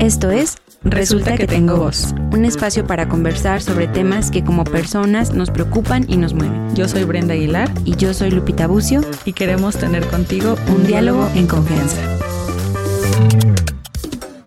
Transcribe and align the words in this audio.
Esto 0.00 0.30
es 0.30 0.56
Resulta 0.82 1.36
que 1.36 1.46
tengo 1.46 1.76
voz, 1.76 2.14
un 2.32 2.46
espacio 2.46 2.86
para 2.86 3.06
conversar 3.06 3.60
sobre 3.60 3.86
temas 3.86 4.30
que 4.30 4.42
como 4.42 4.64
personas 4.64 5.34
nos 5.34 5.50
preocupan 5.50 6.06
y 6.08 6.16
nos 6.16 6.32
mueven. 6.32 6.74
Yo 6.74 6.88
soy 6.88 7.04
Brenda 7.04 7.34
Aguilar 7.34 7.70
Y 7.84 7.96
yo 7.96 8.14
soy 8.14 8.30
Lupita 8.30 8.66
Bucio, 8.66 9.02
y 9.26 9.34
queremos 9.34 9.76
tener 9.76 10.06
contigo 10.06 10.56
un 10.68 10.86
diálogo 10.86 11.28
en 11.34 11.46
confianza. 11.46 12.00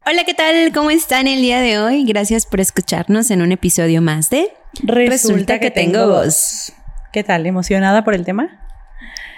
Hola, 0.08 0.24
¿qué 0.26 0.34
tal? 0.34 0.74
¿Cómo 0.74 0.90
están 0.90 1.28
el 1.28 1.44
día 1.44 1.60
de 1.60 1.78
hoy? 1.78 2.04
Gracias 2.04 2.48
por 2.48 2.60
escucharnos 2.60 3.30
en 3.30 3.44
un 3.44 3.52
episodio 3.52 4.02
más 4.02 4.32
de 4.32 4.52
Resulta 4.82 5.60
que 5.60 5.70
tengo 5.70 6.08
voz. 6.08 6.74
¿Qué 7.12 7.24
tal? 7.24 7.46
¿Emocionada 7.46 8.04
por 8.04 8.16
el 8.16 8.26
tema? 8.26 8.60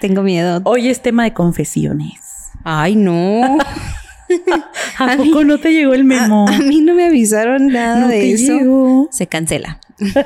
Tengo 0.00 0.22
miedo. 0.22 0.62
Hoy 0.64 0.88
es 0.88 1.02
tema 1.02 1.24
de 1.24 1.34
confesiones. 1.34 2.20
Ay, 2.64 2.96
no. 2.96 3.58
¿A, 4.98 5.12
A 5.12 5.16
poco 5.16 5.38
mí- 5.40 5.44
no 5.44 5.58
te 5.58 5.72
llegó 5.72 5.94
el 5.94 6.04
memo? 6.04 6.46
A, 6.48 6.54
a 6.56 6.58
mí 6.58 6.80
no 6.80 6.94
me 6.94 7.04
avisaron 7.06 7.68
nada 7.68 8.00
No 8.00 8.08
de 8.08 8.20
te 8.20 8.32
eso. 8.32 8.58
llegó. 8.58 9.08
Se 9.12 9.26
cancela. 9.26 9.80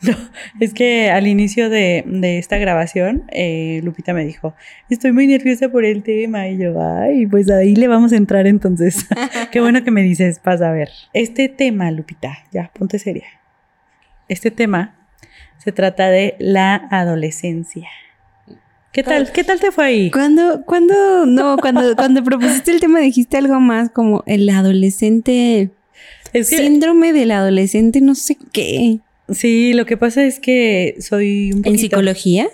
No, 0.00 0.14
es 0.60 0.72
que 0.72 1.10
al 1.10 1.26
inicio 1.26 1.68
de, 1.68 2.04
de 2.06 2.38
esta 2.38 2.56
grabación, 2.56 3.24
eh, 3.32 3.80
Lupita 3.82 4.14
me 4.14 4.24
dijo, 4.24 4.54
estoy 4.88 5.10
muy 5.10 5.26
nerviosa 5.26 5.68
por 5.68 5.84
el 5.84 6.02
tema. 6.04 6.48
Y 6.48 6.56
yo, 6.56 6.80
ay, 6.80 7.26
pues 7.26 7.50
ahí 7.50 7.74
le 7.74 7.88
vamos 7.88 8.12
a 8.12 8.16
entrar 8.16 8.46
entonces. 8.46 9.06
Qué 9.50 9.60
bueno 9.60 9.82
que 9.82 9.90
me 9.90 10.02
dices, 10.02 10.38
pasa 10.38 10.70
a 10.70 10.72
ver. 10.72 10.88
Este 11.12 11.48
tema, 11.48 11.90
Lupita, 11.90 12.38
ya, 12.52 12.70
ponte 12.78 12.98
seria. 13.00 13.26
Este 14.28 14.52
tema 14.52 14.94
se 15.58 15.72
trata 15.72 16.08
de 16.10 16.36
la 16.38 16.86
adolescencia. 16.90 17.88
¿Qué 18.96 19.02
tal? 19.02 19.30
¿Qué 19.30 19.44
tal 19.44 19.60
te 19.60 19.70
fue 19.72 19.84
ahí? 19.84 20.10
Cuando, 20.10 20.62
cuando, 20.64 21.26
no, 21.26 21.58
cuando, 21.58 21.94
cuando 21.96 22.24
propusiste 22.24 22.70
el 22.70 22.80
tema 22.80 22.98
dijiste 23.00 23.36
algo 23.36 23.60
más 23.60 23.90
como 23.90 24.22
el 24.26 24.48
adolescente, 24.48 25.68
Es 26.32 26.48
que, 26.48 26.56
síndrome 26.56 27.12
del 27.12 27.30
adolescente, 27.32 28.00
no 28.00 28.14
sé 28.14 28.38
qué. 28.52 29.00
sí, 29.28 29.74
lo 29.74 29.84
que 29.84 29.98
pasa 29.98 30.24
es 30.24 30.40
que 30.40 30.94
soy 30.98 31.52
un 31.52 31.58
poquito... 31.60 31.68
En 31.74 31.78
psicología. 31.78 32.48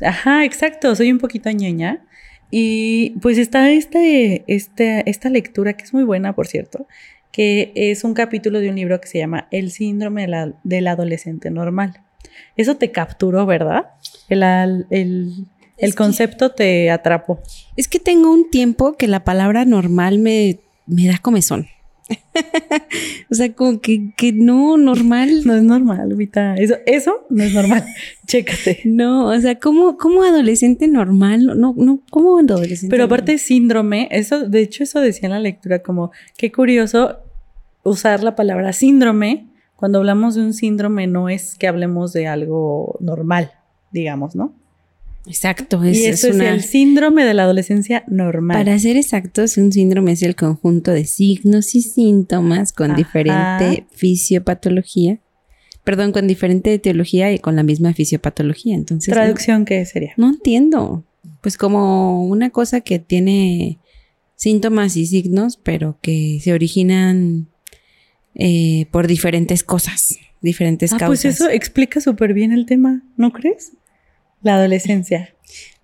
Ajá, 0.00 0.44
exacto, 0.44 0.94
soy 0.94 1.10
un 1.10 1.18
poquito 1.18 1.50
ñoña. 1.50 2.04
Y 2.52 3.10
pues 3.20 3.36
está 3.36 3.72
este, 3.72 4.44
este, 4.46 5.02
esta 5.10 5.28
lectura, 5.28 5.72
que 5.72 5.82
es 5.82 5.92
muy 5.92 6.04
buena, 6.04 6.36
por 6.36 6.46
cierto, 6.46 6.86
que 7.32 7.72
es 7.74 8.04
un 8.04 8.14
capítulo 8.14 8.60
de 8.60 8.68
un 8.70 8.76
libro 8.76 9.00
que 9.00 9.08
se 9.08 9.18
llama 9.18 9.48
El 9.50 9.72
síndrome 9.72 10.22
de 10.22 10.28
la- 10.28 10.52
del 10.62 10.86
adolescente 10.86 11.50
normal. 11.50 12.00
Eso 12.56 12.76
te 12.76 12.92
capturó, 12.92 13.44
¿verdad? 13.44 13.86
El, 14.28 14.44
al- 14.44 14.86
el, 15.80 15.90
que- 15.90 15.96
concepto 15.96 16.50
te 16.52 16.90
atrapó. 16.90 17.40
Es 17.76 17.88
que 17.88 17.98
tengo 17.98 18.32
un 18.32 18.50
tiempo 18.50 18.96
que 18.96 19.08
la 19.08 19.24
palabra 19.24 19.64
normal 19.64 20.18
me, 20.18 20.60
me 20.86 21.06
da 21.06 21.18
comezón. 21.18 21.66
o 23.30 23.34
sea, 23.34 23.52
como 23.54 23.80
que, 23.80 24.12
que 24.16 24.32
no, 24.32 24.76
normal. 24.76 25.30
No 25.44 25.54
es 25.54 25.62
normal, 25.62 26.14
Vita. 26.16 26.54
Eso, 26.56 26.74
eso 26.86 27.26
no 27.30 27.42
es 27.44 27.52
normal. 27.54 27.84
Chécate. 28.26 28.80
No, 28.84 29.26
o 29.28 29.40
sea, 29.40 29.58
¿cómo, 29.58 29.96
cómo 29.96 30.22
adolescente 30.22 30.88
normal? 30.88 31.46
No, 31.46 31.74
no, 31.76 32.00
¿cómo 32.10 32.38
adolescente? 32.38 32.90
Pero 32.90 33.04
normal? 33.04 33.18
aparte 33.20 33.38
síndrome, 33.38 34.08
eso, 34.10 34.48
de 34.48 34.60
hecho, 34.60 34.82
eso 34.82 35.00
decía 35.00 35.26
en 35.26 35.32
la 35.32 35.40
lectura, 35.40 35.80
como 35.80 36.10
qué 36.36 36.50
curioso 36.52 37.18
usar 37.82 38.22
la 38.22 38.34
palabra 38.34 38.72
síndrome. 38.72 39.46
Cuando 39.76 39.98
hablamos 39.98 40.34
de 40.34 40.42
un 40.42 40.52
síndrome, 40.52 41.06
no 41.06 41.28
es 41.30 41.54
que 41.56 41.66
hablemos 41.66 42.12
de 42.12 42.26
algo 42.26 42.98
normal, 43.00 43.52
digamos, 43.92 44.34
¿no? 44.36 44.54
Exacto, 45.26 45.82
es, 45.84 45.98
y 45.98 46.06
es 46.06 46.14
eso 46.20 46.28
es, 46.28 46.34
una... 46.36 46.50
el 46.54 46.62
síndrome 46.62 47.24
de 47.24 47.34
la 47.34 47.42
adolescencia 47.44 48.04
normal. 48.08 48.56
Para 48.56 48.78
ser 48.78 48.96
exactos, 48.96 49.56
un 49.58 49.70
síndrome 49.72 50.12
es 50.12 50.22
el 50.22 50.34
conjunto 50.34 50.90
de 50.92 51.04
signos 51.04 51.74
y 51.74 51.82
síntomas 51.82 52.72
con 52.72 52.92
Ajá. 52.92 52.96
diferente 52.98 53.86
fisiopatología. 53.92 55.18
Perdón, 55.84 56.12
con 56.12 56.26
diferente 56.26 56.72
etiología 56.74 57.32
y 57.32 57.38
con 57.38 57.56
la 57.56 57.62
misma 57.62 57.92
fisiopatología. 57.94 58.74
Entonces, 58.74 59.08
no, 59.08 59.14
Traducción, 59.14 59.64
¿qué 59.64 59.84
sería? 59.86 60.12
no 60.16 60.28
entiendo. 60.30 61.04
Pues 61.42 61.56
como 61.56 62.26
una 62.26 62.50
cosa 62.50 62.80
que 62.80 62.98
tiene 62.98 63.78
síntomas 64.36 64.96
y 64.96 65.06
signos, 65.06 65.58
pero 65.62 65.98
que 66.02 66.38
se 66.42 66.52
originan 66.52 67.48
eh, 68.34 68.86
por 68.90 69.06
diferentes 69.06 69.64
cosas, 69.64 70.16
diferentes 70.40 70.92
Ah, 70.92 70.98
causas. 70.98 71.08
pues 71.08 71.24
eso 71.34 71.48
explica 71.50 72.00
súper 72.00 72.34
bien 72.34 72.52
el 72.52 72.66
tema, 72.66 73.02
¿no 73.16 73.32
crees? 73.32 73.72
La 74.42 74.54
adolescencia. 74.56 75.34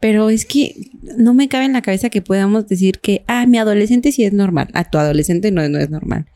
Pero 0.00 0.30
es 0.30 0.44
que 0.46 0.90
no 1.16 1.34
me 1.34 1.48
cabe 1.48 1.64
en 1.64 1.72
la 1.72 1.82
cabeza 1.82 2.10
que 2.10 2.22
podamos 2.22 2.68
decir 2.68 3.00
que, 3.00 3.24
ah, 3.26 3.46
mi 3.46 3.58
adolescente 3.58 4.12
sí 4.12 4.24
es 4.24 4.32
normal. 4.32 4.68
A 4.74 4.84
tu 4.90 4.98
adolescente 4.98 5.50
no, 5.50 5.66
no 5.68 5.78
es 5.78 5.90
normal. 5.90 6.26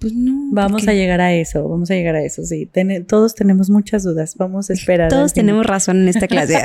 Pues 0.00 0.12
no. 0.12 0.50
Vamos 0.52 0.82
porque 0.82 0.90
a 0.92 0.94
llegar 0.94 1.20
a 1.20 1.34
eso, 1.34 1.68
vamos 1.68 1.90
a 1.90 1.94
llegar 1.94 2.14
a 2.14 2.22
eso, 2.22 2.44
sí. 2.44 2.66
Ten- 2.66 3.04
todos 3.04 3.34
tenemos 3.34 3.68
muchas 3.68 4.04
dudas, 4.04 4.36
vamos 4.36 4.70
a 4.70 4.72
esperar. 4.72 5.08
Todos 5.10 5.32
tenemos 5.32 5.66
razón 5.66 6.00
en 6.02 6.08
esta 6.08 6.28
clase. 6.28 6.56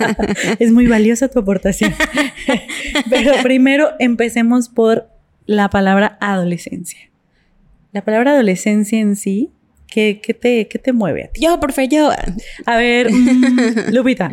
es 0.60 0.70
muy 0.70 0.86
valiosa 0.86 1.26
tu 1.28 1.40
aportación. 1.40 1.92
Pero 3.10 3.32
primero 3.42 3.88
empecemos 3.98 4.68
por 4.68 5.08
la 5.46 5.68
palabra 5.70 6.16
adolescencia. 6.20 6.98
La 7.92 8.04
palabra 8.04 8.32
adolescencia 8.32 9.00
en 9.00 9.16
sí, 9.16 9.50
¿qué, 9.90 10.20
qué 10.22 10.34
te, 10.34 10.68
qué 10.68 10.78
te 10.78 10.92
mueve 10.92 11.24
a 11.24 11.28
ti? 11.28 11.40
yo, 11.40 11.58
por 11.60 11.72
favor, 11.72 11.90
yo. 11.90 12.10
A 12.66 12.76
ver, 12.76 13.10
mm, 13.12 13.90
Lupita. 13.92 14.30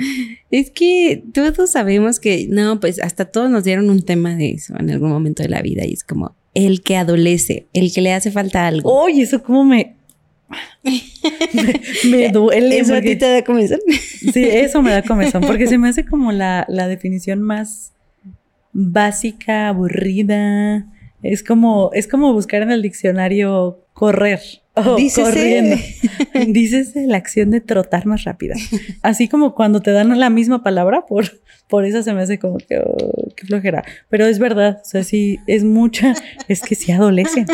Es 0.51 0.69
que 0.71 1.23
todos 1.33 1.71
sabemos 1.71 2.19
que, 2.19 2.47
no, 2.49 2.79
pues 2.79 2.99
hasta 3.01 3.25
todos 3.25 3.49
nos 3.49 3.63
dieron 3.63 3.89
un 3.89 4.03
tema 4.03 4.35
de 4.35 4.51
eso 4.51 4.75
en 4.79 4.89
algún 4.91 5.09
momento 5.09 5.43
de 5.43 5.49
la 5.49 5.61
vida 5.61 5.85
y 5.85 5.93
es 5.93 6.03
como 6.03 6.35
el 6.53 6.81
que 6.83 6.95
adolece, 6.97 7.67
el 7.73 7.91
que 7.93 8.01
le 8.01 8.13
hace 8.13 8.31
falta 8.31 8.67
algo. 8.67 8.89
Oye, 8.93 9.23
eso 9.23 9.41
como 9.43 9.65
me... 9.65 9.95
me, 10.83 11.01
me 12.09 12.29
duele. 12.29 12.77
¿Eso 12.79 12.93
a 12.93 12.97
porque- 12.97 13.11
ti 13.11 13.15
te 13.17 13.25
da 13.31 13.43
comezón? 13.43 13.79
Sí, 14.33 14.43
eso 14.43 14.81
me 14.81 14.91
da 14.91 15.01
comezón, 15.03 15.41
porque 15.45 15.67
se 15.67 15.77
me 15.77 15.87
hace 15.89 16.03
como 16.05 16.31
la, 16.31 16.65
la 16.67 16.87
definición 16.87 17.41
más 17.41 17.93
básica, 18.73 19.67
aburrida. 19.69 20.85
Es 21.21 21.43
como, 21.43 21.91
es 21.93 22.07
como 22.07 22.33
buscar 22.33 22.61
en 22.61 22.71
el 22.71 22.81
diccionario 22.81 23.85
correr. 23.93 24.39
O 24.75 24.95
Dícese. 24.95 25.23
corriendo. 25.23 25.75
La 27.07 27.17
acción 27.17 27.51
de 27.51 27.61
trotar 27.61 28.05
más 28.05 28.23
rápida. 28.23 28.55
Así 29.01 29.27
como 29.27 29.55
cuando 29.55 29.81
te 29.81 29.91
dan 29.91 30.17
la 30.19 30.29
misma 30.29 30.63
palabra, 30.63 31.05
por, 31.05 31.25
por 31.67 31.85
eso 31.85 32.03
se 32.03 32.13
me 32.13 32.21
hace 32.21 32.39
como 32.39 32.57
que, 32.57 32.79
oh, 32.79 33.27
qué 33.35 33.45
flojera. 33.45 33.83
Pero 34.09 34.25
es 34.25 34.39
verdad, 34.39 34.79
o 34.81 34.85
sea, 34.85 35.03
sí, 35.03 35.39
es 35.47 35.63
mucha, 35.63 36.13
es 36.47 36.61
que 36.61 36.75
sí 36.75 36.91
adolecen. 36.91 37.45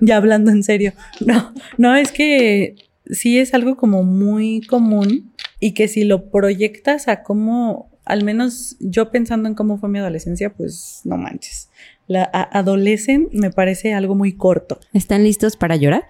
Ya 0.00 0.16
hablando 0.18 0.50
en 0.50 0.62
serio. 0.62 0.92
No, 1.20 1.52
no, 1.78 1.96
es 1.96 2.12
que 2.12 2.76
sí 3.10 3.38
es 3.38 3.54
algo 3.54 3.76
como 3.76 4.02
muy 4.02 4.60
común 4.62 5.32
y 5.60 5.72
que 5.72 5.88
si 5.88 6.04
lo 6.04 6.30
proyectas 6.30 7.08
a 7.08 7.22
cómo, 7.22 7.90
al 8.04 8.24
menos 8.24 8.76
yo 8.80 9.10
pensando 9.10 9.48
en 9.48 9.54
cómo 9.54 9.78
fue 9.78 9.88
mi 9.88 9.98
adolescencia, 9.98 10.50
pues 10.52 11.00
no 11.04 11.16
manches. 11.16 11.70
La 12.06 12.22
a- 12.32 12.58
adolecen 12.58 13.28
me 13.32 13.50
parece 13.50 13.92
algo 13.94 14.14
muy 14.14 14.32
corto. 14.32 14.78
¿Están 14.92 15.24
listos 15.24 15.56
para 15.56 15.76
llorar? 15.76 16.04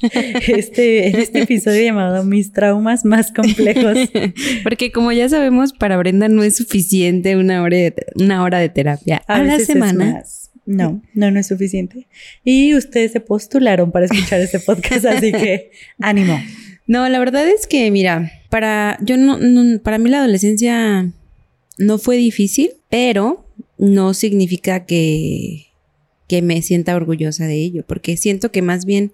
Este, 0.48 1.08
en 1.08 1.16
este 1.16 1.42
episodio 1.42 1.82
llamado 1.82 2.24
Mis 2.24 2.52
traumas 2.52 3.04
más 3.04 3.32
complejos. 3.32 3.96
Porque 4.62 4.92
como 4.92 5.12
ya 5.12 5.28
sabemos, 5.28 5.72
para 5.72 5.96
Brenda 5.96 6.28
no 6.28 6.42
es 6.42 6.56
suficiente 6.56 7.36
una 7.36 7.62
hora 7.62 7.76
de, 7.76 7.94
una 8.16 8.42
hora 8.42 8.58
de 8.58 8.68
terapia 8.68 9.22
a, 9.26 9.42
la 9.42 9.58
semana. 9.58 10.22
No, 10.64 11.02
no, 11.14 11.30
no 11.30 11.38
es 11.38 11.46
suficiente. 11.46 12.08
Y 12.44 12.74
ustedes 12.74 13.12
se 13.12 13.20
postularon 13.20 13.92
para 13.92 14.06
escuchar 14.06 14.40
este 14.40 14.58
podcast, 14.58 15.04
así 15.06 15.32
que 15.32 15.70
ánimo. 16.00 16.40
No, 16.86 17.08
la 17.08 17.18
verdad 17.18 17.46
es 17.48 17.66
que, 17.66 17.90
mira, 17.90 18.32
para 18.50 18.98
yo 19.00 19.16
no, 19.16 19.38
no- 19.38 19.80
para 19.80 19.98
mí 19.98 20.10
la 20.10 20.18
adolescencia 20.18 21.10
no 21.78 21.98
fue 21.98 22.16
difícil, 22.16 22.70
pero 22.88 23.46
no 23.78 24.14
significa 24.14 24.86
que, 24.86 25.66
que 26.26 26.42
me 26.42 26.62
sienta 26.62 26.96
orgullosa 26.96 27.46
de 27.46 27.56
ello, 27.56 27.84
porque 27.86 28.16
siento 28.16 28.50
que 28.50 28.62
más 28.62 28.84
bien 28.84 29.12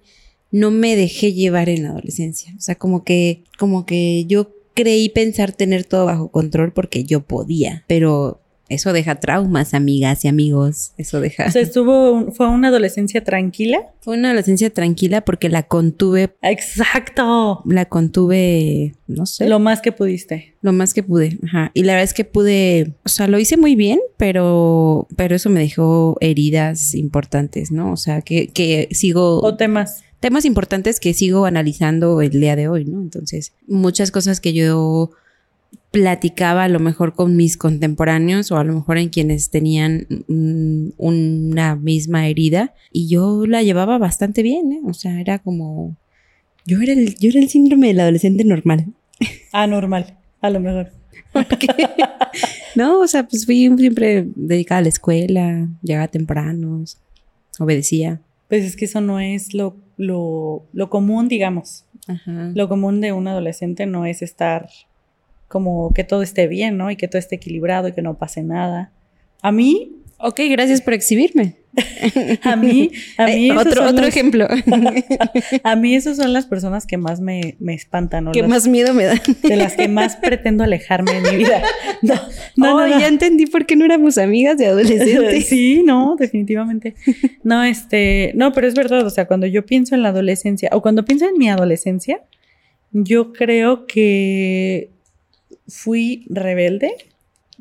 no 0.53 0.71
me 0.71 0.95
dejé 0.95 1.33
llevar 1.33 1.67
en 1.67 1.83
la 1.83 1.89
adolescencia. 1.89 2.53
O 2.57 2.61
sea, 2.61 2.75
como 2.75 3.03
que, 3.03 3.43
como 3.59 3.85
que 3.85 4.23
yo 4.25 4.51
creí 4.73 5.09
pensar 5.09 5.51
tener 5.51 5.83
todo 5.83 6.05
bajo 6.05 6.29
control 6.29 6.71
porque 6.71 7.03
yo 7.03 7.19
podía, 7.21 7.83
pero 7.87 8.39
eso 8.69 8.93
deja 8.93 9.15
traumas, 9.19 9.73
amigas 9.75 10.23
y 10.25 10.29
amigos. 10.29 10.93
Eso 10.97 11.19
deja. 11.19 11.45
O 11.47 11.51
sea, 11.51 11.61
estuvo, 11.61 12.11
un- 12.13 12.33
fue 12.33 12.47
una 12.47 12.69
adolescencia 12.69 13.23
tranquila. 13.23 13.79
fue 13.99 14.17
una 14.17 14.29
adolescencia 14.29 14.69
tranquila 14.71 15.21
porque 15.21 15.49
la 15.49 15.63
contuve, 15.63 16.31
Exacto. 16.41 17.61
la 17.65 17.85
contuve, 17.85 18.93
no 19.07 19.25
sé. 19.25 19.47
Lo 19.47 19.59
más 19.59 19.81
que 19.81 19.91
pudiste. 19.91 20.55
Lo 20.61 20.73
más 20.73 20.93
que 20.93 21.03
pude, 21.03 21.37
ajá. 21.45 21.71
Y 21.73 21.83
la 21.83 21.93
verdad 21.93 22.05
es 22.05 22.13
que 22.13 22.25
pude, 22.25 22.93
o 23.05 23.09
sea, 23.09 23.27
lo 23.27 23.37
hice 23.39 23.57
muy 23.57 23.75
bien, 23.75 23.99
pero, 24.17 25.07
pero 25.15 25.35
eso 25.35 25.49
me 25.49 25.59
dejó 25.59 26.17
heridas 26.21 26.95
importantes, 26.95 27.71
¿no? 27.71 27.91
O 27.91 27.97
sea, 27.97 28.21
que, 28.21 28.47
que 28.47 28.87
sigo, 28.91 29.39
O 29.41 29.55
temas. 29.55 30.03
Temas 30.23 30.45
importantes 30.45 31.01
que 31.01 31.13
sigo 31.13 31.45
analizando 31.45 32.21
el 32.21 32.29
día 32.29 32.55
de 32.55 32.69
hoy, 32.69 32.85
¿no? 32.85 33.01
Entonces, 33.01 33.51
muchas 33.67 34.09
cosas 34.09 34.39
que 34.39 34.53
yo 34.53 35.11
platicaba 35.91 36.63
a 36.63 36.69
lo 36.69 36.79
mejor 36.79 37.13
con 37.13 37.35
mis 37.35 37.57
contemporáneos 37.57 38.49
o 38.49 38.57
a 38.57 38.63
lo 38.63 38.73
mejor 38.73 38.99
en 38.99 39.09
quienes 39.09 39.49
tenían 39.49 40.07
una 40.97 41.75
misma 41.75 42.29
herida 42.29 42.73
y 42.93 43.09
yo 43.09 43.45
la 43.45 43.63
llevaba 43.63 43.97
bastante 43.97 44.43
bien, 44.43 44.71
¿eh? 44.71 44.81
o 44.85 44.93
sea, 44.93 45.19
era 45.19 45.39
como 45.39 45.97
yo 46.65 46.79
era 46.79 46.93
el 46.93 47.17
yo 47.17 47.29
era 47.31 47.41
el 47.41 47.49
síndrome 47.49 47.87
del 47.87 47.99
adolescente 47.99 48.45
normal. 48.45 48.93
Anormal, 49.51 50.17
a 50.39 50.49
lo 50.49 50.61
mejor. 50.61 50.93
no, 52.77 53.01
o 53.01 53.07
sea, 53.07 53.27
pues 53.27 53.45
fui 53.45 53.69
siempre 53.77 54.25
dedicada 54.35 54.79
a 54.79 54.83
la 54.83 54.89
escuela, 54.89 55.67
llegaba 55.81 56.07
temprano, 56.07 56.85
obedecía. 57.59 58.21
Pues 58.47 58.63
es 58.63 58.75
que 58.77 58.85
eso 58.85 59.01
no 59.01 59.19
es 59.19 59.53
lo, 59.53 59.75
lo, 59.97 60.65
lo 60.73 60.89
común, 60.89 61.27
digamos. 61.27 61.85
Lo 62.25 62.67
común 62.67 62.99
de 62.99 63.13
un 63.13 63.27
adolescente 63.27 63.85
no 63.85 64.05
es 64.05 64.21
estar 64.21 64.67
como 65.47 65.93
que 65.93 66.03
todo 66.03 66.21
esté 66.21 66.47
bien, 66.47 66.77
¿no? 66.77 66.91
Y 66.91 66.95
que 66.95 67.07
todo 67.07 67.19
esté 67.19 67.35
equilibrado 67.35 67.87
y 67.87 67.93
que 67.93 68.01
no 68.01 68.17
pase 68.17 68.43
nada. 68.43 68.91
A 69.41 69.51
mí... 69.51 69.99
Ok, 70.17 70.39
gracias 70.49 70.81
por 70.81 70.93
exhibirme. 70.93 71.57
a 72.43 72.55
mí, 72.55 72.91
a 73.17 73.25
mí 73.25 73.51
otro, 73.51 73.87
otro 73.87 74.05
ejemplo. 74.05 74.47
a 75.63 75.75
mí 75.75 75.95
esas 75.95 76.17
son 76.17 76.31
las 76.31 76.45
personas 76.45 76.85
que 76.85 76.97
más 76.97 77.19
me, 77.19 77.55
me 77.59 77.73
espantan. 77.73 78.25
¿no? 78.25 78.31
Que 78.31 78.43
más 78.43 78.67
miedo 78.67 78.93
me 78.93 79.05
dan. 79.05 79.19
de 79.41 79.55
las 79.55 79.73
que 79.73 79.87
más 79.87 80.15
pretendo 80.17 80.63
alejarme 80.63 81.13
de 81.21 81.31
mi 81.31 81.37
vida. 81.37 81.61
No, 82.01 82.15
no, 82.57 82.87
ya 82.87 83.07
entendí 83.07 83.45
por 83.45 83.65
qué 83.65 83.75
no 83.75 83.85
éramos 83.85 84.17
amigas 84.17 84.57
de 84.57 84.67
adolescentes. 84.67 85.47
sí, 85.47 85.81
no, 85.83 86.15
definitivamente. 86.19 86.95
No, 87.43 87.63
este, 87.63 88.31
no, 88.35 88.51
pero 88.51 88.67
es 88.67 88.75
verdad, 88.75 89.05
o 89.05 89.09
sea, 89.09 89.25
cuando 89.25 89.47
yo 89.47 89.65
pienso 89.65 89.95
en 89.95 90.03
la 90.03 90.09
adolescencia 90.09 90.69
o 90.73 90.81
cuando 90.81 91.05
pienso 91.05 91.25
en 91.27 91.37
mi 91.37 91.49
adolescencia, 91.49 92.21
yo 92.91 93.31
creo 93.31 93.87
que 93.87 94.89
fui 95.67 96.25
rebelde, 96.29 96.91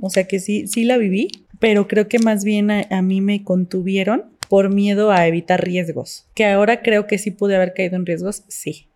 o 0.00 0.10
sea 0.10 0.24
que 0.24 0.40
sí, 0.40 0.66
sí 0.66 0.84
la 0.84 0.98
viví, 0.98 1.28
pero 1.62 1.86
creo 1.86 2.08
que 2.08 2.18
más 2.18 2.42
bien 2.42 2.72
a, 2.72 3.02
mí 3.02 3.20
me 3.20 3.44
contuvieron 3.44 4.24
por 4.48 4.74
miedo 4.74 5.12
a 5.12 5.28
evitar 5.28 5.64
riesgos, 5.64 6.26
que 6.34 6.44
ahora 6.44 6.82
creo 6.82 7.06
que 7.06 7.18
sí 7.18 7.30
pude 7.30 7.54
haber 7.54 7.72
caído 7.72 7.94
en 7.94 8.04
riesgos, 8.04 8.42
sí. 8.48 8.88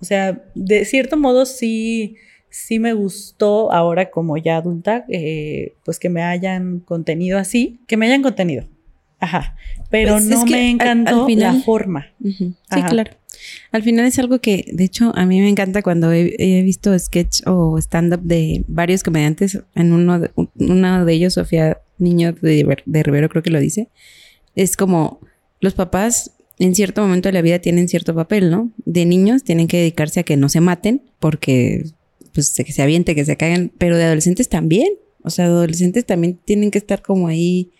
O 0.00 0.04
sea, 0.04 0.44
de 0.54 0.84
cierto 0.84 1.16
modo 1.16 1.44
sí, 1.44 2.14
sí 2.50 2.78
me 2.78 2.92
gustó 2.92 3.72
ahora 3.72 4.10
como 4.10 4.36
ya 4.36 4.58
adulta, 4.58 5.06
eh, 5.08 5.72
pues 5.84 5.98
que 5.98 6.08
me 6.08 6.22
hayan 6.22 6.78
contenido 6.78 7.36
así, 7.36 7.80
que 7.88 7.96
me 7.96 8.06
hayan 8.06 8.22
contenido. 8.22 8.68
Ajá. 9.18 9.56
Pero 9.90 10.12
pues 10.12 10.26
no 10.26 10.46
me 10.46 10.70
encantó 10.70 11.26
la 11.28 11.54
forma. 11.54 12.06
Sí, 12.22 12.82
claro. 12.88 13.10
Al 13.72 13.82
final 13.82 14.06
es 14.06 14.20
algo 14.20 14.38
que, 14.38 14.70
de 14.72 14.84
hecho, 14.84 15.12
a 15.16 15.26
mí 15.26 15.40
me 15.40 15.48
encanta 15.48 15.82
cuando 15.82 16.12
he, 16.12 16.62
visto 16.62 16.96
sketch 16.96 17.42
o 17.46 17.76
stand-up 17.78 18.20
de 18.22 18.64
varios 18.68 19.02
comediantes. 19.02 19.58
En 19.74 19.92
uno 19.92 20.20
de, 20.20 20.30
uno 20.36 21.04
de 21.04 21.12
ellos, 21.12 21.34
Sofía 21.34 21.78
Niño 21.98 22.32
de, 22.32 23.02
Rivero, 23.02 23.28
creo 23.28 23.42
que 23.42 23.50
lo 23.50 23.60
dice. 23.60 23.88
Es 24.54 24.76
como 24.76 25.20
los 25.60 25.74
papás 25.74 26.32
en 26.58 26.74
cierto 26.74 27.02
momento 27.02 27.28
de 27.28 27.32
la 27.32 27.42
vida 27.42 27.60
tienen 27.60 27.88
cierto 27.88 28.14
papel, 28.14 28.50
¿no? 28.50 28.72
De 28.84 29.04
niños 29.06 29.44
tienen 29.44 29.68
que 29.68 29.78
dedicarse 29.78 30.20
a 30.20 30.22
que 30.24 30.36
no 30.36 30.48
se 30.48 30.60
maten 30.60 31.02
porque 31.20 31.84
pues 32.32 32.52
que 32.54 32.72
se 32.72 32.82
aviente, 32.82 33.14
que 33.14 33.24
se 33.24 33.36
caigan, 33.36 33.72
pero 33.78 33.96
de 33.96 34.04
adolescentes 34.04 34.48
también. 34.48 34.88
O 35.22 35.30
sea, 35.30 35.46
adolescentes 35.46 36.04
también 36.04 36.38
tienen 36.44 36.70
que 36.70 36.78
estar 36.78 37.02
como 37.02 37.28
ahí 37.28 37.72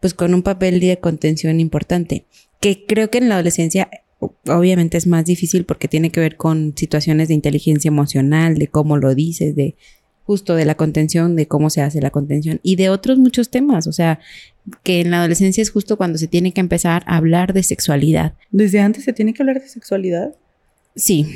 pues 0.00 0.14
con 0.14 0.34
un 0.34 0.42
papel 0.42 0.80
de 0.80 0.98
contención 0.98 1.58
importante, 1.60 2.26
que 2.60 2.84
creo 2.86 3.10
que 3.10 3.18
en 3.18 3.28
la 3.28 3.36
adolescencia 3.36 3.88
obviamente 4.18 4.96
es 4.96 5.06
más 5.06 5.24
difícil 5.24 5.64
porque 5.64 5.88
tiene 5.88 6.10
que 6.10 6.20
ver 6.20 6.36
con 6.36 6.74
situaciones 6.76 7.28
de 7.28 7.34
inteligencia 7.34 7.88
emocional, 7.88 8.56
de 8.56 8.68
cómo 8.68 8.96
lo 8.96 9.14
dices, 9.14 9.54
de 9.54 9.76
justo 10.26 10.54
de 10.56 10.64
la 10.64 10.74
contención, 10.74 11.36
de 11.36 11.46
cómo 11.46 11.70
se 11.70 11.80
hace 11.80 12.00
la 12.00 12.10
contención 12.10 12.60
y 12.62 12.76
de 12.76 12.90
otros 12.90 13.18
muchos 13.18 13.50
temas, 13.50 13.86
o 13.86 13.92
sea, 13.92 14.18
que 14.82 15.00
en 15.00 15.10
la 15.10 15.20
adolescencia 15.20 15.62
es 15.62 15.70
justo 15.70 15.96
cuando 15.96 16.18
se 16.18 16.26
tiene 16.26 16.52
que 16.52 16.60
empezar 16.60 17.04
a 17.06 17.16
hablar 17.16 17.52
de 17.52 17.62
sexualidad. 17.62 18.34
¿Desde 18.50 18.80
antes 18.80 19.04
se 19.04 19.12
tiene 19.12 19.32
que 19.32 19.42
hablar 19.42 19.60
de 19.60 19.68
sexualidad? 19.68 20.34
Sí, 20.96 21.26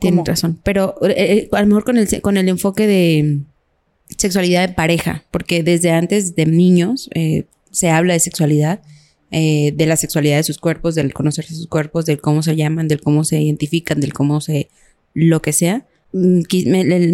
tienes 0.00 0.24
razón, 0.24 0.58
pero 0.62 0.94
eh, 1.02 1.14
eh, 1.16 1.48
a 1.52 1.60
lo 1.60 1.66
mejor 1.66 1.84
con 1.84 1.98
el, 1.98 2.20
con 2.20 2.36
el 2.36 2.48
enfoque 2.48 2.86
de 2.86 3.40
sexualidad 4.16 4.68
de 4.68 4.74
pareja, 4.74 5.24
porque 5.30 5.62
desde 5.62 5.90
antes 5.90 6.34
de 6.34 6.46
niños 6.46 7.10
eh, 7.14 7.44
se 7.70 7.90
habla 7.90 8.14
de 8.14 8.20
sexualidad 8.20 8.80
eh, 9.32 9.72
de 9.76 9.86
la 9.86 9.96
sexualidad 9.96 10.38
de 10.38 10.42
sus 10.42 10.58
cuerpos, 10.58 10.96
del 10.96 11.12
conocerse 11.12 11.54
sus 11.54 11.68
cuerpos, 11.68 12.04
del 12.04 12.20
cómo 12.20 12.42
se 12.42 12.56
llaman, 12.56 12.88
del 12.88 13.00
cómo 13.00 13.22
se 13.22 13.40
identifican, 13.40 14.00
del 14.00 14.12
cómo 14.12 14.40
se 14.40 14.68
lo 15.14 15.40
que 15.40 15.52
sea. 15.52 15.86
Mm, 16.12 16.42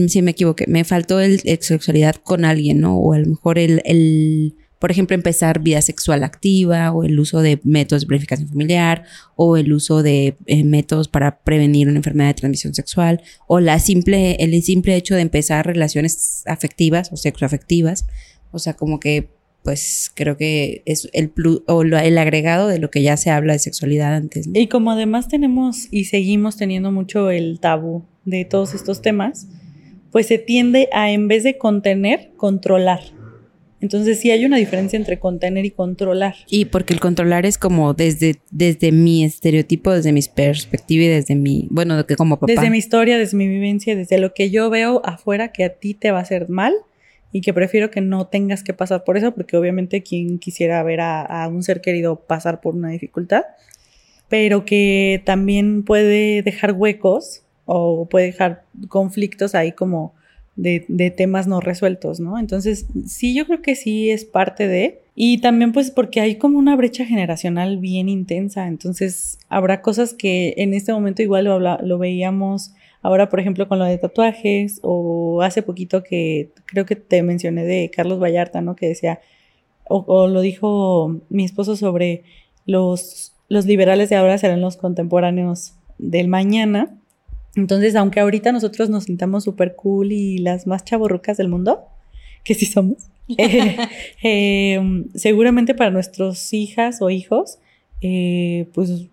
si 0.08 0.22
me 0.22 0.30
equivoqué, 0.30 0.66
me 0.68 0.84
faltó 0.84 1.20
el, 1.20 1.40
sexualidad 1.40 2.16
con 2.16 2.44
alguien, 2.44 2.80
¿no? 2.80 2.96
O 2.96 3.12
a 3.12 3.18
lo 3.18 3.26
mejor 3.26 3.58
el, 3.58 3.82
el, 3.84 4.54
por 4.78 4.90
ejemplo, 4.90 5.14
empezar 5.14 5.60
vida 5.60 5.82
sexual 5.82 6.24
activa 6.24 6.92
o 6.92 7.04
el 7.04 7.18
uso 7.18 7.40
de 7.40 7.60
métodos 7.62 8.02
de 8.02 8.06
planificación 8.06 8.48
familiar 8.48 9.04
o 9.34 9.56
el 9.56 9.72
uso 9.72 10.02
de 10.02 10.36
eh, 10.46 10.64
métodos 10.64 11.08
para 11.08 11.40
prevenir 11.40 11.88
una 11.88 11.98
enfermedad 11.98 12.28
de 12.28 12.34
transmisión 12.34 12.74
sexual 12.74 13.22
o 13.46 13.60
la 13.60 13.78
simple, 13.80 14.36
el 14.36 14.62
simple 14.62 14.96
hecho 14.96 15.14
de 15.14 15.22
empezar 15.22 15.66
relaciones 15.66 16.42
afectivas 16.46 17.12
o 17.12 17.16
sexoafectivas. 17.16 18.06
O 18.50 18.58
sea, 18.58 18.74
como 18.74 18.98
que 18.98 19.28
pues 19.62 20.12
creo 20.14 20.36
que 20.36 20.82
es 20.86 21.08
el 21.12 21.28
plus 21.28 21.62
o 21.66 21.82
el 21.82 22.18
agregado 22.18 22.68
de 22.68 22.78
lo 22.78 22.88
que 22.88 23.02
ya 23.02 23.16
se 23.16 23.30
habla 23.30 23.52
de 23.52 23.58
sexualidad 23.58 24.14
antes. 24.14 24.48
Y 24.54 24.68
como 24.68 24.92
además 24.92 25.26
tenemos 25.26 25.88
y 25.90 26.04
seguimos 26.04 26.56
teniendo 26.56 26.92
mucho 26.92 27.32
el 27.32 27.58
tabú 27.58 28.04
de 28.26 28.44
todos 28.44 28.74
estos 28.74 29.00
temas, 29.00 29.48
pues 30.12 30.26
se 30.26 30.36
tiende 30.36 30.90
a 30.92 31.10
en 31.10 31.28
vez 31.28 31.44
de 31.44 31.56
contener, 31.56 32.32
controlar. 32.36 33.00
Entonces 33.80 34.18
sí 34.20 34.30
hay 34.30 34.44
una 34.44 34.56
diferencia 34.56 34.96
entre 34.96 35.18
contener 35.18 35.64
y 35.64 35.70
controlar. 35.70 36.34
Y 36.48 36.66
porque 36.66 36.94
el 36.94 37.00
controlar 37.00 37.44
es 37.46 37.58
como 37.58 37.94
desde, 37.94 38.36
desde 38.50 38.90
mi 38.90 39.24
estereotipo, 39.24 39.92
desde 39.92 40.12
mi 40.12 40.22
perspectiva 40.22 41.04
y 41.04 41.08
desde 41.08 41.34
mi, 41.34 41.68
bueno, 41.70 42.04
que 42.06 42.16
como 42.16 42.36
papá. 42.36 42.52
Desde 42.52 42.70
mi 42.70 42.78
historia, 42.78 43.18
desde 43.18 43.36
mi 43.36 43.46
vivencia, 43.46 43.94
desde 43.94 44.18
lo 44.18 44.32
que 44.32 44.50
yo 44.50 44.70
veo 44.70 45.02
afuera 45.04 45.52
que 45.52 45.64
a 45.64 45.74
ti 45.74 45.94
te 45.94 46.10
va 46.10 46.18
a 46.18 46.22
hacer 46.22 46.48
mal 46.48 46.74
y 47.30 47.42
que 47.42 47.52
prefiero 47.52 47.90
que 47.90 48.00
no 48.00 48.28
tengas 48.28 48.62
que 48.62 48.72
pasar 48.72 49.04
por 49.04 49.18
eso, 49.18 49.34
porque 49.34 49.56
obviamente 49.56 50.02
quien 50.02 50.38
quisiera 50.38 50.82
ver 50.82 51.00
a, 51.02 51.48
un 51.52 51.62
ser 51.62 51.82
querido 51.82 52.24
pasar 52.26 52.60
por 52.62 52.74
una 52.74 52.88
dificultad, 52.88 53.42
pero 54.28 54.64
que 54.64 55.22
también 55.24 55.82
puede 55.84 56.42
dejar 56.42 56.72
huecos 56.72 57.42
o 57.66 58.06
puede 58.06 58.26
dejar 58.26 58.64
conflictos 58.88 59.54
ahí 59.54 59.72
como 59.72 60.14
de, 60.56 60.86
de, 60.88 61.10
temas 61.10 61.46
no 61.46 61.60
resueltos, 61.60 62.18
¿no? 62.18 62.38
Entonces, 62.38 62.86
sí, 63.06 63.34
yo 63.34 63.46
creo 63.46 63.60
que 63.60 63.74
sí 63.74 64.10
es 64.10 64.24
parte 64.24 64.66
de, 64.66 65.02
y 65.14 65.42
también 65.42 65.72
pues 65.72 65.90
porque 65.90 66.20
hay 66.20 66.36
como 66.36 66.58
una 66.58 66.76
brecha 66.76 67.04
generacional 67.04 67.76
bien 67.76 68.08
intensa, 68.08 68.66
entonces 68.66 69.38
habrá 69.50 69.82
cosas 69.82 70.14
que 70.14 70.54
en 70.56 70.72
este 70.72 70.92
momento 70.92 71.20
igual 71.20 71.44
lo, 71.44 71.58
lo 71.58 71.98
veíamos 71.98 72.72
Ahora, 73.06 73.28
por 73.28 73.38
ejemplo, 73.38 73.68
con 73.68 73.78
lo 73.78 73.84
de 73.84 73.98
tatuajes, 73.98 74.80
o 74.82 75.40
hace 75.42 75.62
poquito 75.62 76.02
que 76.02 76.50
creo 76.64 76.86
que 76.86 76.96
te 76.96 77.22
mencioné 77.22 77.64
de 77.64 77.88
Carlos 77.94 78.20
Vallarta, 78.20 78.62
¿no? 78.62 78.74
Que 78.74 78.88
decía, 78.88 79.20
o, 79.84 80.26
lo 80.26 80.40
dijo 80.40 81.20
mi 81.28 81.44
esposo 81.44 81.76
sobre 81.76 82.24
los, 82.64 83.32
los 83.48 83.64
liberales 83.64 84.08
de 84.08 84.16
ahora 84.16 84.38
serán 84.38 84.60
los 84.60 84.76
contemporáneos 84.76 85.74
del 85.98 86.26
mañana. 86.26 86.98
Entonces, 87.56 87.96
aunque 87.96 88.20
ahorita 88.20 88.52
nosotros 88.52 88.90
nos 88.90 89.04
sintamos 89.04 89.44
súper 89.44 89.74
cool 89.74 90.12
y 90.12 90.38
las 90.38 90.66
más 90.66 90.84
chaborrucas 90.84 91.36
del 91.36 91.48
mundo, 91.48 91.84
que 92.44 92.54
sí 92.54 92.66
somos, 92.66 93.08
eh, 93.38 93.76
eh, 94.22 95.04
seguramente 95.14 95.74
para 95.74 95.90
nuestros 95.90 96.52
hijas 96.52 97.02
o 97.02 97.10
hijos, 97.10 97.58
eh, 98.02 98.68
pues 98.74 99.06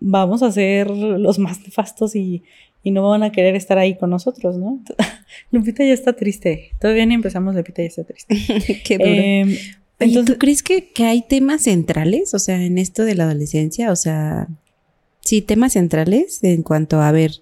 vamos 0.00 0.42
a 0.42 0.52
ser 0.52 0.88
los 0.88 1.38
más 1.38 1.60
nefastos 1.60 2.16
y 2.16 2.42
y 2.86 2.92
no 2.92 3.02
van 3.02 3.24
a 3.24 3.32
querer 3.32 3.56
estar 3.56 3.78
ahí 3.78 3.96
con 3.96 4.10
nosotros, 4.10 4.56
¿no? 4.58 4.80
Lupita 5.50 5.84
ya 5.84 5.92
está 5.92 6.12
triste. 6.12 6.70
Todavía 6.80 7.04
ni 7.04 7.14
empezamos, 7.14 7.56
Lupita 7.56 7.82
ya 7.82 7.88
está 7.88 8.04
triste. 8.04 8.36
Qué 8.84 8.96
duro. 8.96 9.58
Entonces, 9.98 10.32
¿tú 10.32 10.38
crees 10.38 10.62
que, 10.62 10.92
que, 10.92 11.02
hay 11.02 11.22
temas 11.22 11.62
centrales, 11.62 12.32
o 12.32 12.38
sea, 12.38 12.62
en 12.62 12.78
esto 12.78 13.02
de 13.02 13.16
la 13.16 13.24
adolescencia? 13.24 13.90
O 13.90 13.96
sea, 13.96 14.46
sí, 15.20 15.42
temas 15.42 15.72
centrales 15.72 16.44
en 16.44 16.62
cuanto 16.62 17.02
a 17.02 17.10
ver. 17.10 17.32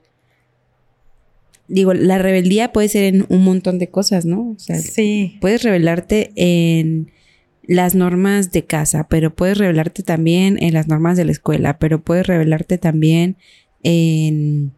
Digo, 1.67 1.95
la 1.95 2.19
rebeldía 2.19 2.73
puede 2.73 2.89
ser 2.89 3.05
en 3.05 3.27
un 3.29 3.43
montón 3.43 3.79
de 3.79 3.89
cosas, 3.89 4.27
¿no? 4.27 4.51
O 4.51 4.59
sea, 4.59 4.79
sí. 4.79 5.39
puedes 5.41 5.63
rebelarte 5.63 6.33
en 6.37 7.11
las 7.63 7.95
normas 7.95 8.53
de 8.53 8.65
casa, 8.65 9.09
pero 9.09 9.35
puedes 9.35 9.57
rebelarte 9.57 10.03
también 10.03 10.63
en 10.63 10.75
las 10.75 10.89
normas 10.89 11.17
de 11.17 11.25
la 11.25 11.33
escuela, 11.33 11.79
pero 11.79 12.03
puedes 12.03 12.27
rebelarte 12.27 12.77
también 12.77 13.37
en 13.83 14.73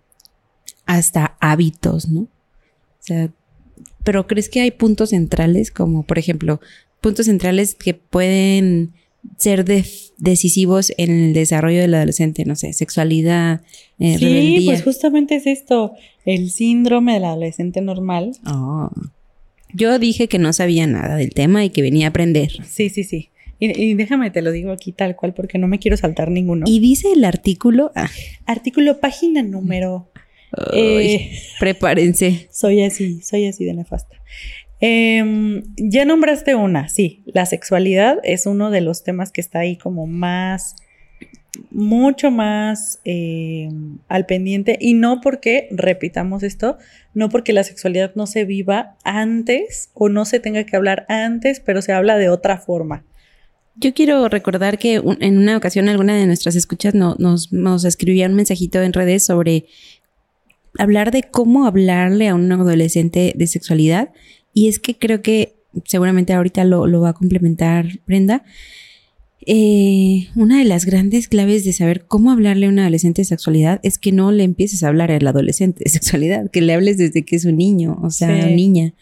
hasta 0.85 1.37
hábitos, 1.41 2.09
¿no? 2.09 2.21
O 2.21 3.01
sea, 3.01 3.31
pero 4.05 4.27
¿crees 4.29 4.49
que 4.49 4.61
hay 4.61 4.71
puntos 4.71 5.11
centrales 5.11 5.73
como, 5.73 6.05
por 6.05 6.19
ejemplo, 6.19 6.61
puntos 7.01 7.27
centrales 7.27 7.75
que 7.75 7.95
pueden 7.95 8.95
ser 9.37 9.65
decisivos 10.19 10.93
en 10.97 11.11
el 11.11 11.33
desarrollo 11.35 11.81
del 11.81 11.95
adolescente, 11.95 12.45
no 12.45 12.57
sé, 12.57 12.73
sexualidad, 12.73 13.63
eh, 13.99 14.17
sí, 14.19 14.63
pues 14.67 14.83
justamente 14.83 15.37
es 15.37 15.47
esto, 15.47 15.93
el 16.25 16.51
síndrome 16.51 17.15
del 17.15 17.25
adolescente 17.25 17.81
normal. 17.81 18.33
Oh. 18.47 18.91
Yo 19.73 19.99
dije 19.99 20.29
que 20.29 20.39
no 20.39 20.53
sabía 20.53 20.87
nada 20.87 21.17
del 21.17 21.31
tema 21.31 21.65
y 21.65 21.71
que 21.71 21.83
venía 21.83 22.07
a 22.07 22.11
aprender. 22.11 22.51
Sí, 22.67 22.89
sí, 22.89 23.05
sí. 23.05 23.31
Y, 23.59 23.95
déjame, 23.95 24.31
te 24.31 24.43
lo 24.43 24.53
digo 24.53 24.71
aquí 24.71 24.93
tal 24.93 25.17
cual 25.17 25.33
porque 25.33 25.59
no 25.59 25.67
me 25.67 25.79
quiero 25.79 25.97
saltar 25.97 26.31
ninguno. 26.31 26.67
Y 26.69 26.79
dice 26.81 27.13
el 27.13 27.25
artículo. 27.25 27.91
Ah. 27.95 28.11
Artículo, 28.45 29.01
página 29.01 29.43
número. 29.43 30.11
Eh, 30.75 31.31
prepárense. 31.59 32.49
Soy 32.51 32.83
así, 32.83 33.21
soy 33.23 33.47
así 33.47 33.65
de 33.65 33.75
nefasta. 33.75 34.17
Em, 34.81 35.63
ya 35.77 36.05
nombraste 36.05 36.55
una, 36.55 36.89
sí, 36.89 37.23
la 37.27 37.47
sexualidad 37.47 38.19
es 38.25 38.45
uno 38.47 38.71
de 38.71 38.83
los 38.83 39.05
temas 39.05 39.33
que 39.33 39.41
está 39.41 39.61
ahí 39.61 39.77
como 39.77 40.07
más, 40.07 40.77
mucho 41.71 42.31
más 42.31 43.01
em, 43.05 43.99
al 44.09 44.27
pendiente 44.27 44.77
y 44.79 44.93
no 44.93 45.23
porque, 45.23 45.69
repitamos 45.71 46.43
esto, 46.43 46.77
no 47.15 47.31
porque 47.31 47.55
la 47.55 47.65
sexualidad 47.65 48.13
no 48.17 48.27
se 48.27 48.45
viva 48.45 48.97
antes 49.03 49.91
o 49.95 50.11
no 50.11 50.27
se 50.27 50.41
tenga 50.41 50.65
que 50.65 50.77
hablar 50.77 51.07
antes, 51.09 51.61
pero 51.61 51.81
se 51.81 51.93
habla 51.93 52.19
de 52.19 52.29
otra 52.29 52.59
forma. 52.59 53.05
Yo 53.79 53.93
quiero 53.95 54.29
recordar 54.29 54.79
que 54.79 55.03
en 55.21 55.39
una 55.39 55.57
ocasión 55.57 55.89
alguna 55.89 56.17
de 56.17 56.27
nuestras 56.27 56.57
escuchas 56.57 56.95
nos, 56.95 57.53
nos 57.53 57.85
escribía 57.85 58.27
un 58.27 58.35
mensajito 58.35 58.83
en 58.83 58.93
redes 58.93 59.25
sobre 59.25 59.67
hablar 60.79 61.11
de 61.11 61.23
cómo 61.23 61.67
hablarle 61.67 62.29
a 62.29 62.35
un 62.35 62.51
adolescente 62.51 63.33
de 63.37 63.47
sexualidad. 63.47 64.11
Y 64.57 64.69
es 64.69 64.79
que 64.79 64.97
creo 64.97 65.21
que 65.21 65.55
seguramente 65.85 66.33
ahorita 66.33 66.65
lo, 66.65 66.89
va 66.99 67.11
a 67.11 67.13
complementar 67.13 68.01
Brenda. 68.07 68.43
Eh, 69.45 70.29
una 70.35 70.61
de 70.61 70.65
las 70.65 70.87
grandes 70.87 71.29
claves 71.29 71.63
de 71.67 71.75
saber 71.75 72.07
cómo 72.07 72.31
hablarle 72.31 72.65
a 72.65 72.71
un 72.71 72.79
adolescente 72.79 73.21
de 73.21 73.27
sexualidad 73.27 73.81
es 73.83 73.99
que 73.99 74.13
no 74.13 74.33
le 74.33 74.45
empieces 74.45 74.83
a 74.83 74.89
hablar 74.89 75.13
al 75.13 75.27
adolescente 75.27 75.85
de 75.85 75.91
sexualidad, 75.91 76.51
que 76.51 76.63
le 76.63 76.73
hables 76.73 76.97
desde 76.97 77.23
que 77.23 77.37
es 77.37 77.45
un 77.45 77.59
niño, 77.59 77.99
o 78.03 78.09
sea, 78.09 78.47
niña, 78.47 78.95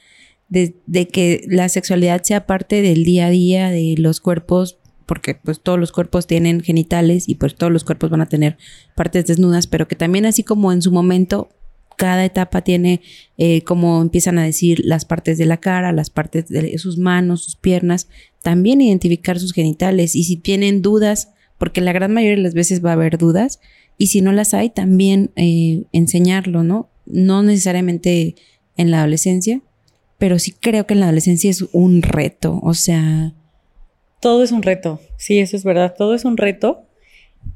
de, 0.49 0.75
de, 0.87 1.07
que 1.07 1.45
la 1.47 1.69
sexualidad 1.69 2.25
sea 2.25 2.47
parte 2.47 2.83
del 2.83 3.05
día 3.05 3.27
a 3.27 3.31
día 3.31 3.71
de 3.71 3.95
los 3.97 4.19
cuerpos, 4.19 4.81
porque 5.07 5.37
pues 5.37 5.61
todos 5.61 5.79
los 5.79 5.93
cuerpos 5.93 6.27
tienen 6.27 6.63
genitales 6.63 7.29
y 7.29 7.37
pues 7.37 7.55
todos 7.55 7.73
los 7.73 7.85
cuerpos 7.85 8.11
van 8.11 8.23
a 8.23 8.29
tener 8.29 8.59
partes 8.97 9.27
desnudas, 9.27 9.69
pero 9.69 9.87
que 9.87 9.95
también 9.95 10.27
así 10.27 10.43
como 10.43 10.73
en 10.73 10.83
su 10.83 10.91
momento 10.91 11.49
cada 11.97 12.25
etapa 12.25 12.63
tiene, 12.63 13.01
eh, 13.39 13.63
como 13.63 14.01
empiezan 14.03 14.39
a 14.39 14.45
decir, 14.45 14.81
las 14.85 15.05
partes 15.05 15.39
de 15.39 15.47
la 15.47 15.59
cara, 15.59 15.93
las 15.93 16.11
partes 16.11 16.49
de 16.49 16.77
sus 16.79 16.99
manos, 16.99 17.45
sus 17.45 17.57
piernas, 17.57 18.09
también 18.43 18.81
identificar 18.81 19.39
sus 19.39 19.53
genitales 19.53 20.15
y 20.15 20.25
si 20.25 20.37
tienen 20.37 20.83
dudas, 20.83 21.31
porque 21.59 21.81
la 21.81 21.93
gran 21.93 22.13
mayoría 22.13 22.37
de 22.37 22.43
las 22.43 22.55
veces 22.55 22.85
va 22.85 22.91
a 22.91 22.95
haber 22.95 23.19
dudas, 23.19 23.61
y 23.97 24.09
si 24.09 24.21
no 24.21 24.33
las 24.33 24.55
hay, 24.55 24.71
también 24.71 25.31
eh, 25.37 25.85
enseñarlo, 25.93 26.65
¿no? 26.65 26.91
No 27.07 27.43
necesariamente 27.43 28.35
en 28.77 28.91
la 28.91 29.01
adolescencia, 29.01 29.63
pero 30.19 30.39
sí 30.39 30.53
creo 30.53 30.87
que 30.87 30.95
en 30.95 31.01
la 31.01 31.07
adolescencia 31.07 31.51
es 31.51 31.65
un 31.73 32.03
reto, 32.03 32.61
o 32.63 32.75
sea... 32.75 33.35
Todo 34.21 34.43
es 34.43 34.53
un 34.53 34.63
reto, 34.63 35.01
sí, 35.17 35.39
eso 35.39 35.57
es 35.57 35.65
verdad, 35.65 35.95
todo 35.97 36.15
es 36.15 36.25
un 36.25 36.37
reto. 36.37 36.83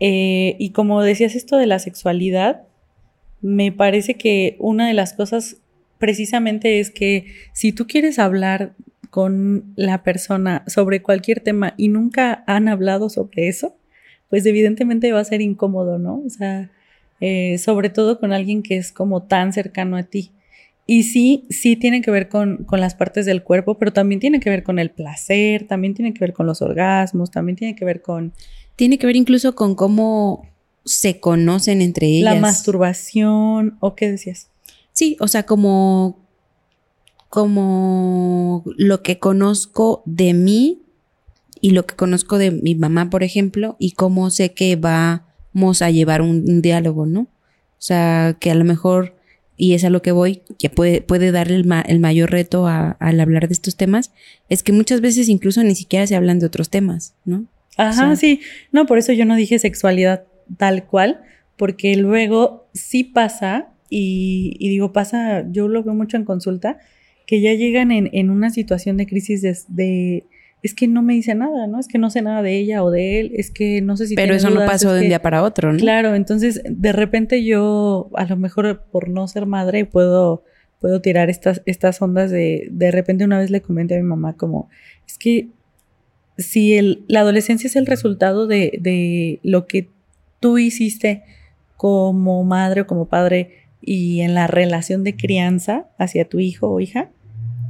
Eh, 0.00 0.54
y 0.58 0.70
como 0.70 1.02
decías 1.02 1.34
esto 1.34 1.56
de 1.56 1.66
la 1.66 1.78
sexualidad, 1.78 2.67
me 3.40 3.72
parece 3.72 4.14
que 4.14 4.56
una 4.58 4.88
de 4.88 4.94
las 4.94 5.12
cosas 5.12 5.56
precisamente 5.98 6.80
es 6.80 6.90
que 6.90 7.26
si 7.52 7.72
tú 7.72 7.86
quieres 7.86 8.18
hablar 8.18 8.74
con 9.10 9.72
la 9.76 10.02
persona 10.02 10.64
sobre 10.66 11.02
cualquier 11.02 11.40
tema 11.40 11.74
y 11.76 11.88
nunca 11.88 12.44
han 12.46 12.68
hablado 12.68 13.08
sobre 13.08 13.48
eso, 13.48 13.76
pues 14.28 14.44
evidentemente 14.46 15.12
va 15.12 15.20
a 15.20 15.24
ser 15.24 15.40
incómodo, 15.40 15.98
¿no? 15.98 16.22
O 16.24 16.30
sea, 16.30 16.70
eh, 17.20 17.58
sobre 17.58 17.90
todo 17.90 18.20
con 18.20 18.32
alguien 18.32 18.62
que 18.62 18.76
es 18.76 18.92
como 18.92 19.22
tan 19.22 19.52
cercano 19.52 19.96
a 19.96 20.02
ti. 20.02 20.32
Y 20.86 21.02
sí, 21.02 21.44
sí 21.50 21.76
tiene 21.76 22.00
que 22.00 22.10
ver 22.10 22.28
con, 22.28 22.64
con, 22.64 22.80
las 22.80 22.94
partes 22.94 23.26
del 23.26 23.42
cuerpo, 23.42 23.78
pero 23.78 23.92
también 23.92 24.20
tiene 24.20 24.40
que 24.40 24.48
ver 24.48 24.62
con 24.62 24.78
el 24.78 24.90
placer, 24.90 25.66
también 25.66 25.94
tiene 25.94 26.14
que 26.14 26.20
ver 26.20 26.32
con 26.32 26.46
los 26.46 26.62
orgasmos, 26.62 27.30
también 27.30 27.56
tiene 27.56 27.74
que 27.74 27.84
ver 27.84 28.00
con... 28.00 28.32
Tiene 28.76 28.98
que 28.98 29.06
ver 29.06 29.16
incluso 29.16 29.54
con 29.54 29.74
cómo 29.74 30.48
se 30.88 31.20
conocen 31.20 31.82
entre 31.82 32.06
ellas. 32.06 32.34
La 32.34 32.40
masturbación, 32.40 33.76
¿o 33.80 33.94
qué 33.94 34.10
decías? 34.10 34.48
Sí, 34.92 35.16
o 35.20 35.28
sea, 35.28 35.44
como, 35.44 36.18
como 37.28 38.64
lo 38.76 39.02
que 39.02 39.18
conozco 39.18 40.02
de 40.06 40.34
mí 40.34 40.82
y 41.60 41.70
lo 41.70 41.86
que 41.86 41.94
conozco 41.94 42.38
de 42.38 42.50
mi 42.50 42.74
mamá, 42.74 43.10
por 43.10 43.22
ejemplo, 43.22 43.76
y 43.78 43.92
cómo 43.92 44.30
sé 44.30 44.54
que 44.54 44.76
vamos 44.76 45.82
a 45.82 45.90
llevar 45.90 46.22
un, 46.22 46.62
diálogo, 46.62 47.06
¿no? 47.06 47.20
O 47.20 47.80
sea, 47.80 48.36
que 48.40 48.50
a 48.50 48.54
lo 48.54 48.64
mejor, 48.64 49.14
y 49.56 49.74
es 49.74 49.84
a 49.84 49.90
lo 49.90 50.02
que 50.02 50.12
voy, 50.12 50.42
que 50.58 50.70
puede, 50.70 51.00
puede 51.00 51.30
darle 51.30 51.56
el, 51.56 51.72
el 51.86 52.00
mayor 52.00 52.30
reto 52.30 52.66
al 52.66 53.20
hablar 53.20 53.46
de 53.46 53.54
estos 53.54 53.76
temas, 53.76 54.12
es 54.48 54.62
que 54.62 54.72
muchas 54.72 55.00
veces 55.00 55.28
incluso 55.28 55.62
ni 55.62 55.74
siquiera 55.74 56.06
se 56.06 56.16
hablan 56.16 56.38
de 56.38 56.46
otros 56.46 56.70
temas, 56.70 57.14
¿no? 57.24 57.44
Ajá, 57.76 58.16
sí. 58.16 58.40
No, 58.72 58.86
por 58.86 58.98
eso 58.98 59.12
yo 59.12 59.24
no 59.24 59.36
dije 59.36 59.58
sexualidad 59.60 60.24
tal 60.56 60.86
cual, 60.86 61.20
porque 61.56 61.96
luego 61.96 62.68
sí 62.72 63.04
pasa, 63.04 63.68
y, 63.90 64.56
digo, 64.60 64.92
pasa, 64.92 65.44
yo 65.50 65.68
lo 65.68 65.82
veo 65.82 65.94
mucho 65.94 66.16
en 66.16 66.24
consulta, 66.24 66.78
que 67.26 67.40
ya 67.40 67.52
llegan 67.54 67.90
en, 67.90 68.30
una 68.30 68.50
situación 68.50 68.96
de 68.96 69.06
crisis 69.06 69.66
de, 69.68 70.24
es 70.62 70.74
que 70.74 70.88
no 70.88 71.02
me 71.02 71.14
dice 71.14 71.34
nada, 71.34 71.66
¿no? 71.66 71.78
Es 71.78 71.88
que 71.88 71.98
no 71.98 72.10
sé 72.10 72.22
nada 72.22 72.42
de 72.42 72.56
ella 72.56 72.82
o 72.82 72.90
de 72.90 73.20
él, 73.20 73.32
es 73.34 73.50
que 73.50 73.80
no 73.82 73.96
sé 73.96 74.06
si... 74.06 74.14
Pero 74.14 74.34
eso 74.34 74.50
no 74.50 74.64
pasó 74.64 74.92
de 74.92 75.02
un 75.02 75.08
día 75.08 75.22
para 75.22 75.42
otro, 75.42 75.72
¿no? 75.72 75.78
Claro, 75.78 76.14
entonces 76.14 76.62
de 76.68 76.92
repente 76.92 77.44
yo, 77.44 78.10
a 78.14 78.24
lo 78.24 78.36
mejor 78.36 78.84
por 78.90 79.08
no 79.08 79.28
ser 79.28 79.46
madre, 79.46 79.84
puedo, 79.84 80.44
puedo 80.80 81.00
tirar 81.00 81.28
estas, 81.28 81.62
estas 81.66 82.00
ondas 82.00 82.30
de, 82.30 82.68
de 82.70 82.90
repente 82.90 83.24
una 83.24 83.38
vez 83.38 83.50
le 83.50 83.60
comenté 83.60 83.94
a 83.94 83.98
mi 83.98 84.04
mamá 84.04 84.36
como, 84.36 84.68
es 85.06 85.18
que 85.18 85.48
si 86.38 86.74
el, 86.74 87.04
la 87.08 87.20
adolescencia 87.20 87.66
es 87.66 87.76
el 87.76 87.86
resultado 87.86 88.46
de, 88.46 88.78
de 88.80 89.40
lo 89.42 89.66
que 89.66 89.90
tú 90.40 90.58
hiciste 90.58 91.24
como 91.76 92.42
madre 92.44 92.82
o 92.82 92.86
como 92.86 93.06
padre 93.06 93.68
y 93.80 94.20
en 94.20 94.34
la 94.34 94.46
relación 94.46 95.04
de 95.04 95.16
crianza 95.16 95.86
hacia 95.98 96.28
tu 96.28 96.40
hijo 96.40 96.68
o 96.68 96.80
hija, 96.80 97.10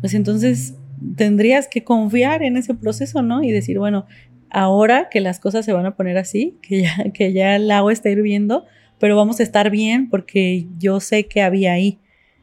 pues 0.00 0.14
entonces 0.14 0.74
tendrías 1.16 1.68
que 1.68 1.84
confiar 1.84 2.42
en 2.42 2.56
ese 2.56 2.74
proceso, 2.74 3.22
¿no? 3.22 3.42
Y 3.42 3.52
decir, 3.52 3.78
bueno, 3.78 4.06
ahora 4.50 5.08
que 5.10 5.20
las 5.20 5.38
cosas 5.40 5.64
se 5.64 5.72
van 5.72 5.86
a 5.86 5.94
poner 5.94 6.18
así, 6.18 6.56
que 6.62 6.82
ya, 6.82 6.96
que 7.14 7.32
ya 7.32 7.56
el 7.56 7.70
agua 7.70 7.92
está 7.92 8.10
hirviendo, 8.10 8.64
pero 8.98 9.16
vamos 9.16 9.40
a 9.40 9.42
estar 9.42 9.70
bien 9.70 10.08
porque 10.08 10.66
yo 10.78 11.00
sé 11.00 11.26
que 11.26 11.42
había 11.42 11.72
ahí. 11.72 11.98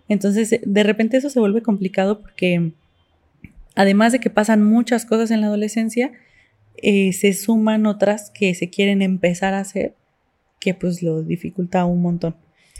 Entonces, 0.07 0.59
de 0.63 0.83
repente 0.83 1.17
eso 1.17 1.29
se 1.29 1.39
vuelve 1.39 1.61
complicado 1.61 2.21
porque 2.21 2.71
además 3.75 4.11
de 4.11 4.19
que 4.19 4.29
pasan 4.29 4.63
muchas 4.63 5.05
cosas 5.05 5.31
en 5.31 5.41
la 5.41 5.47
adolescencia, 5.47 6.11
eh, 6.77 7.11
se 7.13 7.33
suman 7.33 7.85
otras 7.85 8.29
que 8.29 8.53
se 8.53 8.69
quieren 8.69 9.01
empezar 9.01 9.53
a 9.53 9.61
hacer 9.61 9.95
que 10.65 10.73
pues 10.73 11.03
lo 11.03 11.21
dificulta 11.21 11.85
un 11.85 12.01
montón. 12.01 12.35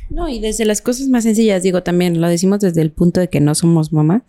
No, 0.10 0.27
y 0.27 0.39
desde 0.39 0.65
las 0.65 0.82
cosas 0.82 1.08
más 1.08 1.24
sencillas, 1.24 1.62
digo 1.62 1.84
también, 1.84 2.20
lo 2.20 2.27
decimos 2.27 2.60
desde 2.60 2.82
el 2.82 2.92
punto 2.92 3.20
de 3.20 3.30
que 3.30 3.39
no 3.39 3.54
somos 3.54 3.94
mamá, 3.94 4.25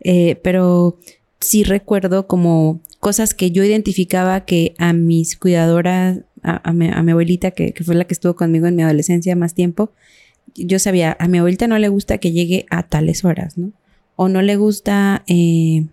eh, 0.00 0.40
pero 0.42 0.98
sí 1.38 1.62
recuerdo 1.62 2.26
como 2.26 2.80
cosas 2.98 3.32
que 3.32 3.52
yo 3.52 3.62
identificaba 3.62 4.44
que 4.44 4.74
a 4.78 4.92
mis 4.92 5.36
cuidadoras, 5.36 6.22
a, 6.42 6.72
mi, 6.72 6.88
abuelita, 6.88 7.52
que, 7.52 7.72
fue 7.84 7.94
la 7.94 8.06
que 8.06 8.14
estuvo 8.14 8.34
conmigo 8.34 8.66
en 8.66 8.74
mi 8.74 8.82
adolescencia 8.82 9.36
más 9.36 9.54
tiempo, 9.54 9.92
yo 10.56 10.80
sabía, 10.80 11.16
a 11.20 11.28
mi 11.28 11.38
abuelita 11.38 11.68
no 11.68 11.78
le 11.78 11.88
gusta 11.88 12.18
que 12.18 12.32
llegue 12.32 12.66
a 12.70 12.82
tales 12.82 13.24
horas, 13.24 13.56
¿no? 13.56 13.72
O 14.16 14.28
no 14.28 14.42
le 14.42 14.56
gusta, 14.56 15.22
eh, 15.28 15.86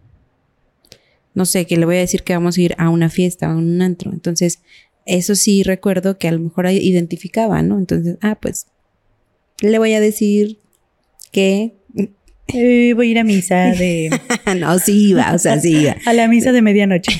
no 1.36 1.46
sé, 1.46 1.68
que 1.68 1.78
le 1.78 1.86
voy 1.86 1.98
a 1.98 2.00
decir 2.00 2.24
que 2.24 2.34
vamos 2.34 2.58
a 2.58 2.62
ir 2.62 2.76
a 2.80 2.90
una 2.90 3.10
fiesta, 3.10 3.52
a 3.52 3.56
un 3.56 3.82
antro. 3.82 4.12
Entonces, 4.12 4.60
eso 5.06 5.36
sí 5.36 5.64
recuerdo 5.64 6.18
que 6.18 6.28
a 6.28 6.32
lo 6.32 6.40
mejor 6.40 6.70
identificaba, 6.70 7.62
¿no? 7.62 7.78
Entonces, 7.78 8.18
ah, 8.22 8.38
pues 8.40 8.68
le 9.62 9.78
voy 9.78 9.94
a 9.94 10.00
decir 10.00 10.60
que 11.32 11.76
eh, 12.48 12.94
voy 12.96 13.08
a 13.08 13.12
ir 13.12 13.20
a 13.20 13.24
misa 13.24 13.72
de... 13.72 14.10
no, 14.60 14.78
sí 14.80 15.10
iba, 15.10 15.34
o 15.34 15.40
sea, 15.40 15.60
sí 15.60 15.78
iba. 15.78 15.96
a 16.06 16.14
la 16.14 16.28
misa 16.28 16.52
de 16.52 16.62
medianoche. 16.62 17.12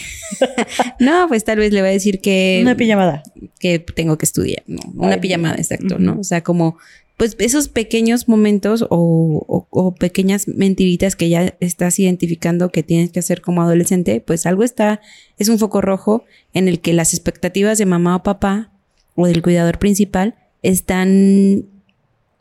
no, 1.00 1.28
pues 1.28 1.44
tal 1.44 1.60
vez 1.60 1.72
le 1.72 1.82
voy 1.82 1.90
a 1.90 1.94
decir 1.94 2.20
que... 2.20 2.60
Una 2.62 2.76
pijamada. 2.76 3.24
Que 3.60 3.80
tengo 3.80 4.18
que 4.18 4.26
estudiar, 4.26 4.64
¿no? 4.68 4.82
Una 4.96 5.20
pijamada, 5.22 5.56
exacto, 5.56 6.00
¿no? 6.00 6.20
O 6.20 6.24
sea, 6.24 6.42
como 6.42 6.78
pues 7.22 7.36
esos 7.38 7.70
pequeños 7.70 8.28
momentos 8.28 8.84
o, 8.90 9.96
pequeñas 10.00 10.48
mentiritas 10.48 11.16
que 11.16 11.30
ya 11.30 11.56
estás 11.60 12.00
identificando 12.00 12.72
que 12.72 12.82
tienes 12.82 13.12
que 13.12 13.20
hacer 13.20 13.42
como 13.42 13.62
adolescente, 13.62 14.24
pues 14.26 14.48
algo 14.48 14.64
está, 14.64 15.02
es 15.38 15.48
un 15.48 15.60
foco 15.60 15.82
rojo 15.82 16.26
en 16.56 16.68
el 16.68 16.82
que 16.82 16.94
las 16.94 17.14
expectativas 17.14 17.78
de 17.78 17.86
mamá 17.86 18.16
o 18.16 18.24
papá 18.24 18.72
o 19.14 19.28
del 19.28 19.44
cuidador 19.44 19.78
principal 19.78 20.34
están 20.64 21.66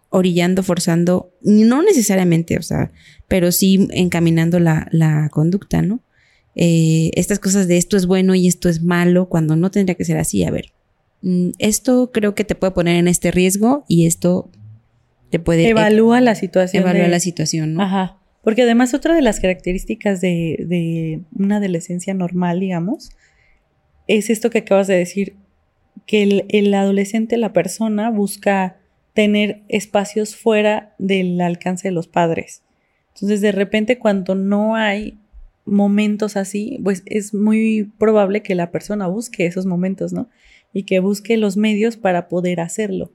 orillando, 0.08 0.62
forzando, 0.62 1.30
no 1.42 1.82
necesariamente, 1.82 2.56
o 2.56 2.62
sea, 2.62 2.90
pero 3.28 3.52
sí 3.52 3.86
encaminando 3.90 4.60
la, 4.60 5.28
conducta, 5.30 5.82
¿no? 5.82 6.00
Eh, 6.54 7.10
estas 7.16 7.38
cosas 7.38 7.68
de 7.68 7.76
esto 7.76 7.98
es 7.98 8.06
bueno 8.06 8.34
y 8.34 8.48
esto 8.48 8.70
es 8.70 8.82
malo, 8.82 9.28
cuando 9.28 9.56
no 9.56 9.70
tendría 9.70 9.94
que 9.96 10.06
ser 10.06 10.16
así, 10.16 10.42
a 10.42 10.50
ver, 10.50 10.72
mm, 11.20 11.50
esto 11.58 12.12
creo 12.14 12.34
que 12.34 12.44
te 12.44 12.54
puede 12.54 12.70
poner 12.70 12.96
en 12.96 13.08
este 13.08 13.30
riesgo 13.30 13.84
y 13.86 14.06
esto 14.06 14.50
te 15.30 15.38
puede... 15.38 15.68
Evalúa 15.68 16.20
la 16.20 16.34
situación. 16.34 16.82
Evalúa 16.82 17.08
la 17.08 17.20
situación, 17.20 17.74
¿no? 17.74 17.82
Ajá. 17.82 18.18
Porque 18.42 18.62
además 18.62 18.94
otra 18.94 19.14
de 19.14 19.22
las 19.22 19.40
características 19.40 20.20
de, 20.20 20.64
de 20.66 21.20
una 21.38 21.56
adolescencia 21.56 22.14
normal, 22.14 22.60
digamos, 22.60 23.10
es 24.06 24.30
esto 24.30 24.50
que 24.50 24.58
acabas 24.58 24.86
de 24.86 24.96
decir, 24.96 25.36
que 26.06 26.22
el, 26.22 26.44
el, 26.48 26.72
adolescente, 26.74 27.36
la 27.36 27.52
persona, 27.52 28.10
busca 28.10 28.78
tener 29.14 29.62
espacios 29.68 30.36
fuera 30.36 30.94
del 30.98 31.40
alcance 31.40 31.88
de 31.88 31.92
los 31.92 32.08
padres. 32.08 32.62
Entonces, 33.14 33.40
de 33.40 33.52
repente, 33.52 33.98
cuando 33.98 34.34
no 34.34 34.74
hay 34.74 35.18
momentos 35.64 36.36
así, 36.36 36.80
pues 36.82 37.02
es 37.06 37.34
muy 37.34 37.92
probable 37.98 38.42
que 38.42 38.54
la 38.54 38.70
persona 38.70 39.06
busque 39.06 39.46
esos 39.46 39.66
momentos, 39.66 40.12
¿no? 40.12 40.28
Y 40.72 40.84
que 40.84 41.00
busque 41.00 41.36
los 41.36 41.56
medios 41.56 41.96
para 41.96 42.28
poder 42.28 42.60
hacerlo. 42.60 43.12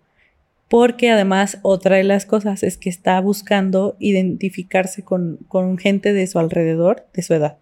Porque 0.68 1.12
además 1.12 1.60
otra 1.62 1.98
de 1.98 2.04
las 2.04 2.26
cosas 2.26 2.64
es 2.64 2.78
que 2.78 2.90
está 2.90 3.20
buscando 3.22 3.96
identificarse 4.00 5.04
con, 5.04 5.38
con 5.48 5.78
gente 5.78 6.12
de 6.14 6.26
su 6.28 6.40
alrededor, 6.40 7.08
de 7.14 7.22
su 7.22 7.34
edad. 7.34 7.58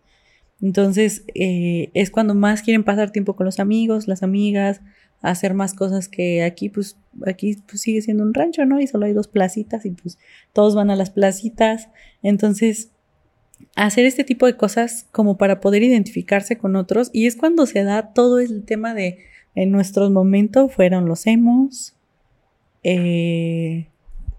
Entonces 0.61 1.25
eh, 1.35 1.89
es 1.93 2.09
cuando 2.09 2.35
más 2.35 2.61
quieren 2.61 2.85
pasar 2.85 3.11
tiempo 3.11 3.35
con 3.35 3.45
los 3.45 3.59
amigos, 3.59 4.07
las 4.07 4.23
amigas, 4.23 4.79
hacer 5.21 5.53
más 5.53 5.73
cosas 5.73 6.07
que 6.07 6.43
aquí, 6.43 6.69
pues 6.69 6.97
aquí 7.25 7.57
pues, 7.67 7.81
sigue 7.81 8.01
siendo 8.01 8.23
un 8.23 8.33
rancho, 8.33 8.65
¿no? 8.65 8.79
Y 8.79 8.87
solo 8.87 9.05
hay 9.05 9.13
dos 9.13 9.27
placitas 9.27 9.85
y 9.85 9.91
pues 9.91 10.17
todos 10.53 10.73
van 10.73 10.89
a 10.89 10.95
las 10.95 11.09
placitas. 11.09 11.89
Entonces 12.21 12.91
hacer 13.75 14.05
este 14.05 14.23
tipo 14.23 14.45
de 14.45 14.55
cosas 14.55 15.07
como 15.11 15.37
para 15.37 15.59
poder 15.59 15.83
identificarse 15.83 16.57
con 16.57 16.75
otros 16.75 17.09
y 17.13 17.27
es 17.27 17.35
cuando 17.35 17.65
se 17.65 17.83
da 17.83 18.13
todo 18.13 18.39
el 18.39 18.63
tema 18.63 18.93
de 18.93 19.19
en 19.55 19.71
nuestros 19.71 20.11
momentos 20.11 20.73
fueron 20.73 21.05
los 21.05 21.27
emos. 21.27 21.95
Eh, 22.83 23.87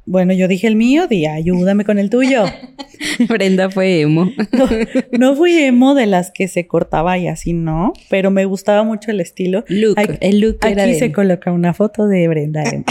bueno, 0.07 0.35
yo 0.35 0.49
dije 0.49 0.67
el 0.67 0.77
mío, 0.77 1.07
di 1.07 1.25
ayúdame 1.25 1.85
con 1.85 1.99
el 1.99 2.11
tuyo. 2.11 2.45
Brenda 3.29 3.71
fue 3.71 4.01
emo. 4.03 4.31
No, 5.19 5.35
fui 5.37 5.53
emo 5.59 5.95
de 5.95 6.07
las 6.07 6.31
que 6.31 6.49
se 6.49 6.67
cortaba 6.67 7.17
y 7.19 7.29
así, 7.29 7.53
no, 7.53 7.93
pero 8.11 8.31
me 8.31 8.45
gustaba 8.45 8.83
mucho 8.83 9.11
el 9.11 9.21
estilo. 9.21 9.65
Look, 9.69 9.97
el 10.21 10.41
look 10.41 10.59
Aquí 10.61 10.95
se 10.95 11.13
coloca 11.13 11.53
una 11.53 11.73
foto 11.73 12.07
de 12.07 12.29
Brenda 12.29 12.63
emo. 12.65 12.85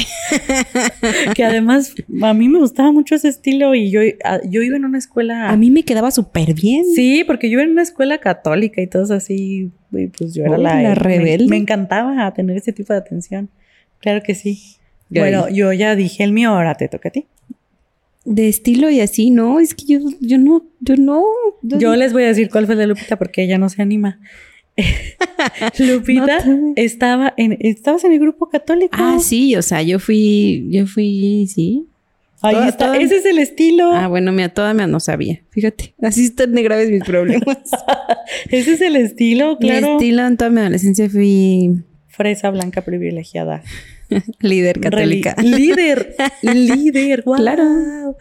que 1.36 1.44
además 1.44 1.94
a 2.22 2.34
mí 2.34 2.50
me 2.50 2.60
gustaba 2.60 2.92
mucho 2.92 3.16
ese 3.16 3.28
estilo 3.28 3.76
y 3.76 3.92
yo, 3.92 4.02
yo 4.50 4.64
iba 4.64 4.78
en 4.78 4.86
una 4.86 4.98
escuela. 4.98 5.50
A 5.50 5.58
mí 5.58 5.70
me 5.70 5.84
quedaba 5.84 6.12
súper 6.12 6.54
bien. 6.54 6.86
Sí, 6.96 7.24
porque 7.26 7.50
yo 7.50 7.54
iba 7.54 7.64
en 7.64 7.72
una 7.72 7.84
escuela 7.84 8.18
católica 8.18 8.82
y 8.82 8.88
todo 8.88 9.14
así, 9.14 9.72
y 9.92 10.08
pues 10.08 10.34
yo 10.34 10.46
era 10.46 10.58
la, 10.58 10.82
la 10.82 10.96
rebelde. 10.96 11.46
Me, 11.46 11.52
me 11.52 11.58
encantaba 11.58 12.34
tener 12.34 12.58
ese 12.58 12.74
tipo 12.74 12.94
de 12.94 13.00
atención. 13.00 13.50
Claro 14.00 14.22
que 14.24 14.34
sí. 14.34 14.78
Bueno, 15.20 15.50
yo 15.50 15.74
ya 15.74 15.96
dije 15.96 16.24
el 16.24 16.32
mío, 16.32 16.50
ahora 16.50 16.76
te 16.76 16.88
toca 16.88 17.10
a 17.10 17.12
ti. 17.12 17.28
De 18.26 18.48
estilo 18.48 18.90
y 18.90 19.02
así, 19.02 19.32
no, 19.32 19.60
es 19.60 19.74
que 19.74 19.86
yo, 19.86 20.00
yo 20.22 20.38
no, 20.38 20.66
yo 20.80 20.96
no. 20.96 21.24
Yo, 21.62 21.96
les 21.96 22.14
voy 22.14 22.24
a 22.24 22.28
decir 22.28 22.50
cuál 22.50 22.66
fue 22.66 22.76
el 22.76 22.80
de 22.80 22.88
Lupita 22.88 23.18
porque 23.18 23.44
ella 23.44 23.58
no 23.58 23.70
se 23.70 23.82
anima. 23.82 24.20
Lupita 25.80 26.44
estaba 26.76 27.34
en, 27.38 27.58
estabas 27.60 28.04
en 28.06 28.14
el 28.14 28.20
grupo 28.20 28.50
católico. 28.50 28.96
Ah, 28.98 29.18
sí, 29.20 29.56
o 29.56 29.62
sea, 29.62 29.82
yo 29.82 30.00
fui, 30.00 30.68
yo 30.70 30.88
fui, 30.88 31.48
sí. 31.48 31.88
Ahí 32.42 32.68
está, 32.68 32.98
ese 32.98 33.18
es 33.18 33.26
el 33.26 33.40
estilo. 33.40 33.94
Ah, 33.94 34.08
bueno, 34.08 34.34
mira, 34.34 34.50
toda 34.50 34.74
no 34.74 35.00
sabía. 35.00 35.42
Fíjate, 35.52 35.96
así 36.02 36.26
están 36.26 36.54
de 36.54 36.62
graves 36.62 36.90
mis 36.90 37.04
problemas. 37.04 37.48
ese 38.50 38.74
es 38.74 38.82
el 38.82 38.98
estilo, 38.98 39.58
claro. 39.58 39.88
Mi 39.88 39.94
estilo 39.94 40.28
en 40.28 40.36
toda 40.36 40.50
mi 40.50 40.60
adolescencia 40.60 41.10
fui 41.10 41.84
fresa 42.08 42.50
blanca 42.52 42.82
privilegiada. 42.82 43.64
líder 44.40 44.80
católica. 44.80 45.36
líder, 45.42 46.16
líder, 46.42 47.24
wow. 47.26 47.38
Claro. 47.38 48.18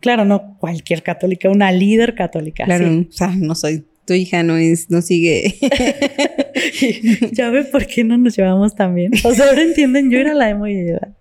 Claro, 0.00 0.24
no 0.24 0.56
cualquier 0.58 1.02
católica, 1.02 1.48
una 1.48 1.70
líder 1.70 2.14
católica. 2.14 2.64
Claro, 2.64 3.06
o 3.08 3.12
sea, 3.12 3.28
no 3.36 3.54
soy 3.54 3.84
tu 4.04 4.14
hija 4.14 4.42
no 4.42 4.56
es, 4.56 4.90
no 4.90 5.00
sigue. 5.00 5.54
ya 7.32 7.50
ve 7.50 7.64
por 7.64 7.86
qué 7.86 8.04
no 8.04 8.18
nos 8.18 8.36
llevamos 8.36 8.74
tan 8.74 8.94
bien. 8.94 9.12
O 9.24 9.34
sea, 9.34 9.46
ahora 9.46 9.62
entienden, 9.62 10.10
yo 10.10 10.18
era 10.18 10.34
la 10.34 10.50
emo 10.50 10.66
y 10.66 10.76
edad. 10.76 11.14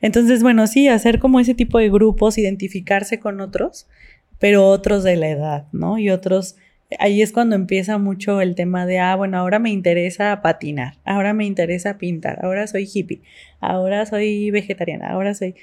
Entonces, 0.00 0.42
bueno, 0.42 0.66
sí, 0.66 0.88
hacer 0.88 1.18
como 1.18 1.40
ese 1.40 1.54
tipo 1.54 1.78
de 1.78 1.88
grupos, 1.88 2.36
identificarse 2.38 3.18
con 3.18 3.40
otros, 3.40 3.86
pero 4.38 4.66
otros 4.66 5.02
de 5.02 5.16
la 5.16 5.28
edad, 5.30 5.66
¿no? 5.72 5.98
Y 5.98 6.10
otros 6.10 6.56
ahí 6.98 7.22
es 7.22 7.32
cuando 7.32 7.56
empieza 7.56 7.98
mucho 7.98 8.40
el 8.40 8.54
tema 8.54 8.86
de, 8.86 8.98
ah, 8.98 9.14
bueno, 9.16 9.38
ahora 9.38 9.58
me 9.58 9.70
interesa 9.70 10.40
patinar, 10.42 10.94
ahora 11.04 11.34
me 11.34 11.44
interesa 11.44 11.98
pintar, 11.98 12.44
ahora 12.44 12.66
soy 12.66 12.88
hippie, 12.92 13.20
ahora 13.60 14.06
soy 14.06 14.50
vegetariana, 14.50 15.10
ahora 15.10 15.34
soy... 15.34 15.54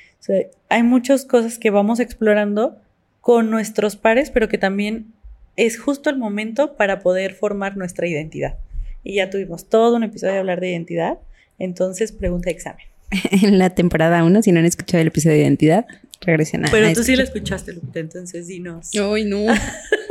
hay 0.69 0.83
muchas 0.83 1.25
cosas 1.25 1.57
que 1.57 1.71
vamos 1.71 1.99
explorando 1.99 2.77
con 3.21 3.49
nuestros 3.49 3.95
pares, 3.95 4.29
pero 4.29 4.47
que 4.49 4.57
también 4.57 5.13
es 5.55 5.79
justo 5.79 6.09
el 6.09 6.17
momento 6.17 6.75
para 6.75 6.99
poder 6.99 7.33
formar 7.33 7.77
nuestra 7.77 8.07
identidad. 8.07 8.57
Y 9.03 9.15
ya 9.15 9.29
tuvimos 9.29 9.67
todo 9.67 9.95
un 9.95 10.03
episodio 10.03 10.33
de 10.33 10.39
hablar 10.39 10.59
de 10.59 10.71
identidad, 10.71 11.17
entonces 11.57 12.11
pregunta 12.11 12.49
examen. 12.51 12.85
en 13.31 13.57
la 13.57 13.69
temporada 13.71 14.23
1, 14.23 14.41
si 14.41 14.51
no 14.51 14.59
han 14.59 14.65
escuchado 14.65 15.01
el 15.01 15.07
episodio 15.07 15.37
de 15.37 15.43
identidad, 15.43 15.85
regresen 16.21 16.65
a... 16.65 16.71
Pero 16.71 16.91
tú 16.93 17.03
sí 17.03 17.15
lo 17.15 17.23
escuchaste, 17.23 17.73
Lupita, 17.73 17.99
entonces 17.99 18.47
dinos. 18.47 18.91
Ay, 18.95 19.25
no. 19.25 19.39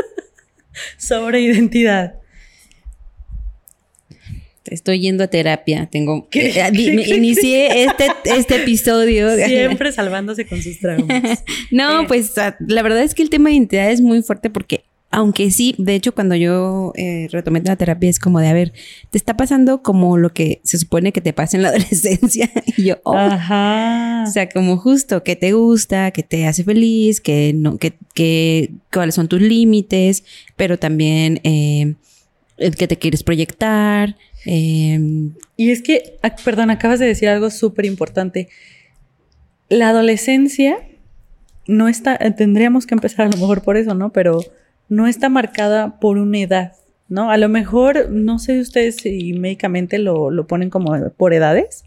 sobre 0.96 1.40
identidad. 1.40 2.14
Estoy 4.66 5.00
yendo 5.00 5.24
a 5.24 5.26
terapia. 5.26 5.86
Tengo. 5.90 6.28
¿Qué? 6.30 6.48
Eh, 6.48 6.70
inicié 7.16 7.84
este, 7.84 8.06
este 8.24 8.56
episodio. 8.56 9.34
Siempre 9.46 9.92
salvándose 9.92 10.46
con 10.46 10.62
sus 10.62 10.78
traumas. 10.78 11.44
no, 11.70 12.02
eh. 12.02 12.04
pues 12.08 12.32
la 12.60 12.82
verdad 12.82 13.02
es 13.02 13.14
que 13.14 13.22
el 13.22 13.30
tema 13.30 13.50
de 13.50 13.56
identidad 13.56 13.90
es 13.90 14.00
muy 14.00 14.22
fuerte 14.22 14.48
porque 14.50 14.84
aunque 15.14 15.52
sí, 15.52 15.76
de 15.78 15.94
hecho, 15.94 16.12
cuando 16.12 16.34
yo 16.34 16.92
eh, 16.96 17.28
retomé 17.30 17.62
la 17.62 17.76
terapia 17.76 18.10
es 18.10 18.18
como 18.18 18.40
de, 18.40 18.48
a 18.48 18.52
ver, 18.52 18.72
te 19.10 19.16
está 19.16 19.36
pasando 19.36 19.80
como 19.80 20.18
lo 20.18 20.32
que 20.32 20.60
se 20.64 20.76
supone 20.76 21.12
que 21.12 21.20
te 21.20 21.32
pasa 21.32 21.56
en 21.56 21.62
la 21.62 21.68
adolescencia. 21.70 22.50
y 22.76 22.86
yo, 22.86 22.96
oh. 23.04 23.16
Ajá. 23.16 24.24
O 24.26 24.30
sea, 24.32 24.48
como 24.48 24.76
justo, 24.76 25.22
que 25.22 25.36
te 25.36 25.52
gusta, 25.52 26.10
que 26.10 26.24
te 26.24 26.48
hace 26.48 26.64
feliz, 26.64 27.20
que 27.20 27.52
no, 27.54 27.78
que, 27.78 27.94
que 28.12 28.72
cuáles 28.92 29.14
son 29.14 29.28
tus 29.28 29.40
límites, 29.40 30.24
pero 30.56 30.80
también 30.80 31.40
eh, 31.44 31.94
que 32.76 32.88
te 32.88 32.98
quieres 32.98 33.22
proyectar. 33.22 34.16
Em, 34.44 35.34
y 35.56 35.70
es 35.70 35.80
que, 35.80 36.18
ah, 36.24 36.34
perdón, 36.44 36.70
acabas 36.70 36.98
de 36.98 37.06
decir 37.06 37.28
algo 37.28 37.50
súper 37.50 37.84
importante. 37.84 38.48
La 39.68 39.90
adolescencia 39.90 40.76
no 41.68 41.86
está, 41.86 42.18
tendríamos 42.32 42.84
que 42.84 42.94
empezar 42.96 43.26
a 43.26 43.30
lo 43.30 43.36
mejor 43.36 43.62
por 43.62 43.76
eso, 43.76 43.94
¿no? 43.94 44.10
Pero 44.10 44.40
no 44.88 45.06
está 45.06 45.28
marcada 45.28 45.98
por 45.98 46.18
una 46.18 46.38
edad, 46.38 46.72
¿no? 47.08 47.30
A 47.30 47.36
lo 47.36 47.48
mejor, 47.48 48.10
no 48.10 48.38
sé 48.38 48.60
ustedes 48.60 48.96
si 48.96 49.32
médicamente 49.34 49.98
lo, 49.98 50.30
lo 50.30 50.46
ponen 50.46 50.70
como 50.70 51.10
por 51.10 51.32
edades, 51.34 51.84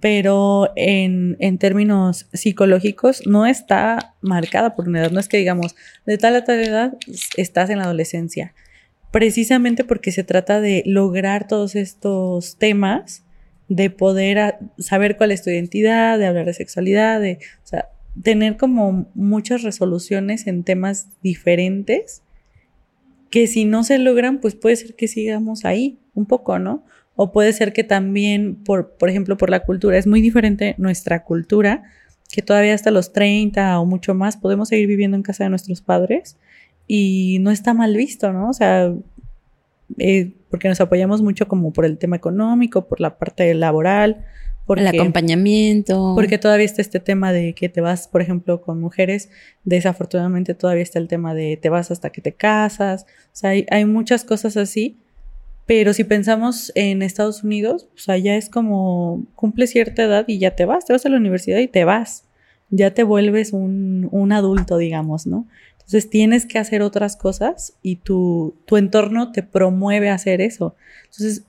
pero 0.00 0.72
en, 0.74 1.36
en, 1.38 1.58
términos 1.58 2.26
psicológicos 2.32 3.24
no 3.24 3.46
está 3.46 4.16
marcada 4.20 4.74
por 4.74 4.88
una 4.88 5.00
edad. 5.00 5.12
No 5.12 5.20
es 5.20 5.28
que 5.28 5.36
digamos, 5.36 5.76
de 6.06 6.18
tal 6.18 6.34
a 6.34 6.44
tal 6.44 6.58
edad 6.58 6.94
estás 7.36 7.70
en 7.70 7.78
la 7.78 7.84
adolescencia. 7.84 8.52
Precisamente 9.12 9.84
porque 9.84 10.10
se 10.10 10.24
trata 10.24 10.60
de 10.60 10.82
lograr 10.86 11.46
todos 11.46 11.76
estos 11.76 12.56
temas, 12.56 13.24
de 13.68 13.90
poder 13.90 14.56
saber 14.78 15.16
cuál 15.16 15.30
es 15.30 15.42
tu 15.42 15.50
identidad, 15.50 16.18
de 16.18 16.26
hablar 16.26 16.46
de 16.46 16.54
sexualidad, 16.54 17.20
de, 17.20 17.38
tener 18.20 18.56
como 18.56 19.10
muchas 19.14 19.62
resoluciones 19.62 20.46
en 20.46 20.64
temas 20.64 21.08
diferentes 21.22 22.22
que 23.30 23.46
si 23.46 23.64
no 23.64 23.82
se 23.82 23.98
logran, 23.98 24.40
pues 24.40 24.54
puede 24.54 24.76
ser 24.76 24.94
que 24.94 25.08
sigamos 25.08 25.64
ahí 25.64 25.98
un 26.14 26.26
poco, 26.26 26.58
¿no? 26.58 26.84
O 27.16 27.32
puede 27.32 27.52
ser 27.54 27.72
que 27.72 27.84
también, 27.84 28.56
por, 28.56 28.96
por 28.96 29.08
ejemplo, 29.08 29.36
por 29.38 29.48
la 29.48 29.60
cultura, 29.60 29.96
es 29.96 30.06
muy 30.06 30.20
diferente 30.20 30.74
nuestra 30.76 31.24
cultura, 31.24 31.84
que 32.30 32.42
todavía 32.42 32.74
hasta 32.74 32.90
los 32.90 33.12
30 33.12 33.80
o 33.80 33.86
mucho 33.86 34.14
más 34.14 34.36
podemos 34.36 34.68
seguir 34.68 34.86
viviendo 34.86 35.16
en 35.16 35.22
casa 35.22 35.44
de 35.44 35.50
nuestros 35.50 35.80
padres 35.80 36.36
y 36.86 37.38
no 37.40 37.50
está 37.50 37.72
mal 37.72 37.96
visto, 37.96 38.32
¿no? 38.32 38.50
O 38.50 38.52
sea, 38.52 38.94
eh, 39.98 40.32
porque 40.50 40.68
nos 40.68 40.80
apoyamos 40.80 41.22
mucho 41.22 41.48
como 41.48 41.72
por 41.72 41.84
el 41.84 41.98
tema 41.98 42.16
económico, 42.16 42.86
por 42.86 43.00
la 43.00 43.18
parte 43.18 43.52
laboral, 43.54 44.26
el 44.68 44.86
acompañamiento. 44.86 46.12
Porque 46.14 46.38
todavía 46.38 46.64
está 46.64 46.82
este 46.82 47.00
tema 47.00 47.32
de 47.32 47.54
que 47.54 47.68
te 47.68 47.80
vas, 47.80 48.08
por 48.08 48.22
ejemplo, 48.22 48.60
con 48.60 48.80
mujeres, 48.80 49.30
desafortunadamente 49.64 50.54
todavía 50.54 50.82
está 50.82 50.98
el 50.98 51.08
tema 51.08 51.34
de 51.34 51.56
te 51.56 51.68
vas 51.68 51.90
hasta 51.90 52.10
que 52.10 52.20
te 52.20 52.32
casas. 52.32 53.06
O 53.26 53.30
sea, 53.32 53.50
hay, 53.50 53.84
muchas 53.84 54.24
cosas 54.24 54.56
así. 54.56 54.98
Pero 55.66 55.92
si 55.92 56.04
pensamos 56.04 56.72
en 56.74 57.02
Estados 57.02 57.44
Unidos, 57.44 57.88
pues 57.92 58.08
allá 58.08 58.36
es 58.36 58.48
como 58.48 59.24
cumple 59.36 59.66
cierta 59.66 60.02
edad 60.02 60.24
y 60.26 60.38
ya 60.38 60.56
te 60.56 60.64
vas, 60.64 60.84
te 60.84 60.92
vas 60.92 61.06
a 61.06 61.08
la 61.08 61.16
universidad 61.16 61.60
y 61.60 61.68
te 61.68 61.84
vas. 61.84 62.24
Ya 62.70 62.94
te 62.94 63.04
vuelves 63.04 63.52
un, 63.52 64.08
un 64.10 64.32
adulto, 64.32 64.76
digamos, 64.78 65.26
¿no? 65.26 65.46
Entonces 65.74 66.08
tienes 66.10 66.46
que 66.46 66.58
hacer 66.58 66.82
otras 66.82 67.16
cosas 67.16 67.74
y 67.82 67.96
tu, 67.96 68.54
tu 68.64 68.76
entorno 68.76 69.30
te 69.30 69.42
promueve 69.42 70.10
a 70.10 70.14
hacer 70.14 70.40
eso. 70.40 70.74
Entonces, 71.04 71.44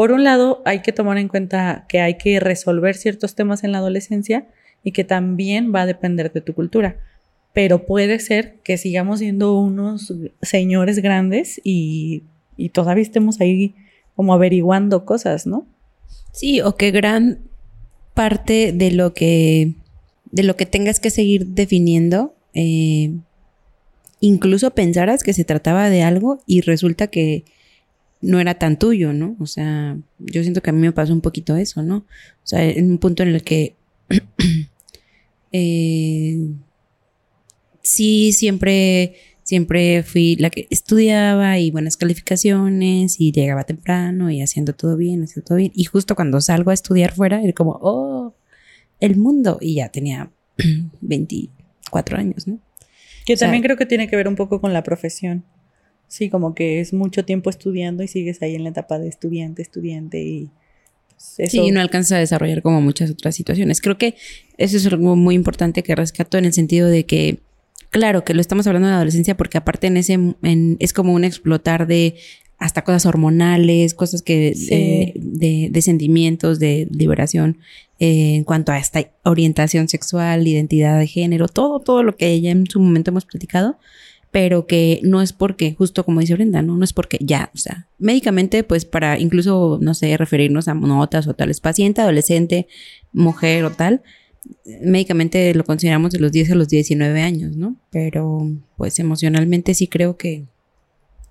por 0.00 0.12
un 0.12 0.24
lado, 0.24 0.62
hay 0.64 0.80
que 0.80 0.92
tomar 0.92 1.18
en 1.18 1.28
cuenta 1.28 1.84
que 1.86 2.00
hay 2.00 2.14
que 2.14 2.40
resolver 2.40 2.94
ciertos 2.96 3.34
temas 3.34 3.64
en 3.64 3.72
la 3.72 3.78
adolescencia 3.80 4.46
y 4.82 4.92
que 4.92 5.04
también 5.04 5.74
va 5.74 5.82
a 5.82 5.86
depender 5.86 6.32
de 6.32 6.40
tu 6.40 6.54
cultura. 6.54 6.96
pero 7.52 7.84
puede 7.84 8.18
ser 8.18 8.54
que 8.64 8.78
sigamos 8.78 9.18
siendo 9.18 9.58
unos 9.58 10.14
señores 10.40 11.00
grandes 11.00 11.60
y, 11.64 12.22
todavía 12.72 13.02
estemos 13.02 13.42
ahí 13.42 13.74
como 14.16 14.32
averiguando 14.32 15.04
cosas, 15.04 15.46
¿no? 15.46 15.66
Sí, 16.32 16.62
o 16.62 16.76
que 16.76 16.92
gran 16.92 17.40
parte 18.14 18.72
de 18.72 18.92
lo 18.92 19.12
que 19.12 19.74
de 20.32 20.44
lo 20.44 20.56
que 20.56 20.64
tengas 20.64 20.98
que 20.98 21.10
seguir 21.10 21.48
definiendo, 21.48 22.34
eh, 22.54 23.12
incluso 24.20 24.70
pensaras 24.70 25.22
que 25.22 25.34
se 25.34 25.44
trataba 25.44 25.90
de 25.90 26.02
algo 26.02 26.40
y 26.46 26.62
resulta 26.62 27.08
que 27.08 27.44
no 28.20 28.40
era 28.40 28.54
tan 28.54 28.78
tuyo, 28.78 29.12
¿no? 29.12 29.36
O 29.40 29.46
sea, 29.46 29.96
yo 30.18 30.42
siento 30.42 30.62
que 30.62 30.70
a 30.70 30.72
mí 30.72 30.80
me 30.80 30.92
pasó 30.92 31.12
un 31.12 31.20
poquito 31.20 31.56
eso, 31.56 31.82
¿no? 31.82 31.96
O 31.98 32.46
sea, 32.46 32.64
en 32.64 32.90
un 32.90 32.98
punto 32.98 33.22
en 33.22 33.30
el 33.30 33.42
que 33.42 33.74
eh, 35.52 36.48
sí 37.82 38.32
siempre 38.32 39.14
siempre 39.50 40.04
fui 40.04 40.36
la 40.36 40.48
que 40.48 40.68
estudiaba 40.70 41.58
y 41.58 41.72
buenas 41.72 41.96
calificaciones 41.96 43.20
y 43.20 43.32
llegaba 43.32 43.64
temprano 43.64 44.30
y 44.30 44.42
haciendo 44.42 44.74
todo 44.74 44.96
bien, 44.96 45.24
haciendo 45.24 45.48
todo 45.48 45.58
bien. 45.58 45.72
Y 45.74 45.84
justo 45.86 46.14
cuando 46.14 46.40
salgo 46.40 46.70
a 46.70 46.74
estudiar 46.74 47.12
fuera, 47.12 47.42
era 47.42 47.52
como, 47.52 47.76
oh, 47.82 48.32
el 49.00 49.16
mundo. 49.16 49.58
Y 49.60 49.74
ya 49.74 49.88
tenía 49.88 50.30
24 51.00 52.16
años, 52.16 52.46
¿no? 52.46 52.60
Que 53.26 53.36
también 53.36 53.64
creo 53.64 53.76
que 53.76 53.86
tiene 53.86 54.08
que 54.08 54.14
ver 54.14 54.28
un 54.28 54.36
poco 54.36 54.60
con 54.60 54.72
la 54.72 54.84
profesión. 54.84 55.44
Sí, 56.10 56.28
como 56.28 56.54
que 56.54 56.80
es 56.80 56.92
mucho 56.92 57.24
tiempo 57.24 57.48
estudiando 57.48 58.02
y 58.02 58.08
sigues 58.08 58.42
ahí 58.42 58.54
en 58.54 58.64
la 58.64 58.70
etapa 58.70 58.98
de 58.98 59.08
estudiante, 59.08 59.62
estudiante 59.62 60.22
y... 60.22 60.50
Pues, 61.36 61.52
sí, 61.52 61.70
no 61.70 61.80
alcanza 61.80 62.16
a 62.16 62.18
desarrollar 62.18 62.62
como 62.62 62.80
muchas 62.80 63.10
otras 63.10 63.34
situaciones. 63.34 63.80
Creo 63.80 63.96
que 63.96 64.16
eso 64.58 64.76
es 64.76 64.86
algo 64.86 65.16
muy 65.16 65.34
importante 65.34 65.82
que 65.82 65.94
rescato 65.94 66.36
en 66.36 66.46
el 66.46 66.52
sentido 66.52 66.88
de 66.88 67.04
que 67.06 67.38
Claro 67.90 68.24
que 68.24 68.34
lo 68.34 68.40
estamos 68.40 68.66
hablando 68.68 68.86
de 68.86 68.92
la 68.92 68.96
adolescencia 68.98 69.36
porque 69.36 69.58
aparte 69.58 69.88
en 69.88 69.96
ese 69.96 70.16
es 70.78 70.92
como 70.92 71.12
un 71.12 71.24
explotar 71.24 71.88
de 71.88 72.14
hasta 72.56 72.84
cosas 72.84 73.04
hormonales, 73.06 73.94
cosas 73.94 74.22
que 74.22 74.54
de, 75.16 75.82
sentimientos, 75.82 76.60
de 76.60 76.86
liberación 76.90 77.58
eh, 77.98 78.36
en 78.36 78.44
cuanto 78.44 78.70
a 78.70 78.78
esta 78.78 79.10
orientación 79.24 79.88
sexual, 79.88 80.46
identidad 80.46 80.98
de 81.00 81.06
género, 81.08 81.48
todo, 81.48 81.80
todo 81.80 82.02
lo 82.02 82.16
que 82.16 82.40
ya 82.40 82.50
en 82.50 82.66
su 82.66 82.78
momento 82.78 83.10
hemos 83.10 83.24
platicado, 83.24 83.78
pero 84.30 84.66
que 84.66 85.00
no 85.02 85.22
es 85.22 85.32
porque, 85.32 85.74
justo 85.74 86.04
como 86.04 86.20
dice 86.20 86.34
Brenda, 86.34 86.62
no, 86.62 86.76
no 86.76 86.84
es 86.84 86.92
porque 86.92 87.18
ya, 87.20 87.50
o 87.54 87.58
sea, 87.58 87.88
médicamente, 87.98 88.62
pues 88.62 88.84
para 88.84 89.18
incluso, 89.18 89.78
no 89.80 89.94
sé, 89.94 90.16
referirnos 90.16 90.68
a 90.68 90.74
notas 90.74 91.26
o 91.26 91.34
tal, 91.34 91.50
es 91.50 91.60
paciente, 91.60 92.00
adolescente, 92.00 92.68
mujer 93.12 93.64
o 93.64 93.72
tal, 93.72 94.02
médicamente 94.82 95.52
lo 95.54 95.64
consideramos 95.64 96.12
de 96.12 96.20
los 96.20 96.32
10 96.32 96.52
a 96.52 96.54
los 96.54 96.68
19 96.68 97.20
años, 97.22 97.56
¿no? 97.56 97.76
Pero 97.90 98.48
pues 98.76 98.98
emocionalmente 98.98 99.74
sí 99.74 99.88
creo 99.88 100.16
que... 100.16 100.44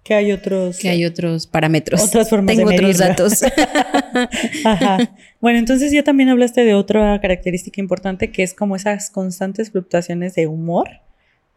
Que 0.04 0.14
hay 0.14 0.32
otros... 0.32 0.80
Que 0.80 0.90
hay 0.90 1.06
otros 1.06 1.46
parámetros. 1.46 2.02
Otras 2.02 2.30
formas 2.30 2.56
Tengo 2.56 2.70
de 2.70 2.76
otros 2.76 2.98
datos. 2.98 3.42
Ajá. 4.66 5.16
Bueno, 5.40 5.60
entonces 5.60 5.92
ya 5.92 6.04
también 6.04 6.30
hablaste 6.30 6.66
de 6.66 6.74
otra 6.74 7.20
característica 7.22 7.80
importante 7.80 8.32
que 8.32 8.44
es 8.44 8.54
como 8.54 8.76
esas 8.76 9.10
constantes 9.10 9.72
fluctuaciones 9.72 10.36
de 10.36 10.48
humor, 10.48 10.88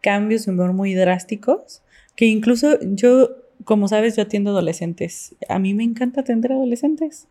cambios 0.03 0.45
de 0.45 0.51
humor 0.51 0.73
muy 0.73 0.93
drásticos, 0.93 1.81
que 2.15 2.25
incluso 2.25 2.77
yo, 2.81 3.29
como 3.63 3.87
sabes, 3.87 4.15
yo 4.15 4.23
atiendo 4.23 4.51
adolescentes. 4.51 5.35
A 5.49 5.57
mí 5.57 5.73
me 5.73 5.83
encanta 5.83 6.21
atender 6.21 6.51
adolescentes. 6.51 7.27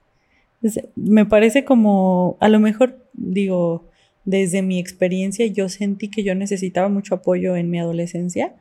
me 0.97 1.27
parece 1.27 1.65
como, 1.65 2.37
a 2.41 2.49
lo 2.49 2.59
mejor 2.59 3.07
digo, 3.13 3.85
desde 4.25 4.63
mi 4.63 4.79
experiencia 4.79 5.47
yo 5.47 5.69
sentí 5.69 6.09
que 6.09 6.25
yo 6.25 6.35
necesitaba 6.35 6.89
mucho 6.89 7.17
apoyo 7.17 7.57
en 7.57 7.71
mi 7.71 7.79
adolescencia 7.79 8.55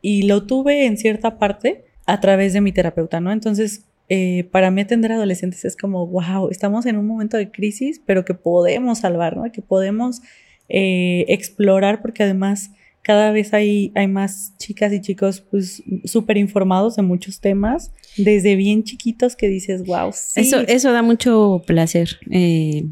y 0.00 0.22
lo 0.22 0.46
tuve 0.46 0.86
en 0.86 0.96
cierta 0.96 1.38
parte 1.38 1.84
a 2.06 2.20
través 2.20 2.52
de 2.52 2.60
mi 2.60 2.72
terapeuta, 2.72 3.20
¿no? 3.20 3.32
Entonces, 3.32 3.86
eh, 4.08 4.44
para 4.50 4.70
mí 4.70 4.82
atender 4.82 5.12
adolescentes 5.12 5.64
es 5.64 5.76
como, 5.76 6.06
wow, 6.06 6.50
estamos 6.50 6.84
en 6.86 6.98
un 6.98 7.06
momento 7.06 7.36
de 7.36 7.50
crisis, 7.50 8.02
pero 8.04 8.24
que 8.24 8.34
podemos 8.34 8.98
salvar, 8.98 9.36
¿no? 9.36 9.50
Que 9.50 9.62
podemos 9.62 10.20
eh, 10.68 11.24
explorar 11.28 12.02
porque 12.02 12.22
además 12.22 12.70
cada 13.04 13.32
vez 13.32 13.52
hay, 13.52 13.92
hay 13.94 14.08
más 14.08 14.54
chicas 14.58 14.92
y 14.92 15.00
chicos 15.00 15.44
pues 15.50 15.82
súper 16.04 16.38
informados 16.38 16.96
de 16.96 17.02
muchos 17.02 17.38
temas, 17.38 17.92
desde 18.16 18.56
bien 18.56 18.82
chiquitos 18.82 19.36
que 19.36 19.48
dices, 19.48 19.84
wow. 19.84 20.10
Sí. 20.12 20.40
Eso, 20.40 20.60
eso 20.60 20.90
da 20.90 21.02
mucho 21.02 21.62
placer. 21.66 22.18
Eh, 22.30 22.86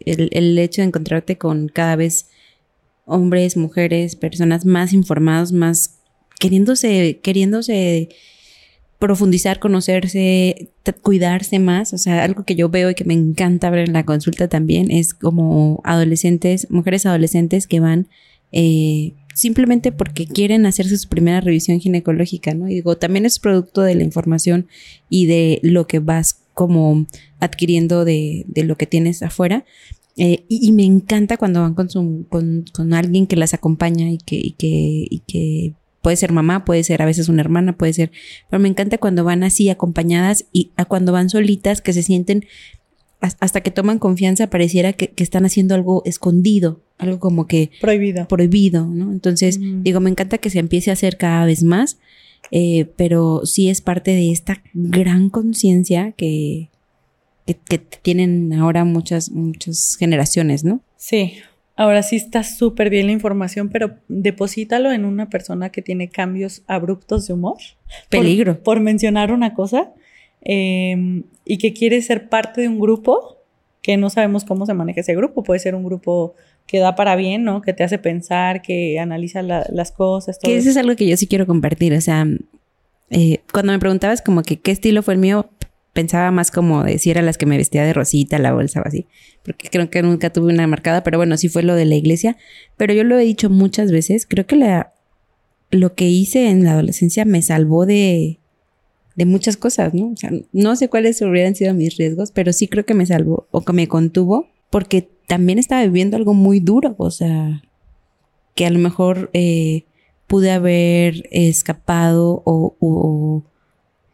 el, 0.00 0.58
hecho 0.58 0.82
de 0.82 0.88
encontrarte 0.88 1.38
con 1.38 1.68
cada 1.68 1.96
vez 1.96 2.28
hombres, 3.06 3.56
mujeres, 3.56 4.16
personas 4.16 4.66
más 4.66 4.92
informados, 4.92 5.50
más 5.50 5.98
queriéndose, 6.38 7.20
queriéndose 7.22 8.10
profundizar, 8.98 9.60
conocerse, 9.60 10.72
cuidarse 11.00 11.58
más. 11.58 11.94
O 11.94 11.98
sea, 11.98 12.22
algo 12.22 12.44
que 12.44 12.54
yo 12.54 12.68
veo 12.68 12.90
y 12.90 12.94
que 12.94 13.04
me 13.04 13.14
encanta 13.14 13.70
ver 13.70 13.88
en 13.88 13.94
la 13.94 14.04
consulta 14.04 14.46
también 14.46 14.90
es 14.90 15.14
como 15.14 15.80
adolescentes, 15.84 16.70
mujeres 16.70 17.06
adolescentes 17.06 17.66
que 17.66 17.80
van 17.80 18.08
eh, 18.52 19.14
simplemente 19.34 19.92
porque 19.92 20.26
quieren 20.26 20.64
hacerse 20.64 20.96
su 20.96 21.08
primera 21.08 21.40
revisión 21.40 21.80
ginecológica, 21.80 22.54
¿no? 22.54 22.68
Y 22.68 22.74
digo, 22.74 22.96
también 22.96 23.26
es 23.26 23.38
producto 23.38 23.82
de 23.82 23.94
la 23.94 24.04
información 24.04 24.68
y 25.10 25.26
de 25.26 25.60
lo 25.62 25.86
que 25.86 25.98
vas 25.98 26.40
como 26.54 27.06
adquiriendo 27.40 28.04
de, 28.04 28.44
de 28.48 28.64
lo 28.64 28.76
que 28.76 28.86
tienes 28.86 29.22
afuera. 29.22 29.64
Eh, 30.16 30.44
y, 30.48 30.70
me 30.70 30.84
encanta 30.84 31.36
cuando 31.36 31.60
van 31.62 31.74
con, 31.74 31.90
su, 31.90 32.24
con, 32.28 32.64
con, 32.72 32.94
alguien 32.94 33.26
que 33.26 33.34
las 33.34 33.52
acompaña 33.52 34.08
y 34.10 34.18
que, 34.18 34.36
y 34.36 34.52
que, 34.52 35.06
y 35.10 35.22
que 35.26 35.74
puede 36.02 36.16
ser 36.16 36.30
mamá, 36.30 36.64
puede 36.64 36.84
ser 36.84 37.02
a 37.02 37.06
veces 37.06 37.28
una 37.28 37.40
hermana, 37.40 37.76
puede 37.76 37.94
ser, 37.94 38.12
pero 38.48 38.60
me 38.60 38.68
encanta 38.68 38.98
cuando 38.98 39.24
van 39.24 39.42
así 39.42 39.70
acompañadas 39.70 40.44
y 40.52 40.70
a 40.76 40.84
cuando 40.84 41.10
van 41.10 41.30
solitas 41.30 41.80
que 41.80 41.92
se 41.92 42.04
sienten 42.04 42.46
hasta 43.40 43.60
que 43.60 43.70
toman 43.70 43.98
confianza 43.98 44.48
pareciera 44.48 44.92
que, 44.92 45.08
que, 45.08 45.24
están 45.24 45.44
haciendo 45.44 45.74
algo 45.74 46.02
escondido, 46.04 46.82
algo 46.98 47.18
como 47.18 47.46
que 47.46 47.70
prohibido. 47.80 48.28
Prohibido, 48.28 48.86
¿no? 48.86 49.10
Entonces, 49.12 49.58
digo, 49.60 50.00
me 50.00 50.10
encanta 50.10 50.38
que 50.38 50.50
se 50.50 50.58
empiece 50.58 50.90
a 50.90 50.94
hacer 50.94 51.16
cada 51.16 51.44
vez 51.46 51.62
más, 51.62 51.98
eh, 52.50 52.86
pero 52.96 53.42
sí 53.44 53.68
es 53.68 53.80
parte 53.80 54.12
de 54.12 54.30
esta 54.30 54.62
gran 54.74 55.30
conciencia 55.30 56.12
que, 56.12 56.68
que, 57.46 57.78
tienen 57.78 58.52
ahora 58.52 58.84
muchas, 58.84 59.30
muchas 59.30 59.96
generaciones, 59.98 60.64
¿no? 60.64 60.80
Sí. 60.96 61.34
Ahora 61.76 62.04
sí 62.04 62.16
está 62.16 62.44
súper 62.44 62.88
bien 62.88 63.06
la 63.06 63.12
información, 63.12 63.68
pero 63.68 63.96
deposítalo 64.06 64.92
en 64.92 65.04
una 65.04 65.28
persona 65.28 65.70
que 65.70 65.82
tiene 65.82 66.08
cambios 66.08 66.62
abruptos 66.68 67.26
de 67.26 67.34
humor. 67.34 67.58
Peligro. 68.10 68.62
Por, 68.62 68.78
mencionar 68.80 69.32
una 69.32 69.54
cosa. 69.54 69.92
Em, 70.44 71.24
y 71.44 71.58
que 71.58 71.72
quiere 71.72 72.00
ser 72.02 72.28
parte 72.28 72.60
de 72.60 72.68
un 72.68 72.78
grupo 72.78 73.38
que 73.82 73.96
no 73.96 74.10
sabemos 74.10 74.44
cómo 74.44 74.66
se 74.66 74.74
maneja 74.74 75.00
ese 75.00 75.14
grupo. 75.14 75.42
Puede 75.42 75.60
ser 75.60 75.74
un 75.74 75.84
grupo 75.84 76.34
que 76.66 76.78
da 76.78 76.94
para 76.94 77.16
bien, 77.16 77.44
¿no? 77.44 77.62
Que 77.62 77.72
te 77.72 77.84
hace 77.84 77.98
pensar, 77.98 78.62
que 78.62 78.98
analiza 78.98 79.42
las 79.42 79.92
cosas. 79.92 80.38
Todo 80.38 80.50
que 80.50 80.56
eso 80.56 80.70
es 80.70 80.76
algo 80.76 80.96
que 80.96 81.06
yo 81.06 81.16
sí 81.16 81.26
quiero 81.26 81.46
compartir. 81.46 81.92
O 81.92 82.00
sea, 82.00 82.26
eh, 83.10 83.40
cuando 83.52 83.72
me 83.72 83.78
preguntabas 83.78 84.22
como 84.22 84.42
que 84.42 84.58
qué 84.58 84.70
estilo 84.70 85.02
fue 85.02 85.14
el 85.14 85.20
mío, 85.20 85.50
pensaba 85.92 86.30
más 86.30 86.50
como 86.50 86.82
de 86.82 86.98
si 86.98 87.10
era 87.10 87.22
las 87.22 87.38
que 87.38 87.46
me 87.46 87.56
vestía 87.56 87.84
de 87.84 87.92
rosita, 87.92 88.38
la 88.38 88.52
bolsa 88.52 88.80
o 88.80 88.86
así, 88.86 89.06
porque 89.42 89.68
creo 89.70 89.88
que 89.88 90.02
nunca 90.02 90.30
tuve 90.30 90.52
una 90.52 90.66
marcada, 90.66 91.02
pero 91.02 91.18
bueno, 91.18 91.36
sí 91.36 91.48
fue 91.48 91.62
lo 91.62 91.74
de 91.74 91.84
la 91.86 91.94
iglesia, 91.94 92.36
pero 92.76 92.92
yo 92.92 93.04
lo 93.04 93.18
he 93.18 93.24
dicho 93.24 93.48
muchas 93.48 93.92
veces, 93.92 94.26
creo 94.26 94.46
que 94.46 94.56
la, 94.56 94.92
lo 95.70 95.94
que 95.94 96.08
hice 96.08 96.50
en 96.50 96.64
la 96.64 96.72
adolescencia 96.72 97.24
me 97.24 97.40
salvó 97.42 97.86
de, 97.86 98.40
de 99.14 99.26
muchas 99.26 99.56
cosas, 99.56 99.94
¿no? 99.94 100.12
O 100.12 100.16
sea, 100.16 100.30
no 100.52 100.76
sé 100.76 100.88
cuáles 100.88 101.20
hubieran 101.22 101.54
sido 101.54 101.74
mis 101.74 101.96
riesgos, 101.96 102.32
pero 102.32 102.52
sí 102.52 102.68
creo 102.68 102.84
que 102.84 102.94
me 102.94 103.06
salvó 103.06 103.46
o 103.50 103.62
que 103.62 103.72
me 103.72 103.88
contuvo, 103.88 104.48
porque 104.70 105.08
también 105.26 105.58
estaba 105.58 105.82
viviendo 105.82 106.16
algo 106.16 106.34
muy 106.34 106.60
duro, 106.60 106.94
o 106.98 107.10
sea, 107.10 107.62
que 108.54 108.66
a 108.66 108.70
lo 108.70 108.78
mejor 108.78 109.30
eh, 109.32 109.84
pude 110.26 110.50
haber 110.50 111.28
escapado 111.30 112.42
o 112.44 113.44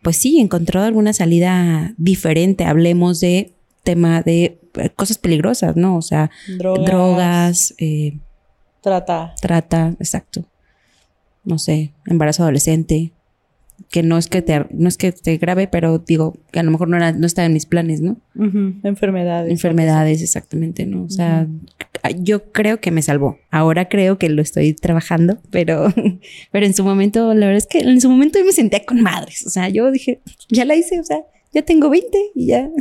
pues 0.02 0.16
sí, 0.16 0.40
encontrado 0.40 0.86
alguna 0.86 1.12
salida 1.12 1.94
diferente. 1.98 2.64
Hablemos 2.64 3.20
de 3.20 3.52
tema 3.82 4.22
de 4.22 4.58
eh, 4.74 4.90
cosas 4.90 5.18
peligrosas, 5.18 5.76
¿no? 5.76 5.96
O 5.96 6.02
sea, 6.02 6.30
drogas, 6.58 7.74
eh, 7.78 8.18
trata. 8.80 9.34
Trata, 9.40 9.96
exacto. 9.98 10.44
No 11.44 11.58
sé, 11.58 11.92
embarazo 12.06 12.42
adolescente 12.42 13.12
que 13.90 14.04
no 14.04 14.18
es 14.18 14.28
que 14.28 14.40
te, 14.40 14.66
no 14.70 14.88
es 14.88 14.96
que 14.96 15.10
te 15.10 15.36
grave, 15.36 15.66
pero 15.66 15.98
digo 15.98 16.38
que 16.52 16.60
a 16.60 16.62
lo 16.62 16.70
mejor 16.70 16.88
no, 16.88 16.96
era, 16.96 17.10
no 17.10 17.26
estaba 17.26 17.46
en 17.46 17.52
mis 17.52 17.66
planes, 17.66 18.00
¿no? 18.00 18.18
Enfermedades. 18.84 19.50
Enfermedades, 19.50 20.22
exactamente, 20.22 20.86
¿no? 20.86 21.02
O 21.02 21.10
sea, 21.10 21.48
yo 22.20 22.52
creo 22.52 22.80
que 22.80 22.92
me 22.92 23.02
salvó. 23.02 23.38
Ahora 23.50 23.88
creo 23.88 24.16
que 24.16 24.28
lo 24.28 24.42
estoy 24.42 24.74
trabajando, 24.74 25.38
pero, 25.50 25.92
pero 26.52 26.66
en 26.66 26.74
su 26.74 26.84
momento, 26.84 27.34
la 27.34 27.46
verdad 27.46 27.56
es 27.58 27.66
que 27.66 27.80
en 27.80 28.00
su 28.00 28.08
momento 28.08 28.38
yo 28.38 28.44
me 28.44 28.52
sentía 28.52 28.84
con 28.84 29.00
madres. 29.00 29.44
O 29.44 29.50
sea, 29.50 29.68
yo 29.68 29.90
dije, 29.90 30.20
ya 30.48 30.64
la 30.64 30.76
hice, 30.76 31.00
o 31.00 31.04
sea, 31.04 31.18
ya 31.52 31.62
tengo 31.62 31.90
20 31.90 32.18
y 32.36 32.46
ya. 32.46 32.70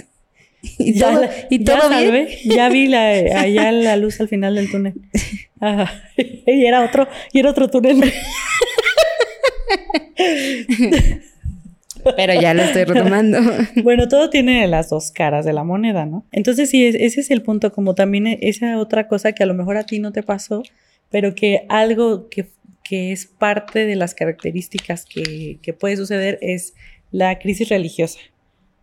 Y 0.77 0.91
ya, 0.91 1.13
todo, 1.13 1.25
y 1.49 1.59
todo 1.63 1.89
bien. 1.89 2.27
Ya 2.43 2.67
vi 2.67 2.87
la, 2.87 3.11
allá 3.37 3.71
la 3.71 3.95
luz 3.95 4.19
al 4.19 4.27
final 4.27 4.55
del 4.55 4.69
túnel. 4.69 4.93
y 6.45 6.65
era 6.65 6.83
otro, 6.83 7.07
y 7.31 7.39
era 7.39 7.51
otro 7.51 7.69
túnel. 7.69 8.03
Pero 12.15 12.39
ya 12.39 12.53
lo 12.53 12.63
estoy 12.63 12.85
retomando. 12.85 13.39
bueno, 13.83 14.07
todo 14.07 14.29
tiene 14.29 14.67
las 14.67 14.89
dos 14.89 15.11
caras 15.11 15.45
de 15.45 15.53
la 15.53 15.63
moneda, 15.63 16.05
¿no? 16.05 16.25
Entonces, 16.31 16.69
sí, 16.69 16.85
ese 16.85 17.19
es 17.19 17.31
el 17.31 17.41
punto, 17.41 17.71
como 17.71 17.95
también 17.95 18.27
e, 18.27 18.39
esa 18.41 18.77
otra 18.77 19.07
cosa 19.07 19.33
que 19.33 19.43
a 19.43 19.45
lo 19.45 19.53
mejor 19.53 19.77
a 19.77 19.85
ti 19.85 19.99
no 19.99 20.11
te 20.11 20.23
pasó, 20.23 20.63
pero 21.09 21.35
que 21.35 21.65
algo 21.69 22.29
que, 22.29 22.47
que 22.83 23.11
es 23.11 23.25
parte 23.25 23.85
de 23.85 23.95
las 23.95 24.15
características 24.15 25.05
que, 25.05 25.59
que 25.61 25.73
puede 25.73 25.97
suceder 25.97 26.39
es 26.41 26.73
la 27.11 27.37
crisis 27.39 27.69
religiosa. 27.69 28.19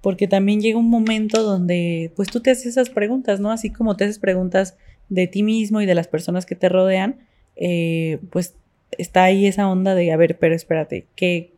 Porque 0.02 0.28
también 0.28 0.60
llega 0.60 0.78
un 0.78 0.90
momento 0.90 1.42
donde, 1.42 2.12
pues 2.16 2.28
tú 2.28 2.40
te 2.40 2.50
haces 2.50 2.66
esas 2.66 2.90
preguntas, 2.90 3.40
¿no? 3.40 3.50
Así 3.50 3.70
como 3.70 3.96
te 3.96 4.04
haces 4.04 4.18
preguntas 4.18 4.76
de 5.08 5.26
ti 5.26 5.42
mismo 5.42 5.80
y 5.80 5.86
de 5.86 5.94
las 5.94 6.08
personas 6.08 6.46
que 6.46 6.54
te 6.54 6.68
rodean, 6.68 7.20
eh, 7.56 8.18
pues 8.30 8.54
está 8.92 9.24
ahí 9.24 9.46
esa 9.46 9.68
onda 9.68 9.94
de, 9.94 10.12
a 10.12 10.16
ver, 10.16 10.38
pero 10.38 10.54
espérate, 10.54 11.06
¿qué, 11.16 11.52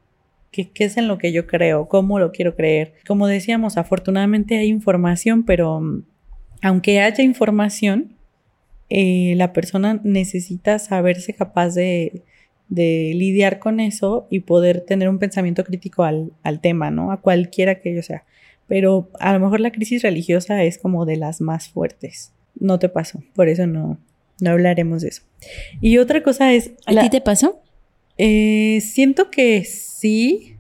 qué, 0.51 0.71
es 0.79 0.97
en 0.97 1.09
lo 1.09 1.19
que 1.19 1.33
yo 1.33 1.47
creo? 1.47 1.89
¿Cómo 1.89 2.19
lo 2.19 2.33
quiero 2.33 2.55
creer? 2.55 2.95
Como 3.07 3.27
decíamos, 3.27 3.77
afortunadamente 3.77 4.59
hay 4.59 4.69
información, 4.69 5.45
pero 5.45 5.81
mm, 5.81 6.05
aunque 6.63 7.01
haya 7.01 7.23
información, 7.23 8.17
eh, 8.91 9.35
la 9.37 9.53
persona 9.53 10.01
necesita 10.03 10.79
saberse 10.79 11.35
capaz 11.35 11.75
de, 11.75 12.23
de, 12.69 13.13
lidiar 13.15 13.59
con 13.59 13.81
eso 13.81 14.27
y 14.31 14.41
poder 14.41 14.81
tener 14.81 15.09
un 15.09 15.19
pensamiento 15.19 15.65
crítico 15.65 16.05
al, 16.05 16.33
al 16.43 16.61
tema, 16.61 16.91
¿no? 16.91 17.13
A 17.13 17.21
cualquiera 17.21 17.81
que 17.81 17.93
ello 17.93 18.03
sea. 18.03 18.25
Pero 18.67 19.11
a 19.21 19.33
lo 19.33 19.41
mejor 19.41 19.61
la 19.61 19.73
crisis 19.73 20.03
religiosa 20.03 20.63
es 20.63 20.79
como 20.79 21.07
de 21.07 21.17
las 21.17 21.41
más 21.41 21.69
fuertes. 21.69 22.33
No 22.59 22.79
te 22.79 22.89
pasó, 22.89 23.23
por 23.35 23.49
eso 23.49 23.67
no, 23.67 23.99
no 24.41 24.51
hablaremos 24.51 25.03
de 25.03 25.09
eso. 25.09 25.23
Y 25.81 25.99
otra 25.99 26.23
cosa 26.23 26.53
es... 26.53 26.73
¿A 26.87 27.01
ti 27.01 27.11
te 27.11 27.21
pasó? 27.21 27.61
Eh, 28.19 28.81
siento 28.83 29.31
que 29.31 29.65
sí, 29.65 30.57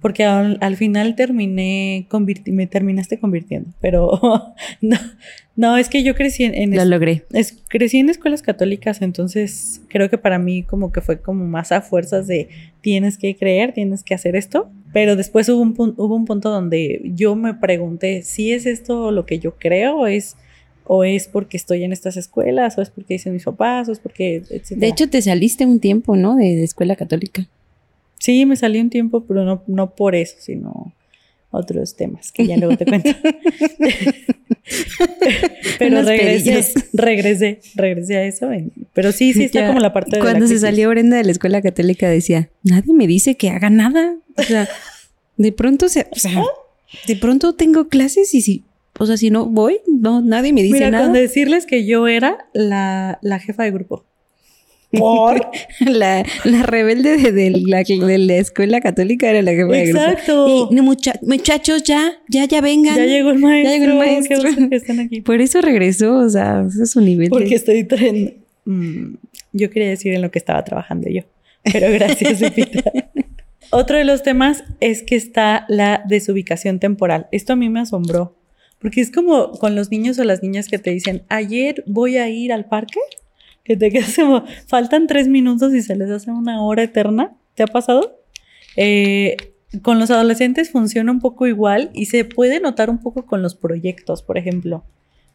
porque 0.00 0.24
al, 0.24 0.76
final 0.76 1.16
terminé, 1.16 2.06
me 2.46 2.66
terminaste 2.68 3.18
convirtiendo, 3.18 3.70
pero 3.80 4.20
no, 4.80 4.96
no, 5.56 5.76
es 5.76 5.88
que 5.88 6.04
yo 6.04 6.14
crecí 6.14 6.44
en... 6.44 6.76
Lo 6.76 6.84
logré. 6.84 7.24
Es, 7.32 7.60
crecí 7.68 7.98
en 7.98 8.08
escuelas 8.08 8.42
católicas, 8.42 9.02
entonces 9.02 9.82
creo 9.88 10.08
que 10.08 10.18
para 10.18 10.38
mí 10.38 10.62
como 10.62 10.92
que 10.92 11.00
fue 11.00 11.20
como 11.20 11.44
más 11.46 11.72
a 11.72 11.80
fuerzas 11.80 12.28
de 12.28 12.48
tienes 12.82 13.18
que 13.18 13.34
creer, 13.36 13.72
tienes 13.72 14.04
que 14.04 14.14
hacer 14.14 14.36
esto, 14.36 14.70
pero 14.92 15.16
después 15.16 15.48
hubo 15.48 15.60
un, 15.60 15.74
hubo 15.96 16.14
un 16.14 16.24
punto 16.24 16.50
donde 16.50 17.00
yo 17.14 17.34
me 17.34 17.54
pregunté 17.54 18.22
si 18.22 18.52
es 18.52 18.66
esto 18.66 19.10
lo 19.10 19.26
que 19.26 19.40
yo 19.40 19.56
creo 19.56 19.96
o 19.96 20.06
es 20.06 20.36
o 20.86 21.04
es 21.04 21.28
porque 21.28 21.56
estoy 21.56 21.84
en 21.84 21.92
estas 21.92 22.16
escuelas, 22.16 22.78
o 22.78 22.82
es 22.82 22.90
porque 22.90 23.14
dicen 23.14 23.32
mis 23.32 23.44
papás, 23.44 23.88
o 23.88 23.92
es 23.92 23.98
porque, 23.98 24.42
De 24.70 24.86
hecho, 24.86 25.08
te 25.08 25.20
saliste 25.22 25.66
un 25.66 25.80
tiempo, 25.80 26.16
¿no? 26.16 26.36
De, 26.36 26.62
escuela 26.62 26.96
católica. 26.96 27.46
Sí, 28.18 28.46
me 28.46 28.56
salí 28.56 28.80
un 28.80 28.90
tiempo, 28.90 29.24
pero 29.24 29.44
no, 29.44 29.62
no 29.66 29.94
por 29.94 30.14
eso, 30.14 30.36
sino 30.38 30.92
otros 31.50 31.96
temas 31.96 32.32
que 32.32 32.46
ya 32.46 32.56
luego 32.56 32.76
te 32.76 32.86
cuento. 32.86 33.10
pero 35.78 36.02
regresé, 36.02 36.72
regresé, 36.92 37.60
regresé 37.74 38.16
a 38.16 38.24
eso. 38.24 38.48
Pero 38.92 39.12
sí, 39.12 39.32
sí 39.32 39.44
está 39.44 39.68
como 39.68 39.80
la 39.80 39.92
parte 39.92 40.16
de 40.16 40.22
Cuando 40.22 40.46
se 40.46 40.58
salió 40.58 40.88
Brenda 40.88 41.16
de 41.16 41.24
la 41.24 41.32
escuela 41.32 41.62
católica 41.62 42.08
decía, 42.08 42.50
nadie 42.62 42.94
me 42.94 43.06
dice 43.06 43.36
que 43.36 43.50
haga 43.50 43.70
nada. 43.70 44.16
O 44.36 44.42
sea, 44.42 44.68
de 45.36 45.52
pronto 45.52 45.88
se, 45.88 46.06
o 46.10 46.16
sea, 46.16 46.42
de 47.06 47.16
pronto 47.16 47.54
tengo 47.54 47.88
clases 47.88 48.34
y 48.34 48.42
si 48.42 48.64
o 48.98 49.06
sea, 49.06 49.16
si 49.16 49.30
no 49.30 49.46
voy, 49.46 49.80
no, 49.86 50.20
nadie 50.20 50.52
me 50.52 50.62
dice 50.62 50.90
nada. 50.90 51.08
Mira, 51.08 51.20
decirles 51.20 51.66
que 51.66 51.86
yo 51.86 52.08
era 52.08 52.48
la, 52.52 53.18
jefa 53.44 53.64
de 53.64 53.70
grupo. 53.70 54.04
Por 54.92 55.50
la, 55.80 56.24
la 56.44 56.62
rebelde 56.62 57.16
de, 57.16 57.50
la, 57.50 57.82
de, 57.82 58.18
la, 58.18 58.36
escuela 58.36 58.80
católica 58.80 59.28
era 59.28 59.42
la 59.42 59.52
jefa 59.52 59.72
de 59.72 59.86
grupo. 59.86 60.04
Exacto. 60.04 60.68
Y 60.70 60.80
muchachos, 60.80 61.82
ya, 61.82 62.12
ya, 62.28 62.44
ya 62.44 62.60
vengan. 62.60 62.96
Ya 62.96 63.04
llegó 63.04 63.30
el 63.30 63.38
maestro. 63.38 63.72
Ya 63.72 63.78
llegó 63.78 63.92
el 63.92 63.98
maestro. 63.98 64.68
que 64.70 64.76
están 64.76 65.00
aquí. 65.00 65.20
Por 65.20 65.40
eso 65.40 65.60
regresó, 65.60 66.16
o 66.18 66.28
sea, 66.28 66.64
ese 66.68 66.84
es 66.84 66.90
su 66.90 67.00
nivel. 67.00 67.28
Porque 67.28 67.54
estoy 67.54 67.84
tren... 67.84 68.36
Mm, 68.64 69.14
yo 69.52 69.70
quería 69.70 69.88
decir 69.88 70.12
en 70.12 70.22
lo 70.22 70.30
que 70.30 70.38
estaba 70.38 70.62
trabajando 70.64 71.08
yo. 71.08 71.22
Pero 71.62 71.90
gracias, 71.92 72.42
Epita. 72.42 72.82
Otro 73.70 73.98
de 73.98 74.04
los 74.04 74.22
temas 74.22 74.64
es 74.80 75.02
que 75.02 75.16
está 75.16 75.64
la 75.68 76.02
desubicación 76.06 76.78
temporal. 76.78 77.26
Esto 77.32 77.54
a 77.54 77.56
mí 77.56 77.68
me 77.68 77.80
asombró. 77.80 78.35
Porque 78.78 79.00
es 79.00 79.10
como 79.10 79.52
con 79.52 79.74
los 79.74 79.90
niños 79.90 80.18
o 80.18 80.24
las 80.24 80.42
niñas 80.42 80.68
que 80.68 80.78
te 80.78 80.90
dicen, 80.90 81.22
ayer 81.28 81.82
voy 81.86 82.18
a 82.18 82.28
ir 82.28 82.52
al 82.52 82.66
parque, 82.66 83.00
que 83.64 83.76
te 83.76 83.90
quedas 83.90 84.14
como, 84.16 84.44
faltan 84.66 85.06
tres 85.06 85.28
minutos 85.28 85.74
y 85.74 85.82
se 85.82 85.96
les 85.96 86.10
hace 86.10 86.30
una 86.30 86.62
hora 86.62 86.82
eterna. 86.82 87.36
¿Te 87.54 87.62
ha 87.62 87.66
pasado? 87.66 88.20
Eh, 88.76 89.36
con 89.82 89.98
los 89.98 90.10
adolescentes 90.10 90.70
funciona 90.70 91.10
un 91.10 91.20
poco 91.20 91.46
igual 91.46 91.90
y 91.92 92.06
se 92.06 92.24
puede 92.24 92.60
notar 92.60 92.90
un 92.90 92.98
poco 92.98 93.26
con 93.26 93.42
los 93.42 93.54
proyectos, 93.54 94.22
por 94.22 94.38
ejemplo. 94.38 94.84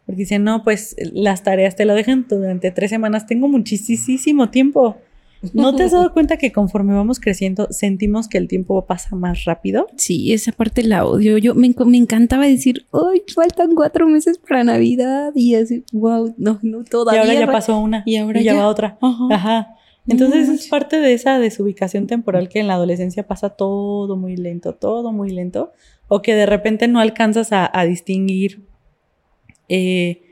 Porque 0.06 0.21
dicen, 0.21 0.43
no, 0.43 0.63
pues 0.63 0.95
las 1.13 1.43
tareas 1.43 1.75
te 1.75 1.86
lo 1.86 1.93
dejan 1.93 2.25
durante 2.27 2.71
tres 2.71 2.89
semanas, 2.89 3.27
tengo 3.27 3.47
muchísimo 3.47 4.49
tiempo. 4.49 4.97
¿No 5.54 5.75
te 5.75 5.84
has 5.84 5.91
dado 5.91 6.12
cuenta 6.13 6.38
que 6.38 6.51
conforme 6.51 6.93
vamos 6.93 7.19
creciendo 7.19 7.67
sentimos 7.71 8.27
que 8.27 8.38
el 8.38 8.47
tiempo 8.47 8.86
pasa 8.86 9.15
más 9.15 9.45
rápido? 9.45 9.88
Sí, 9.95 10.34
esa 10.34 10.51
parte 10.51 10.84
la 10.84 11.06
odio. 11.06 11.38
Yo 11.38 11.56
me, 11.56 11.67
encantaba 11.97 12.45
decir, 12.45 12.86
¡ay, 12.91 13.23
faltan 13.34 13.75
cuatro 13.75 14.08
meses 14.08 14.38
para 14.38 14.63
Navidad! 14.63 15.32
Y 15.36 15.56
así, 15.56 15.84
wow, 15.91 16.34
no, 16.38 16.60
no, 16.62 16.84
todavía. 16.84 17.23
Y 17.23 17.27
ahora 17.27 17.39
ya 17.39 17.51
pasó 17.51 17.80
una. 17.80 18.04
Y 18.06 18.17
ahora 18.17 18.41
ya, 18.41 18.54
va 18.56 18.67
otra. 18.67 18.97
Ajá. 19.30 19.75
Entonces 20.08 20.49
es 20.49 20.67
parte 20.67 20.99
de 20.99 21.13
esa 21.13 21.39
desubicación 21.39 22.08
temporal 22.08 22.49
que 22.49 22.60
en 22.60 22.67
la 22.67 22.73
adolescencia 22.73 23.27
pasa 23.27 23.49
todo 23.49 24.15
muy 24.15 24.36
lento, 24.36 24.73
todo 24.73 25.12
muy 25.12 25.30
lento, 25.30 25.71
o 26.08 26.21
que 26.21 26.34
de 26.34 26.47
repente 26.47 26.88
no 26.88 26.99
alcanzas 26.99 27.49
a, 27.51 27.86
distinguir 27.86 28.63
eh, 29.69 30.23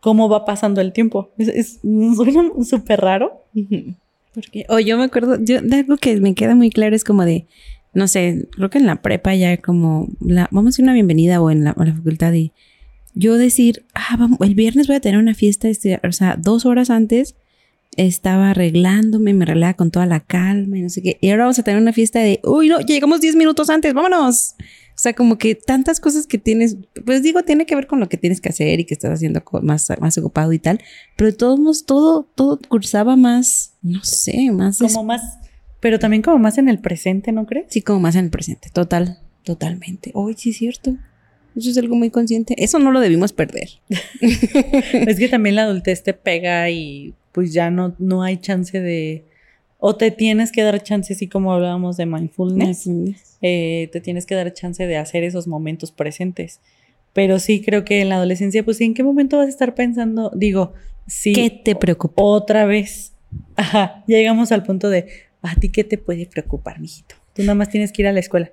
cómo 0.00 0.28
va 0.28 0.44
pasando 0.44 0.80
el 0.80 0.92
tiempo. 0.92 1.30
Es, 1.38 1.48
es 1.48 1.80
suena 2.14 2.50
súper 2.64 3.00
raro. 3.00 3.42
Porque, 4.36 4.66
o 4.68 4.78
yo 4.78 4.98
me 4.98 5.04
acuerdo, 5.04 5.38
yo 5.42 5.62
de 5.62 5.76
algo 5.76 5.96
que 5.96 6.20
me 6.20 6.34
queda 6.34 6.54
muy 6.54 6.68
claro 6.68 6.94
es 6.94 7.04
como 7.04 7.24
de, 7.24 7.46
no 7.94 8.06
sé, 8.06 8.48
creo 8.50 8.68
que 8.68 8.76
en 8.76 8.84
la 8.84 9.00
prepa 9.00 9.34
ya 9.34 9.56
como, 9.56 10.10
la, 10.20 10.46
vamos 10.50 10.66
a 10.66 10.70
hacer 10.74 10.82
una 10.82 10.92
bienvenida 10.92 11.40
o 11.40 11.50
en 11.50 11.64
la, 11.64 11.72
facultad 11.72 12.34
y 12.34 12.52
yo 13.14 13.38
decir, 13.38 13.86
ah, 13.94 14.14
vamos, 14.18 14.38
el 14.42 14.54
viernes 14.54 14.88
voy 14.88 14.96
a 14.96 15.00
tener 15.00 15.18
una 15.18 15.32
fiesta, 15.32 15.68
este, 15.68 15.98
o 16.06 16.12
sea, 16.12 16.36
dos 16.38 16.66
horas 16.66 16.90
antes 16.90 17.34
estaba 17.96 18.50
arreglándome, 18.50 19.32
me 19.32 19.44
arreglaba 19.44 19.72
con 19.72 19.90
toda 19.90 20.04
la 20.04 20.20
calma 20.20 20.76
y 20.76 20.82
no 20.82 20.90
sé 20.90 21.00
qué, 21.00 21.16
y 21.22 21.30
ahora 21.30 21.44
vamos 21.44 21.58
a 21.58 21.62
tener 21.62 21.80
una 21.80 21.94
fiesta 21.94 22.18
de, 22.18 22.40
uy, 22.44 22.68
no, 22.68 22.80
llegamos 22.80 23.22
diez 23.22 23.36
minutos 23.36 23.70
antes, 23.70 23.94
vámonos. 23.94 24.54
O 25.06 25.08
sea, 25.08 25.14
como 25.14 25.38
que 25.38 25.54
tantas 25.54 26.00
cosas 26.00 26.26
que 26.26 26.36
tienes, 26.36 26.78
pues 27.04 27.22
digo, 27.22 27.44
tiene 27.44 27.64
que 27.64 27.76
ver 27.76 27.86
con 27.86 28.00
lo 28.00 28.08
que 28.08 28.16
tienes 28.16 28.40
que 28.40 28.48
hacer 28.48 28.80
y 28.80 28.84
que 28.84 28.94
estás 28.94 29.12
haciendo 29.12 29.40
más, 29.62 29.86
más 30.00 30.18
ocupado 30.18 30.52
y 30.52 30.58
tal, 30.58 30.80
pero 31.14 31.30
de 31.30 31.36
todos 31.36 31.60
modos, 31.60 31.86
todo, 31.86 32.24
todo 32.34 32.58
cursaba 32.68 33.14
más, 33.14 33.74
no 33.82 34.02
sé, 34.02 34.50
más... 34.50 34.78
Como 34.78 35.04
más, 35.04 35.38
pero 35.78 36.00
también 36.00 36.22
como 36.22 36.40
más 36.40 36.58
en 36.58 36.68
el 36.68 36.80
presente, 36.80 37.30
¿no 37.30 37.46
crees? 37.46 37.66
Sí, 37.68 37.82
como 37.82 38.00
más 38.00 38.16
en 38.16 38.24
el 38.24 38.30
presente, 38.32 38.68
total, 38.72 39.20
totalmente. 39.44 40.10
Hoy 40.12 40.34
sí 40.36 40.50
es 40.50 40.56
cierto. 40.56 40.96
Eso 41.54 41.70
es 41.70 41.78
algo 41.78 41.94
muy 41.94 42.10
consciente. 42.10 42.56
Eso 42.58 42.80
no 42.80 42.90
lo 42.90 42.98
debimos 42.98 43.32
perder. 43.32 43.68
es 44.20 45.18
que 45.20 45.28
también 45.28 45.54
la 45.54 45.62
adultez 45.62 46.02
te 46.02 46.14
pega 46.14 46.68
y 46.68 47.14
pues 47.30 47.52
ya 47.52 47.70
no, 47.70 47.94
no 48.00 48.24
hay 48.24 48.38
chance 48.38 48.80
de 48.80 49.24
o 49.88 49.94
te 49.94 50.10
tienes 50.10 50.50
que 50.50 50.62
dar 50.62 50.82
chance, 50.82 51.12
así 51.12 51.28
como 51.28 51.52
hablábamos 51.52 51.96
de 51.96 52.06
mindfulness, 52.06 52.90
eh, 53.40 53.88
te 53.92 54.00
tienes 54.00 54.26
que 54.26 54.34
dar 54.34 54.52
chance 54.52 54.84
de 54.84 54.96
hacer 54.96 55.22
esos 55.22 55.46
momentos 55.46 55.92
presentes. 55.92 56.60
Pero 57.12 57.38
sí 57.38 57.62
creo 57.62 57.84
que 57.84 58.00
en 58.00 58.08
la 58.08 58.16
adolescencia, 58.16 58.64
pues 58.64 58.80
¿en 58.80 58.94
qué 58.94 59.04
momento 59.04 59.36
vas 59.36 59.46
a 59.46 59.50
estar 59.50 59.76
pensando? 59.76 60.32
Digo, 60.34 60.72
sí. 61.06 61.32
¿Qué 61.32 61.50
te 61.50 61.76
preocupa? 61.76 62.20
Otra 62.20 62.64
vez. 62.64 63.12
Ajá, 63.54 64.02
llegamos 64.08 64.50
al 64.50 64.64
punto 64.64 64.90
de, 64.90 65.06
¿a 65.40 65.54
ti 65.54 65.68
qué 65.68 65.84
te 65.84 65.98
puede 65.98 66.26
preocupar, 66.26 66.80
mijito? 66.80 67.14
Tú 67.32 67.42
nada 67.42 67.54
más 67.54 67.68
tienes 67.68 67.92
que 67.92 68.02
ir 68.02 68.08
a 68.08 68.12
la 68.12 68.18
escuela. 68.18 68.50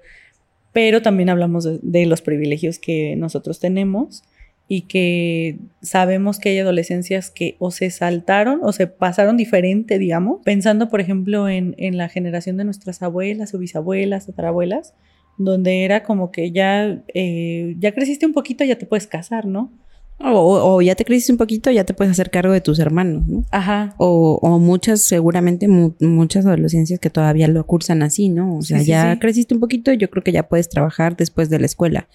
Pero 0.71 1.01
también 1.01 1.31
hablamos 1.31 1.67
de 1.81 2.05
los 2.05 2.21
privilegios 2.21 2.77
que 2.77 3.15
nosotros 3.15 3.59
tenemos 3.59 4.21
y 4.67 4.83
que 4.83 5.59
sabemos 5.81 6.39
que 6.39 6.49
hay 6.49 6.59
adolescencias 6.59 7.29
que 7.29 7.55
o 7.59 7.71
se 7.71 7.89
saltaron 7.89 8.61
o 8.63 8.71
se 8.71 8.87
pasaron 8.87 9.37
diferente, 9.37 9.99
digamos, 9.99 10.41
pensando 10.43 10.89
por 10.89 11.01
ejemplo 11.01 11.49
en, 11.49 11.75
la 11.97 12.09
generación 12.09 12.57
de 12.57 12.63
nuestras 12.63 13.01
abuelas 13.01 13.53
o 13.53 13.59
bisabuelas, 13.59 14.25
tatarabuelas, 14.25 14.93
donde 15.37 15.83
era 15.83 16.03
como 16.03 16.31
que 16.31 16.51
ya, 16.51 17.03
eh, 17.13 17.75
ya 17.79 17.91
creciste 17.93 18.25
un 18.25 18.33
poquito, 18.33 18.63
ya 18.63 18.77
te 18.77 18.85
puedes 18.85 19.07
casar, 19.07 19.45
¿no? 19.45 19.71
O, 20.19 20.81
ya 20.81 20.95
te 20.95 21.03
creciste 21.03 21.33
un 21.33 21.37
poquito, 21.37 21.69
ya 21.69 21.83
te 21.83 21.93
puedes 21.93 22.11
hacer 22.11 22.29
cargo 22.29 22.53
de 22.53 22.61
tus 22.61 22.79
hermanos, 22.79 23.27
¿no? 23.27 23.43
Ajá. 23.51 23.93
O, 23.97 24.39
o 24.41 24.59
muchas, 24.59 25.01
seguramente 25.01 25.67
muchas 25.67 26.45
adolescencias 26.45 26.99
que 26.99 27.09
todavía 27.09 27.47
lo 27.47 27.65
cursan 27.65 28.03
así, 28.03 28.29
¿no? 28.29 28.57
O 28.57 28.61
sea, 28.61 28.81
ya 28.81 29.19
creciste 29.19 29.53
un 29.53 29.59
poquito, 29.59 29.91
yo 29.91 30.09
creo 30.09 30.23
que 30.23 30.31
ya 30.31 30.47
puedes 30.47 30.69
trabajar 30.69 31.17
después 31.17 31.49
de 31.49 31.59
la 31.59 31.65
escuela. 31.65 32.07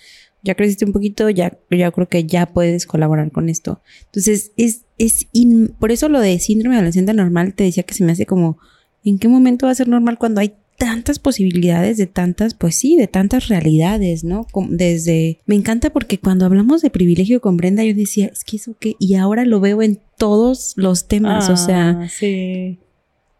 Ya 0.42 0.54
creciste 0.54 0.84
un 0.84 0.92
poquito, 0.92 1.28
ya, 1.30 1.58
ya 1.70 1.90
creo 1.90 2.08
que 2.08 2.24
ya 2.24 2.46
puedes 2.46 2.86
colaborar 2.86 3.30
con 3.32 3.48
esto. 3.48 3.80
Entonces, 4.06 4.52
es, 4.56 4.84
es, 4.96 5.26
por 5.78 5.90
eso 5.90 6.08
lo 6.08 6.20
de 6.20 6.38
síndrome 6.38 6.76
de 6.76 6.80
adolescente 6.80 7.12
normal 7.12 7.54
te 7.54 7.64
decía 7.64 7.82
que 7.82 7.94
se 7.94 8.04
me 8.04 8.12
hace 8.12 8.26
como, 8.26 8.58
¿en 9.04 9.18
qué 9.18 9.28
momento 9.28 9.66
va 9.66 9.72
a 9.72 9.76
ser 9.76 9.88
normal 9.88 10.18
cuando 10.18 10.40
hay 10.40 10.54
tantas 10.78 11.18
posibilidades 11.18 11.96
de 11.96 12.06
tantas, 12.06 12.54
pues 12.54 12.76
sí, 12.76 12.96
de 12.96 13.08
tantas 13.08 13.48
realidades, 13.48 14.22
¿no? 14.22 14.46
Desde, 14.70 15.40
me 15.44 15.56
encanta 15.56 15.90
porque 15.90 16.18
cuando 16.18 16.46
hablamos 16.46 16.82
de 16.82 16.90
privilegio 16.90 17.40
con 17.40 17.56
Brenda, 17.56 17.82
yo 17.82 17.94
decía, 17.94 18.26
es 18.26 18.44
que 18.44 18.56
eso 18.56 18.76
qué, 18.78 18.94
y 19.00 19.16
ahora 19.16 19.44
lo 19.44 19.60
veo 19.60 19.82
en 19.82 20.00
todos 20.16 20.74
los 20.76 21.08
temas, 21.08 21.50
o 21.50 21.56
sea, 21.56 22.02
ah, 22.02 22.08
sí. 22.08 22.78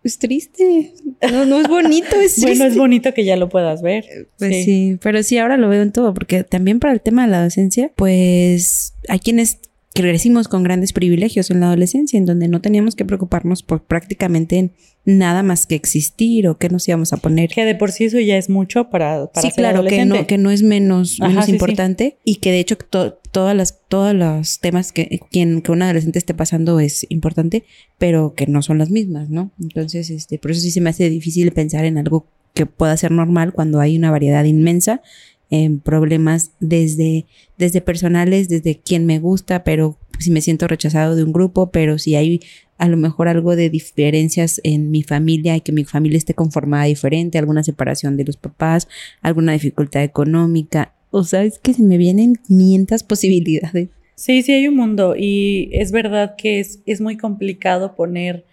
Es 0.08 0.18
triste. 0.18 0.94
No, 1.30 1.44
no 1.44 1.60
es 1.60 1.68
bonito, 1.68 2.16
es 2.16 2.36
triste. 2.36 2.46
bueno, 2.46 2.64
es 2.64 2.78
bonito 2.78 3.12
que 3.12 3.26
ya 3.26 3.36
lo 3.36 3.50
puedas 3.50 3.82
ver. 3.82 4.06
Pues 4.38 4.64
sí. 4.64 4.96
pero 5.02 5.22
sí, 5.22 5.36
ahora 5.36 5.58
lo 5.58 5.68
veo 5.68 5.82
en 5.82 5.92
todo, 5.92 6.14
porque 6.14 6.44
también 6.44 6.80
para 6.80 6.94
el 6.94 7.02
tema 7.02 7.26
de 7.26 7.30
la 7.30 7.42
docencia, 7.42 7.92
pues 7.94 8.94
hay 9.06 9.18
quienes 9.18 9.58
crecimos 9.94 10.48
con 10.48 10.62
grandes 10.62 10.92
privilegios 10.92 11.50
en 11.50 11.60
la 11.60 11.66
adolescencia, 11.66 12.18
en 12.18 12.26
donde 12.26 12.48
no 12.48 12.60
teníamos 12.60 12.94
que 12.94 13.04
preocuparnos 13.04 13.62
por 13.62 13.82
prácticamente 13.82 14.70
nada 15.04 15.42
más 15.42 15.66
que 15.66 15.74
existir 15.74 16.48
o 16.48 16.58
qué 16.58 16.68
nos 16.68 16.86
íbamos 16.86 17.12
a 17.12 17.16
poner. 17.16 17.48
Que 17.50 17.64
de 17.64 17.74
por 17.74 17.92
sí 17.92 18.04
eso 18.04 18.20
ya 18.20 18.36
es 18.36 18.50
mucho 18.50 18.90
para, 18.90 19.26
para 19.26 19.48
sí, 19.48 19.54
claro, 19.56 19.84
que 19.84 20.04
no, 20.04 20.26
que 20.26 20.38
no 20.38 20.50
es 20.50 20.62
menos, 20.62 21.18
menos 21.20 21.48
importante 21.48 22.18
y 22.24 22.36
que 22.36 22.52
de 22.52 22.60
hecho 22.60 22.76
todas 22.76 23.56
las, 23.56 23.80
todos 23.88 24.14
los 24.14 24.60
temas 24.60 24.92
que, 24.92 25.20
quien, 25.30 25.62
que 25.62 25.72
un 25.72 25.82
adolescente 25.82 26.18
esté 26.18 26.34
pasando 26.34 26.78
es 26.78 27.06
importante, 27.08 27.64
pero 27.96 28.34
que 28.34 28.46
no 28.46 28.62
son 28.62 28.78
las 28.78 28.90
mismas, 28.90 29.30
¿no? 29.30 29.50
Entonces, 29.60 30.10
este, 30.10 30.38
por 30.38 30.50
eso 30.50 30.60
sí 30.60 30.70
se 30.70 30.80
me 30.80 30.90
hace 30.90 31.08
difícil 31.08 31.50
pensar 31.52 31.84
en 31.86 31.98
algo 31.98 32.26
que 32.54 32.66
pueda 32.66 32.96
ser 32.96 33.12
normal 33.12 33.52
cuando 33.52 33.80
hay 33.80 33.96
una 33.96 34.10
variedad 34.10 34.44
inmensa 34.44 35.00
en 35.50 35.80
problemas 35.80 36.52
desde, 36.60 37.26
desde 37.56 37.80
personales, 37.80 38.48
desde 38.48 38.78
quien 38.78 39.06
me 39.06 39.18
gusta, 39.18 39.64
pero 39.64 39.98
si 40.18 40.30
me 40.30 40.40
siento 40.40 40.66
rechazado 40.66 41.16
de 41.16 41.24
un 41.24 41.32
grupo, 41.32 41.70
pero 41.70 41.98
si 41.98 42.16
hay 42.16 42.40
a 42.76 42.88
lo 42.88 42.96
mejor 42.96 43.28
algo 43.28 43.56
de 43.56 43.70
diferencias 43.70 44.60
en 44.62 44.90
mi 44.90 45.02
familia 45.02 45.56
y 45.56 45.60
que 45.60 45.72
mi 45.72 45.84
familia 45.84 46.18
esté 46.18 46.34
conformada 46.34 46.84
diferente, 46.84 47.38
alguna 47.38 47.64
separación 47.64 48.16
de 48.16 48.24
los 48.24 48.36
papás, 48.36 48.88
alguna 49.20 49.52
dificultad 49.52 50.04
económica. 50.04 50.94
O 51.10 51.24
sea, 51.24 51.42
es 51.42 51.58
que 51.58 51.74
se 51.74 51.82
me 51.82 51.98
vienen 51.98 52.36
500 52.36 53.02
posibilidades. 53.02 53.88
Sí, 54.14 54.42
sí, 54.42 54.52
hay 54.52 54.68
un 54.68 54.76
mundo 54.76 55.14
y 55.16 55.70
es 55.72 55.92
verdad 55.92 56.34
que 56.36 56.60
es, 56.60 56.80
es 56.86 57.00
muy 57.00 57.16
complicado 57.16 57.94
poner 57.94 58.44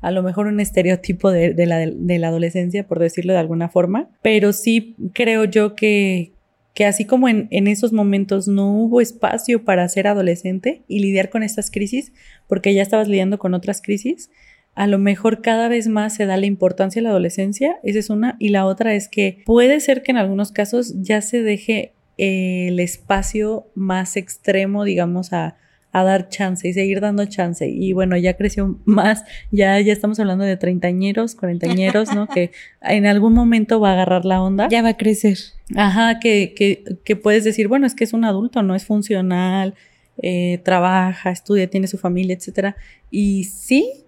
a 0.00 0.10
lo 0.10 0.22
mejor 0.22 0.46
un 0.46 0.60
estereotipo 0.60 1.30
de, 1.30 1.54
la, 1.66 1.78
de 1.78 2.18
la 2.18 2.28
adolescencia, 2.28 2.86
por 2.86 2.98
decirlo 2.98 3.34
de 3.34 3.38
alguna 3.38 3.68
forma, 3.68 4.08
pero 4.22 4.52
sí 4.52 4.96
creo 5.12 5.44
yo 5.44 5.74
que, 5.74 6.32
que 6.80 6.86
así 6.86 7.04
como 7.04 7.28
en, 7.28 7.46
esos 7.50 7.92
momentos 7.92 8.48
no 8.48 8.72
hubo 8.72 9.02
espacio 9.02 9.66
para 9.66 9.86
ser 9.86 10.06
adolescente 10.06 10.80
y 10.88 11.00
lidiar 11.00 11.28
con 11.28 11.42
estas 11.42 11.70
crisis, 11.70 12.14
porque 12.48 12.72
ya 12.72 12.80
estabas 12.80 13.06
lidiando 13.06 13.38
con 13.38 13.52
otras 13.52 13.82
crisis, 13.82 14.30
a 14.74 14.86
lo 14.86 14.98
mejor 14.98 15.42
cada 15.42 15.68
vez 15.68 15.88
más 15.88 16.14
se 16.14 16.24
da 16.24 16.38
la 16.38 16.46
importancia 16.46 17.00
a 17.00 17.02
la 17.02 17.10
adolescencia, 17.10 17.78
esa 17.82 17.98
es 17.98 18.08
una, 18.08 18.36
y 18.38 18.48
la 18.48 18.64
otra 18.64 18.94
es 18.94 19.10
que 19.10 19.42
puede 19.44 19.78
ser 19.80 20.02
que 20.02 20.12
en 20.12 20.16
algunos 20.16 20.52
casos 20.52 20.94
ya 21.02 21.20
se 21.20 21.42
deje 21.42 21.92
el 22.16 22.80
espacio 22.80 23.66
más 23.74 24.16
extremo, 24.16 24.84
digamos, 24.84 25.34
a, 25.34 25.58
a 25.92 26.04
dar 26.04 26.28
chance 26.28 26.66
y 26.66 26.72
seguir 26.72 27.00
dando 27.00 27.24
chance. 27.26 27.68
Y 27.68 27.92
bueno, 27.92 28.16
ya 28.16 28.36
creció 28.36 28.78
más, 28.84 29.24
ya, 29.50 29.78
ya 29.80 29.92
estamos 29.92 30.18
hablando 30.20 30.44
de 30.44 30.56
treintañeros, 30.56 31.34
cuarentañeros, 31.34 32.14
¿no? 32.14 32.26
que 32.34 32.52
en 32.82 33.06
algún 33.06 33.34
momento 33.34 33.80
va 33.80 33.90
a 33.90 33.92
agarrar 33.94 34.24
la 34.24 34.42
onda. 34.42 34.68
Ya 34.68 34.82
va 34.82 34.90
a 34.90 34.96
crecer. 34.96 35.38
Ajá, 35.76 36.18
que, 36.18 36.54
que, 36.56 36.84
que 37.04 37.16
puedes 37.16 37.44
decir, 37.44 37.68
bueno, 37.68 37.86
es 37.86 37.94
que 37.94 38.04
es 38.04 38.12
un 38.12 38.24
adulto, 38.24 38.62
no 38.62 38.74
es 38.74 38.84
funcional, 38.84 39.74
eh, 40.22 40.58
trabaja, 40.64 41.30
estudia, 41.30 41.68
tiene 41.68 41.86
su 41.86 41.98
familia, 41.98 42.34
etcétera. 42.34 42.76
Y 43.10 43.44
sí, 43.44 44.04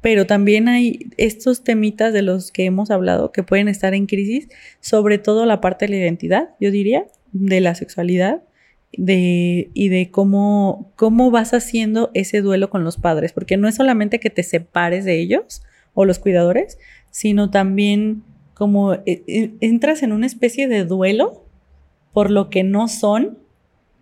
pero 0.00 0.26
también 0.26 0.68
hay 0.68 1.10
estos 1.16 1.62
temitas 1.62 2.12
de 2.12 2.22
los 2.22 2.50
que 2.50 2.64
hemos 2.64 2.90
hablado 2.90 3.30
que 3.30 3.42
pueden 3.42 3.68
estar 3.68 3.94
en 3.94 4.06
crisis, 4.06 4.48
sobre 4.80 5.18
todo 5.18 5.46
la 5.46 5.60
parte 5.60 5.86
de 5.86 5.90
la 5.90 5.96
identidad, 5.98 6.50
yo 6.60 6.70
diría, 6.70 7.06
de 7.32 7.60
la 7.60 7.74
sexualidad 7.74 8.42
de, 8.96 9.70
y 9.74 9.88
de 9.88 10.10
cómo, 10.10 10.92
cómo 10.96 11.30
vas 11.30 11.54
haciendo 11.54 12.10
ese 12.14 12.42
duelo 12.42 12.70
con 12.70 12.84
los 12.84 12.96
padres, 12.96 13.32
porque 13.32 13.56
no 13.56 13.68
es 13.68 13.76
solamente 13.76 14.20
que 14.20 14.30
te 14.30 14.42
separes 14.42 15.04
de 15.04 15.18
ellos 15.20 15.62
o 15.94 16.04
los 16.04 16.18
cuidadores, 16.18 16.78
sino 17.10 17.50
también 17.50 18.22
como 18.54 18.94
eh, 18.94 19.02
eh, 19.06 19.54
entras 19.60 20.02
en 20.02 20.12
una 20.12 20.26
especie 20.26 20.68
de 20.68 20.84
duelo 20.84 21.44
por 22.12 22.30
lo 22.30 22.50
que 22.50 22.64
no 22.64 22.88
son, 22.88 23.38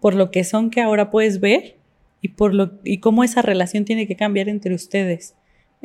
por 0.00 0.14
lo 0.14 0.30
que 0.30 0.44
son 0.44 0.70
que 0.70 0.80
ahora 0.80 1.10
puedes 1.10 1.40
ver 1.40 1.76
y 2.20 2.28
por 2.28 2.54
lo 2.54 2.72
y 2.84 2.98
cómo 2.98 3.24
esa 3.24 3.42
relación 3.42 3.84
tiene 3.84 4.06
que 4.06 4.16
cambiar 4.16 4.48
entre 4.48 4.74
ustedes 4.74 5.34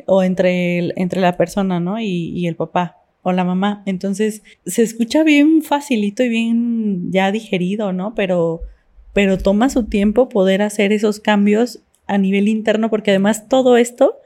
o 0.06 0.22
entre, 0.22 0.92
entre 1.00 1.20
la 1.20 1.36
persona, 1.36 1.80
¿no? 1.80 2.00
Y, 2.00 2.32
y 2.36 2.46
el 2.48 2.56
papá 2.56 2.98
o 3.22 3.32
la 3.32 3.44
mamá. 3.44 3.82
Entonces, 3.86 4.42
se 4.66 4.82
escucha 4.82 5.22
bien 5.22 5.62
facilito 5.62 6.22
y 6.22 6.28
bien 6.28 7.10
ya 7.10 7.32
digerido, 7.32 7.92
¿no? 7.92 8.14
Pero 8.14 8.60
pero 9.16 9.38
toma 9.38 9.70
su 9.70 9.84
tiempo 9.84 10.28
poder 10.28 10.60
hacer 10.60 10.92
esos 10.92 11.20
cambios 11.20 11.80
a 12.06 12.18
nivel 12.18 12.48
interno, 12.48 12.90
porque 12.90 13.12
además 13.12 13.48
todo 13.48 13.78
esto 13.78 14.18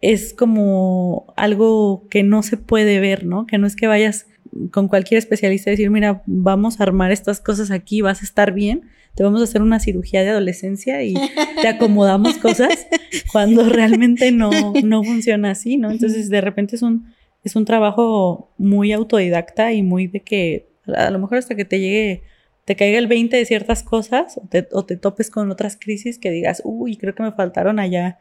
es 0.00 0.32
como 0.32 1.34
algo 1.36 2.08
que 2.08 2.22
no 2.22 2.42
se 2.42 2.56
puede 2.56 2.98
ver, 2.98 3.26
¿no? 3.26 3.46
Que 3.46 3.58
no 3.58 3.66
es 3.66 3.76
que 3.76 3.86
vayas 3.86 4.26
con 4.70 4.88
cualquier 4.88 5.18
especialista 5.18 5.68
y 5.68 5.74
decir, 5.74 5.90
mira, 5.90 6.22
vamos 6.24 6.80
a 6.80 6.84
armar 6.84 7.12
estas 7.12 7.40
cosas 7.40 7.70
aquí, 7.70 8.00
vas 8.00 8.22
a 8.22 8.24
estar 8.24 8.54
bien, 8.54 8.84
te 9.14 9.22
vamos 9.22 9.42
a 9.42 9.44
hacer 9.44 9.60
una 9.60 9.80
cirugía 9.80 10.22
de 10.22 10.30
adolescencia 10.30 11.02
y 11.02 11.12
te 11.60 11.68
acomodamos 11.68 12.38
cosas 12.38 12.86
cuando 13.32 13.68
realmente 13.68 14.32
no, 14.32 14.50
no 14.82 15.04
funciona 15.04 15.50
así, 15.50 15.76
¿no? 15.76 15.90
Entonces 15.90 16.30
de 16.30 16.40
repente 16.40 16.76
es 16.76 16.80
un, 16.80 17.12
es 17.44 17.54
un 17.54 17.66
trabajo 17.66 18.50
muy 18.56 18.92
autodidacta 18.92 19.74
y 19.74 19.82
muy 19.82 20.06
de 20.06 20.20
que 20.20 20.68
a 20.86 21.10
lo 21.10 21.18
mejor 21.18 21.36
hasta 21.36 21.54
que 21.54 21.66
te 21.66 21.80
llegue 21.80 22.22
te 22.64 22.76
caiga 22.76 22.98
el 22.98 23.08
20 23.08 23.36
de 23.36 23.44
ciertas 23.44 23.82
cosas 23.82 24.38
o 24.70 24.84
te, 24.84 24.96
topes 24.96 25.30
con 25.30 25.50
otras 25.50 25.76
crisis 25.76 26.18
que 26.18 26.30
digas, 26.30 26.62
uy, 26.64 26.96
creo 26.96 27.14
que 27.14 27.22
me 27.22 27.32
faltaron 27.32 27.78
allá. 27.78 28.18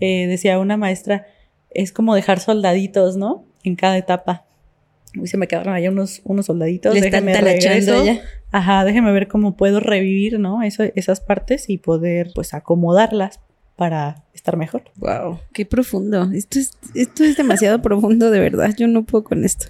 Eh, 0.00 0.26
decía 0.26 0.58
una 0.58 0.76
maestra, 0.76 1.26
es 1.70 1.92
como 1.92 2.14
dejar 2.14 2.40
soldaditos, 2.40 3.16
¿no? 3.16 3.44
En 3.64 3.76
cada 3.76 3.98
etapa. 3.98 4.46
Uy, 5.18 5.26
se 5.26 5.36
me 5.36 5.48
quedaron 5.48 5.74
allá 5.74 5.90
unos, 5.90 6.20
unos 6.24 6.46
soldaditos. 6.46 6.94
Le 6.94 7.00
déjame 7.00 7.38
regreso. 7.40 8.04
Ya. 8.04 8.20
Ajá, 8.52 8.84
déjeme 8.84 9.12
ver 9.12 9.26
cómo 9.26 9.56
puedo 9.56 9.80
revivir, 9.80 10.38
¿no? 10.38 10.62
Eso, 10.62 10.84
esas 10.94 11.20
partes 11.20 11.68
y 11.68 11.78
poder, 11.78 12.30
pues, 12.34 12.54
acomodarlas 12.54 13.40
para 13.74 14.24
estar 14.34 14.56
mejor. 14.56 14.84
Wow, 14.96 15.40
qué 15.52 15.66
profundo. 15.66 16.30
Esto 16.32 16.58
es, 16.58 16.72
esto 16.94 17.24
es 17.24 17.36
demasiado 17.36 17.82
profundo, 17.82 18.30
de 18.30 18.38
verdad. 18.38 18.72
Yo 18.76 18.86
no 18.86 19.04
puedo 19.04 19.24
con 19.24 19.44
esto. 19.44 19.66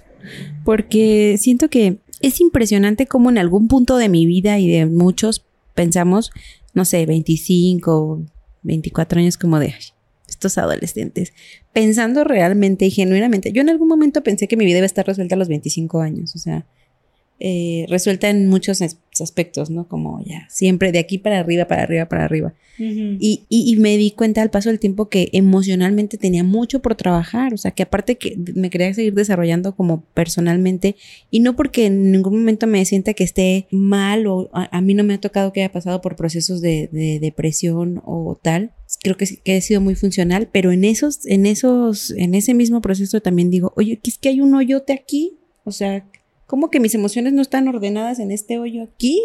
Porque 0.63 1.35
siento 1.39 1.69
que 1.69 1.97
es 2.21 2.41
impresionante 2.41 3.07
cómo 3.07 3.29
en 3.29 3.37
algún 3.37 3.67
punto 3.67 3.97
de 3.97 4.09
mi 4.09 4.25
vida 4.25 4.59
y 4.59 4.69
de 4.69 4.85
muchos 4.85 5.45
pensamos, 5.73 6.31
no 6.73 6.85
sé, 6.85 7.05
25, 7.05 8.23
24 8.63 9.19
años 9.19 9.37
como 9.37 9.59
de 9.59 9.73
estos 10.27 10.57
adolescentes, 10.57 11.33
pensando 11.73 12.23
realmente 12.23 12.85
y 12.85 12.91
genuinamente. 12.91 13.51
Yo 13.51 13.61
en 13.61 13.69
algún 13.69 13.87
momento 13.87 14.23
pensé 14.23 14.47
que 14.47 14.57
mi 14.57 14.65
vida 14.65 14.77
iba 14.77 14.85
a 14.85 14.87
estar 14.87 15.05
resuelta 15.05 15.35
a 15.35 15.37
los 15.37 15.47
25 15.47 16.01
años, 16.01 16.35
o 16.35 16.39
sea, 16.39 16.65
eh, 17.39 17.85
resuelta 17.89 18.29
en 18.29 18.47
muchos 18.47 18.81
aspectos, 19.21 19.69
¿no? 19.69 19.87
Como 19.87 20.23
ya, 20.25 20.47
siempre 20.49 20.91
de 20.91 20.99
aquí 20.99 21.17
para 21.17 21.39
arriba, 21.39 21.65
para 21.65 21.83
arriba, 21.83 22.05
para 22.07 22.25
arriba. 22.25 22.53
y, 22.77 23.45
y, 23.47 23.75
me 23.77 23.95
di 23.97 24.11
cuenta 24.11 24.41
al 24.41 24.49
paso 24.49 24.69
del 24.69 24.79
tiempo 24.79 25.07
que 25.07 25.29
emocionalmente 25.33 26.17
tenía 26.17 26.43
mucho 26.43 26.81
por 26.81 26.95
trabajar, 26.95 27.53
o 27.53 27.57
sea, 27.57 27.71
que 27.71 27.83
aparte 27.83 28.17
que 28.17 28.35
me 28.55 28.71
quería 28.71 28.91
seguir 28.93 29.13
desarrollando 29.13 29.75
como 29.75 30.03
personalmente, 30.13 30.95
y 31.29 31.41
no 31.41 31.55
porque 31.55 31.85
en 31.85 32.11
ningún 32.11 32.39
momento 32.39 32.65
me 32.65 32.83
sienta 32.85 33.13
que 33.13 33.23
esté 33.23 33.67
mal 33.69 34.25
o 34.25 34.49
a, 34.53 34.81
mí 34.81 34.95
no 34.95 35.03
me 35.03 35.13
ha 35.13 35.19
tocado 35.19 35.53
que 35.53 35.61
haya 35.61 35.71
pasado 35.71 36.01
por 36.01 36.15
procesos 36.15 36.59
de, 36.61 36.89
de 36.91 37.19
depresión 37.19 38.01
o 38.03 38.39
tal, 38.41 38.71
creo 39.03 39.17
que, 39.17 39.37
que, 39.37 39.57
he 39.57 39.61
sido 39.61 39.81
muy 39.81 39.95
funcional, 39.95 40.49
pero 40.51 40.71
en 40.71 40.83
esos, 40.83 41.25
en 41.25 41.45
esos, 41.45 42.11
en 42.11 42.35
ese 42.35 42.53
mismo 42.53 42.81
proceso 42.81 43.21
también 43.21 43.49
digo, 43.49 43.73
oye, 43.75 43.99
es 44.03 44.17
que 44.17 44.29
hay 44.29 44.41
un 44.41 44.53
hoyote 44.55 44.93
aquí, 44.93 45.37
o 45.63 45.71
sea, 45.71 46.05
¿cómo 46.51 46.69
que 46.69 46.81
mis 46.81 46.93
emociones 46.93 47.31
no 47.31 47.41
están 47.41 47.69
ordenadas 47.69 48.19
en 48.19 48.29
este 48.29 48.59
hoyo 48.59 48.83
aquí? 48.83 49.23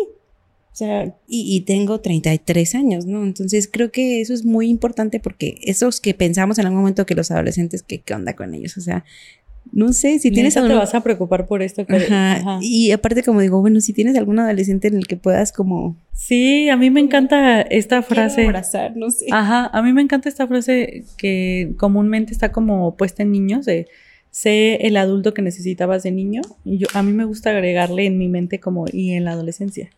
O 0.73 0.77
sea, 0.77 1.13
y, 1.27 1.61
tengo 1.63 2.01
33 2.01 2.77
años, 2.77 3.05
¿no? 3.05 3.25
Entonces 3.25 3.69
creo 3.69 3.91
que 3.91 4.21
eso 4.21 4.33
es 4.33 4.45
muy 4.45 4.69
importante 4.69 5.19
porque 5.19 5.59
esos 5.63 6.01
que 6.01 6.15
pensamos 6.15 6.61
en 6.61 6.67
algún 6.67 6.83
momento 6.83 7.05
que 7.05 7.17
los 7.17 7.33
adolescentes, 7.33 7.83
¿qué, 7.83 8.01
qué 8.01 8.15
onda 8.15 8.35
con 8.37 8.55
ellos? 8.55 8.77
O 8.77 8.81
sea, 8.81 9.05
no 9.73 9.93
sé, 9.93 10.21
si 10.21 10.31
tienes 10.31 10.55
te 10.55 10.61
vas 10.61 10.95
a 10.95 11.03
preocupar 11.03 11.49
por 11.49 11.63
esto. 11.63 11.85
Ajá. 11.89 12.61
Y 12.63 12.93
aparte 12.93 13.25
como 13.25 13.41
digo, 13.41 13.61
bueno, 13.61 13.81
si 13.81 13.93
tienes 13.93 14.17
algún 14.17 14.39
adolescente 14.39 14.87
en 14.87 14.95
el 14.95 15.09
que 15.09 15.17
puedas 15.17 15.51
como... 15.51 15.97
Sí, 16.13 16.69
a 16.69 16.77
mí 16.77 16.91
me 16.91 17.01
encanta 17.01 17.61
esta 17.61 18.03
frase. 18.03 18.45
abrazar, 18.45 18.97
no 18.97 19.11
sé. 19.11 19.27
Ajá, 19.33 19.67
a 19.67 19.83
mí 19.83 19.93
me 19.93 20.01
encanta 20.01 20.29
esta 20.29 20.47
frase 20.47 21.03
que 21.17 21.75
comúnmente 21.77 22.33
está 22.33 22.53
como 22.53 22.97
puesta 22.97 23.25
en 23.25 23.33
niños 23.33 23.67
de 23.67 23.89
sé 24.37 24.87
el 24.87 24.99
adulto 24.99 25.33
que 25.33 25.41
necesitabas 25.41 26.03
de 26.03 26.11
niño. 26.11 26.43
Y 26.63 26.77
yo, 26.77 26.89
a 26.93 27.03
mí 27.03 27.15
me 27.15 27.25
gusta 27.25 27.51
agregarle 27.51 28.05
en 28.05 28.19
mi 28.19 28.29
mente 28.29 28.61
como 28.61 28.85
y 28.93 29.13
en 29.13 29.25
la 29.25 29.33
adolescencia, 29.33 29.89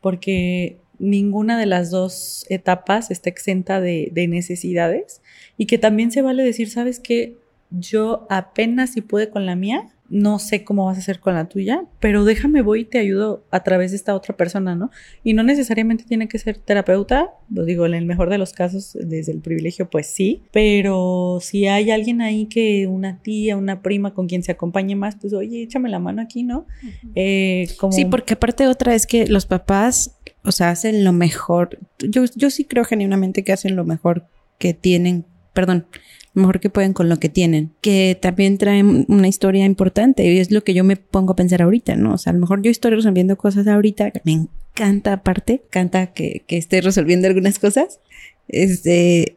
porque 0.00 0.78
ninguna 0.98 1.56
de 1.60 1.66
las 1.66 1.92
dos 1.92 2.44
etapas 2.48 3.12
está 3.12 3.30
exenta 3.30 3.80
de, 3.80 4.08
de 4.10 4.26
necesidades 4.26 5.22
y 5.56 5.66
que 5.66 5.78
también 5.78 6.10
se 6.10 6.22
vale 6.22 6.42
decir, 6.42 6.70
¿sabes 6.70 6.98
qué? 6.98 7.36
Yo 7.78 8.26
apenas 8.30 8.92
si 8.92 9.00
pude 9.00 9.30
con 9.30 9.46
la 9.46 9.56
mía, 9.56 9.90
no 10.10 10.38
sé 10.38 10.64
cómo 10.64 10.84
vas 10.84 10.96
a 10.98 11.00
hacer 11.00 11.18
con 11.18 11.34
la 11.34 11.48
tuya, 11.48 11.84
pero 11.98 12.24
déjame 12.24 12.60
voy 12.60 12.82
y 12.82 12.84
te 12.84 12.98
ayudo 12.98 13.44
a 13.50 13.62
través 13.62 13.90
de 13.90 13.96
esta 13.96 14.14
otra 14.14 14.36
persona, 14.36 14.74
¿no? 14.74 14.90
Y 15.22 15.32
no 15.32 15.42
necesariamente 15.42 16.04
tiene 16.04 16.28
que 16.28 16.38
ser 16.38 16.58
terapeuta, 16.58 17.30
lo 17.50 17.64
digo, 17.64 17.86
en 17.86 17.94
el 17.94 18.04
mejor 18.04 18.28
de 18.28 18.36
los 18.36 18.52
casos, 18.52 18.96
desde 19.00 19.32
el 19.32 19.40
privilegio, 19.40 19.88
pues 19.88 20.06
sí, 20.06 20.42
pero 20.52 21.38
si 21.40 21.66
hay 21.66 21.90
alguien 21.90 22.20
ahí 22.20 22.46
que 22.46 22.86
una 22.86 23.22
tía, 23.22 23.56
una 23.56 23.80
prima 23.82 24.12
con 24.12 24.28
quien 24.28 24.42
se 24.42 24.52
acompañe 24.52 24.94
más, 24.94 25.16
pues 25.16 25.32
oye, 25.32 25.62
échame 25.62 25.88
la 25.88 25.98
mano 25.98 26.20
aquí, 26.20 26.42
¿no? 26.42 26.66
Eh, 27.14 27.66
Sí, 27.90 28.04
porque 28.04 28.34
aparte 28.34 28.66
otra 28.68 28.94
es 28.94 29.06
que 29.06 29.26
los 29.26 29.46
papás, 29.46 30.16
o 30.44 30.52
sea, 30.52 30.70
hacen 30.70 31.02
lo 31.02 31.12
mejor, 31.12 31.78
yo, 31.98 32.24
yo 32.36 32.50
sí 32.50 32.64
creo 32.66 32.84
genuinamente 32.84 33.42
que 33.42 33.52
hacen 33.52 33.74
lo 33.74 33.84
mejor 33.84 34.26
que 34.58 34.74
tienen, 34.74 35.24
perdón, 35.54 35.86
mejor 36.34 36.60
que 36.60 36.68
pueden 36.68 36.92
con 36.92 37.08
lo 37.08 37.18
que 37.18 37.28
tienen, 37.28 37.70
que 37.80 38.18
también 38.20 38.58
traen 38.58 39.06
una 39.08 39.28
historia 39.28 39.64
importante 39.64 40.24
y 40.24 40.38
es 40.38 40.50
lo 40.50 40.64
que 40.64 40.74
yo 40.74 40.84
me 40.84 40.96
pongo 40.96 41.32
a 41.32 41.36
pensar 41.36 41.62
ahorita, 41.62 41.96
¿no? 41.96 42.14
O 42.14 42.18
sea, 42.18 42.30
a 42.30 42.34
lo 42.34 42.40
mejor 42.40 42.62
yo 42.62 42.70
estoy 42.70 42.90
resolviendo 42.90 43.36
cosas 43.36 43.66
ahorita, 43.66 44.12
me 44.24 44.32
encanta 44.32 45.12
aparte, 45.12 45.62
canta 45.70 46.08
que, 46.08 46.42
que 46.46 46.56
esté 46.58 46.80
resolviendo 46.80 47.28
algunas 47.28 47.58
cosas. 47.58 48.00
Este... 48.48 49.36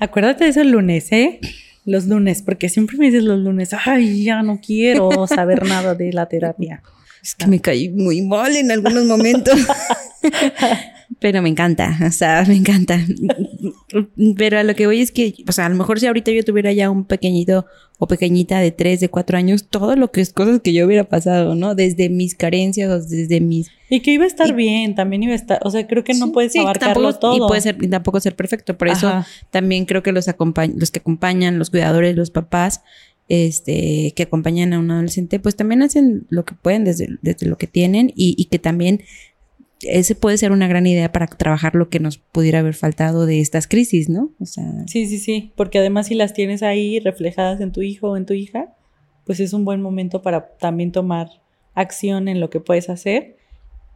Acuérdate 0.00 0.44
de 0.44 0.50
eso 0.50 0.60
el 0.60 0.70
lunes, 0.72 1.12
¿eh? 1.12 1.40
Los 1.84 2.06
lunes, 2.06 2.42
porque 2.42 2.68
siempre 2.68 2.96
me 2.98 3.06
dices 3.06 3.22
los 3.22 3.38
lunes, 3.38 3.70
ay, 3.86 4.24
ya 4.24 4.42
no 4.42 4.60
quiero 4.60 5.26
saber 5.28 5.64
nada 5.64 5.94
de 5.94 6.12
la 6.12 6.26
terapia. 6.26 6.82
Es 7.22 7.34
que 7.34 7.46
me 7.46 7.60
caí 7.60 7.88
muy 7.88 8.22
mal 8.22 8.56
en 8.56 8.70
algunos 8.70 9.04
momentos. 9.04 9.58
Pero 11.20 11.42
me 11.42 11.48
encanta, 11.48 11.98
o 12.06 12.12
sea, 12.12 12.44
me 12.46 12.56
encanta. 12.56 13.00
Pero 14.36 14.58
a 14.58 14.62
lo 14.62 14.74
que 14.74 14.86
voy 14.86 15.00
es 15.00 15.10
que, 15.10 15.34
o 15.48 15.52
sea, 15.52 15.66
a 15.66 15.68
lo 15.68 15.76
mejor 15.76 16.00
si 16.00 16.06
ahorita 16.06 16.30
yo 16.30 16.44
tuviera 16.44 16.72
ya 16.72 16.90
un 16.90 17.04
pequeñito 17.04 17.66
o 17.98 18.06
pequeñita 18.06 18.60
de 18.60 18.70
3, 18.70 19.00
de 19.00 19.08
4 19.08 19.38
años, 19.38 19.68
todo 19.68 19.96
lo 19.96 20.12
que 20.12 20.20
es 20.20 20.32
cosas 20.32 20.60
que 20.60 20.72
yo 20.72 20.86
hubiera 20.86 21.04
pasado, 21.04 21.56
¿no? 21.56 21.74
Desde 21.74 22.08
mis 22.08 22.36
carencias, 22.36 23.08
desde 23.08 23.40
mis... 23.40 23.70
Y 23.90 24.00
que 24.00 24.12
iba 24.12 24.24
a 24.24 24.28
estar 24.28 24.54
bien, 24.54 24.94
también 24.94 25.24
iba 25.24 25.32
a 25.32 25.36
estar, 25.36 25.58
o 25.64 25.70
sea, 25.70 25.86
creo 25.86 26.04
que 26.04 26.14
no 26.14 26.30
puedes 26.30 26.54
abarcarlo 26.54 27.14
todo. 27.14 27.36
Y 27.36 27.48
puede 27.48 27.60
ser, 27.60 27.76
tampoco 27.90 28.20
ser 28.20 28.36
perfecto, 28.36 28.78
por 28.78 28.88
eso 28.88 29.24
también 29.50 29.84
creo 29.84 30.02
que 30.04 30.12
los, 30.12 30.26
los 30.26 30.90
que 30.90 31.00
acompañan, 31.00 31.58
los 31.58 31.70
cuidadores, 31.70 32.14
los 32.14 32.30
papás, 32.30 32.82
este, 33.28 34.12
que 34.14 34.22
acompañan 34.22 34.72
a 34.74 34.78
un 34.78 34.90
adolescente, 34.90 35.40
pues 35.40 35.56
también 35.56 35.82
hacen 35.82 36.26
lo 36.28 36.44
que 36.44 36.54
pueden 36.54 36.84
desde, 36.84 37.18
desde 37.22 37.46
lo 37.46 37.58
que 37.58 37.66
tienen 37.66 38.12
y, 38.14 38.34
y 38.38 38.44
que 38.44 38.58
también 38.58 39.02
ese 39.82 40.14
puede 40.14 40.38
ser 40.38 40.52
una 40.52 40.68
gran 40.68 40.86
idea 40.86 41.12
para 41.12 41.26
trabajar 41.26 41.74
lo 41.74 41.88
que 41.88 42.00
nos 42.00 42.18
pudiera 42.18 42.60
haber 42.60 42.74
faltado 42.74 43.26
de 43.26 43.40
estas 43.40 43.66
crisis, 43.68 44.08
¿no? 44.08 44.30
O 44.40 44.46
sea, 44.46 44.64
sí, 44.86 45.06
sí, 45.06 45.18
sí, 45.18 45.52
porque 45.56 45.78
además 45.78 46.08
si 46.08 46.14
las 46.14 46.34
tienes 46.34 46.62
ahí 46.62 46.98
reflejadas 47.00 47.60
en 47.60 47.72
tu 47.72 47.82
hijo 47.82 48.10
o 48.10 48.16
en 48.16 48.26
tu 48.26 48.34
hija, 48.34 48.74
pues 49.24 49.40
es 49.40 49.52
un 49.52 49.64
buen 49.64 49.80
momento 49.80 50.22
para 50.22 50.48
también 50.58 50.90
tomar 50.90 51.28
acción 51.74 52.28
en 52.28 52.40
lo 52.40 52.50
que 52.50 52.60
puedes 52.60 52.88
hacer 52.88 53.36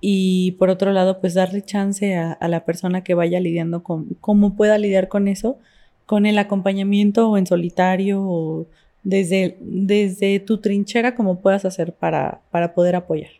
y 0.04 0.52
por 0.58 0.68
otro 0.68 0.92
lado, 0.92 1.20
pues 1.20 1.34
darle 1.34 1.62
chance 1.62 2.16
a, 2.16 2.36
la 2.48 2.64
persona 2.64 3.04
que 3.04 3.14
vaya 3.14 3.38
lidiando 3.38 3.84
con 3.84 4.16
cómo 4.20 4.56
pueda 4.56 4.76
lidiar 4.76 5.06
con 5.06 5.28
eso, 5.28 5.58
con 6.06 6.26
el 6.26 6.38
acompañamiento 6.38 7.30
o 7.30 7.38
en 7.38 7.46
solitario 7.46 8.20
o 8.20 8.66
desde, 9.04 9.56
desde 9.60 10.40
tu 10.40 10.58
trinchera, 10.58 11.14
como 11.14 11.40
puedas 11.40 11.64
hacer 11.64 11.94
para, 11.94 12.40
para 12.50 12.74
poder 12.74 12.96
apoyar. 12.96 13.30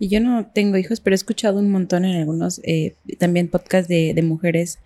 Y 0.00 0.08
yo 0.08 0.18
no 0.18 0.46
tengo 0.46 0.78
hijos, 0.78 1.00
pero 1.00 1.14
he 1.14 1.16
escuchado 1.16 1.60
un 1.60 1.70
montón 1.70 2.04
en 2.04 2.16
algunos 2.16 2.60
eh, 2.64 2.96
también 3.18 3.48
podcasts 3.48 3.86
de, 3.86 4.20
mujeres 4.24 4.78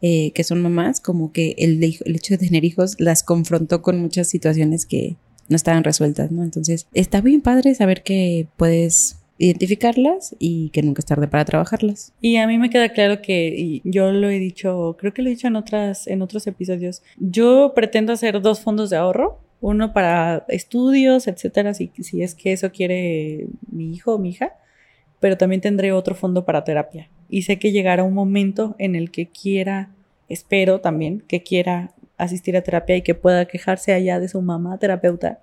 eh, 0.00 0.30
que 0.30 0.44
son 0.44 0.62
mamás, 0.62 1.00
como 1.00 1.32
que 1.32 1.56
el, 1.58 1.82
el 1.82 2.16
hecho 2.16 2.34
de 2.34 2.46
tener 2.46 2.64
hijos 2.64 2.94
las 2.98 3.22
confrontó 3.22 3.82
con 3.82 4.00
muchas 4.00 4.28
situaciones 4.28 4.86
que 4.86 5.16
no 5.48 5.56
estaban 5.56 5.82
resueltas, 5.82 6.30
¿no? 6.30 6.44
Entonces, 6.44 6.86
está 6.94 7.20
bien 7.20 7.40
padre 7.40 7.74
saber 7.74 8.04
que 8.04 8.46
puedes 8.56 9.16
identificarlas 9.38 10.36
y 10.38 10.68
que 10.68 10.82
nunca 10.82 11.00
es 11.00 11.06
tarde 11.06 11.26
para 11.26 11.44
trabajarlas. 11.44 12.12
Y 12.20 12.36
a 12.36 12.46
mí 12.46 12.56
me 12.58 12.70
queda 12.70 12.90
claro 12.90 13.22
que, 13.22 13.48
y 13.48 13.82
yo 13.84 14.12
lo 14.12 14.28
he 14.28 14.38
dicho, 14.38 14.96
creo 15.00 15.12
que 15.12 15.22
lo 15.22 15.28
he 15.28 15.32
dicho 15.32 15.48
en 15.48 15.56
otras, 15.56 16.06
en 16.06 16.22
otros 16.22 16.46
episodios, 16.46 17.02
yo 17.18 17.72
pretendo 17.74 18.12
hacer 18.12 18.40
dos 18.40 18.60
fondos 18.60 18.90
de 18.90 18.98
ahorro, 18.98 19.40
uno 19.62 19.92
para 19.92 20.44
estudios, 20.48 21.26
etcétera, 21.26 21.74
si, 21.74 21.90
si 22.00 22.22
es 22.22 22.34
que 22.34 22.52
eso 22.52 22.70
quiere 22.70 23.46
mi 23.70 23.92
hijo 23.92 24.14
o 24.14 24.18
mi 24.18 24.30
hija, 24.30 24.52
pero 25.20 25.36
también 25.36 25.60
tendré 25.60 25.92
otro 25.92 26.14
fondo 26.14 26.44
para 26.44 26.64
terapia. 26.64 27.08
Y 27.28 27.42
sé 27.42 27.58
que 27.58 27.72
llegará 27.72 28.02
un 28.02 28.14
momento 28.14 28.74
en 28.78 28.96
el 28.96 29.10
que 29.10 29.28
quiera, 29.28 29.90
espero 30.28 30.80
también, 30.80 31.22
que 31.28 31.42
quiera 31.42 31.92
asistir 32.16 32.56
a 32.56 32.62
terapia 32.62 32.96
y 32.96 33.02
que 33.02 33.14
pueda 33.14 33.44
quejarse 33.44 33.92
allá 33.92 34.18
de 34.18 34.28
su 34.28 34.40
mamá 34.42 34.78
terapeuta, 34.78 35.40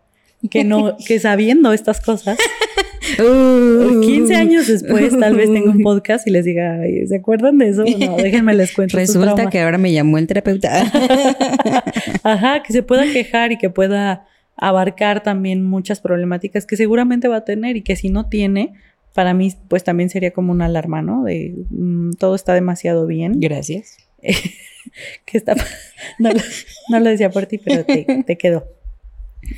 que 0.49 0.63
no, 0.63 0.97
que 1.07 1.19
sabiendo 1.19 1.73
estas 1.73 2.01
cosas, 2.01 2.37
15 3.17 4.35
años 4.35 4.67
después 4.67 5.17
tal 5.17 5.35
vez 5.35 5.51
tenga 5.51 5.71
un 5.71 5.81
podcast 5.83 6.27
y 6.27 6.31
les 6.31 6.45
diga, 6.45 6.79
¿se 7.07 7.15
acuerdan 7.15 7.57
de 7.57 7.69
eso? 7.69 7.83
No, 7.83 8.17
déjenme 8.17 8.53
les 8.53 8.73
cuento. 8.73 8.97
Resulta 8.97 9.49
que 9.49 9.61
ahora 9.61 9.77
me 9.77 9.93
llamó 9.93 10.17
el 10.17 10.27
terapeuta. 10.27 10.83
Ajá, 12.23 12.63
que 12.63 12.73
se 12.73 12.83
pueda 12.83 13.03
quejar 13.11 13.51
y 13.51 13.57
que 13.57 13.69
pueda 13.69 14.25
abarcar 14.57 15.21
también 15.21 15.63
muchas 15.63 16.01
problemáticas 16.01 16.65
que 16.65 16.75
seguramente 16.75 17.27
va 17.27 17.37
a 17.37 17.45
tener 17.45 17.77
y 17.77 17.83
que 17.83 17.95
si 17.95 18.09
no 18.09 18.27
tiene, 18.27 18.73
para 19.17 19.33
mí 19.33 19.51
pues 19.67 19.83
también 19.83 20.11
sería 20.11 20.29
como 20.29 20.51
una 20.51 20.65
alarma, 20.65 21.01
¿no? 21.01 21.23
De 21.23 21.55
mm, 21.71 22.11
todo 22.19 22.35
está 22.35 22.53
demasiado 22.53 23.07
bien. 23.07 23.39
Gracias. 23.39 23.97
que 24.21 25.39
está, 25.39 25.55
no, 26.19 26.29
lo 26.99 27.09
decía 27.09 27.31
por 27.31 27.47
ti, 27.47 27.57
pero 27.57 27.83
te, 27.83 28.37
quedó. 28.37 28.67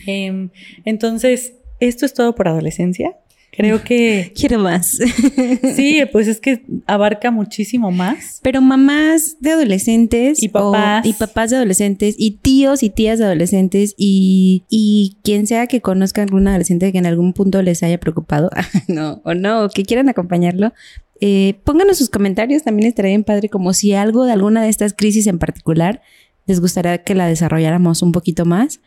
Em, 0.07 0.49
entonces, 0.85 1.55
esto 1.81 2.05
es 2.05 2.13
todo 2.13 2.35
por 2.35 2.47
adolescencia. 2.47 3.17
Creo 3.51 3.83
que... 3.83 4.31
Quiero 4.39 4.59
más. 4.59 4.99
sí, 5.75 6.01
pues 6.11 6.27
es 6.27 6.39
que 6.39 6.63
abarca 6.85 7.31
muchísimo 7.31 7.91
más. 7.91 8.39
Pero 8.41 8.61
mamás 8.61 9.37
de 9.39 9.51
adolescentes. 9.51 10.41
Y 10.41 10.49
papás. 10.49 11.05
y 11.05 11.13
papás 11.13 11.49
de 11.49 11.57
adolescentes. 11.57 12.15
Y 12.17 12.31
tíos 12.31 12.83
y 12.83 12.89
tías 12.89 13.19
de 13.19 13.25
adolescentes. 13.25 13.95
Y, 13.97 14.63
y 14.69 15.17
quien 15.23 15.47
sea 15.47 15.67
que 15.67 15.81
conozca 15.81 16.21
a 16.21 16.25
algún 16.25 16.47
adolescente 16.47 16.91
que 16.91 16.97
en 16.97 17.05
algún 17.05 17.33
punto 17.33 17.61
les 17.61 17.83
haya 17.83 17.99
preocupado. 17.99 18.49
no, 18.87 19.21
o 19.23 19.33
no, 19.33 19.65
o 19.65 19.69
que 19.69 19.83
quieran 19.83 20.09
acompañarlo. 20.09 20.73
Eh, 21.21 21.55
pónganos 21.63 21.97
sus 21.97 22.09
comentarios. 22.09 22.63
También 22.63 22.87
estaría 22.87 23.09
bien 23.09 23.23
padre 23.23 23.49
como 23.49 23.73
si 23.73 23.93
algo 23.93 24.25
de 24.25 24.33
alguna 24.33 24.63
de 24.63 24.69
estas 24.69 24.93
crisis 24.93 25.27
en 25.27 25.39
particular 25.39 26.01
les 26.49 26.59
gustaría 26.59 27.03
que 27.03 27.13
la 27.13 27.27
desarrolláramos 27.27 28.01
un 28.01 28.11
poquito 28.11 28.43
más. 28.43 28.81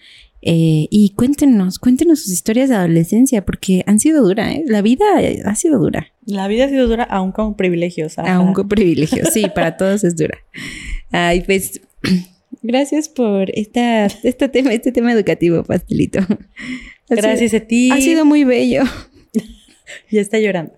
Eh, 0.45 0.89
y 0.91 1.11
cuéntenos, 1.15 1.79
cuéntenos 1.79 2.21
sus 2.21 2.33
historias 2.33 2.69
de 2.69 2.75
adolescencia, 2.75 3.45
porque 3.45 3.85
han 3.87 4.01
sido 4.01 4.27
duras, 4.27 4.57
¿eh? 4.57 4.65
La 4.67 4.83
vida 4.83 5.05
ha 5.45 5.55
sido 5.55 5.79
dura. 5.79 6.13
La 6.27 6.49
vida 6.49 6.65
ha 6.65 6.69
sido 6.69 6.89
dura, 6.89 7.05
aún 7.05 7.31
con 7.31 7.57
privilegios. 7.57 8.19
Aún 8.19 8.53
con 8.53 8.69
privilegios, 8.69 9.29
sí, 9.33 9.47
para 9.55 9.77
todos 9.77 10.03
es 10.03 10.17
dura. 10.17 10.37
Ay, 11.13 11.43
pues, 11.43 11.81
gracias 12.63 13.09
por 13.09 13.51
esta, 13.57 14.07
este, 14.07 14.49
tema, 14.49 14.73
este 14.73 14.91
tema 14.91 15.13
educativo, 15.13 15.63
pastelito. 15.63 16.19
gracias 17.09 17.55
a 17.55 17.61
ti. 17.61 17.93
Ha 17.93 18.01
sido 18.01 18.25
muy 18.25 18.43
bello. 18.43 18.83
ya 20.11 20.21
está 20.21 20.41
llorando. 20.41 20.73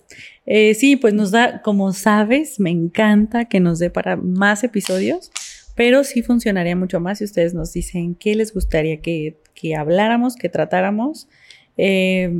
Eh, 0.46 0.74
sí, 0.74 0.96
pues 0.96 1.14
nos 1.14 1.30
da, 1.30 1.62
como 1.62 1.92
sabes, 1.94 2.60
me 2.60 2.70
encanta 2.70 3.46
que 3.46 3.60
nos 3.60 3.78
dé 3.78 3.88
para 3.88 4.16
más 4.16 4.62
episodios, 4.62 5.30
pero 5.74 6.04
sí 6.04 6.22
funcionaría 6.22 6.76
mucho 6.76 7.00
más 7.00 7.18
si 7.18 7.24
ustedes 7.24 7.54
nos 7.54 7.72
dicen 7.72 8.14
qué 8.14 8.34
les 8.34 8.54
gustaría 8.54 9.00
que 9.00 9.38
que 9.54 9.74
habláramos, 9.74 10.36
que 10.36 10.48
tratáramos. 10.48 11.28
Eh, 11.76 12.30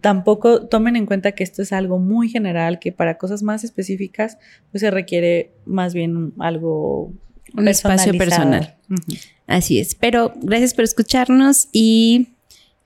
tampoco 0.00 0.66
tomen 0.66 0.96
en 0.96 1.06
cuenta 1.06 1.32
que 1.32 1.44
esto 1.44 1.62
es 1.62 1.72
algo 1.72 1.98
muy 1.98 2.28
general, 2.28 2.78
que 2.78 2.92
para 2.92 3.16
cosas 3.16 3.42
más 3.42 3.64
específicas, 3.64 4.38
pues 4.70 4.80
se 4.80 4.90
requiere 4.90 5.52
más 5.64 5.94
bien 5.94 6.34
algo 6.38 7.12
un 7.54 7.68
espacio 7.68 8.12
personal. 8.14 8.76
Así 9.46 9.78
es. 9.78 9.94
Pero 9.94 10.34
gracias 10.42 10.74
por 10.74 10.84
escucharnos 10.84 11.68
y 11.72 12.28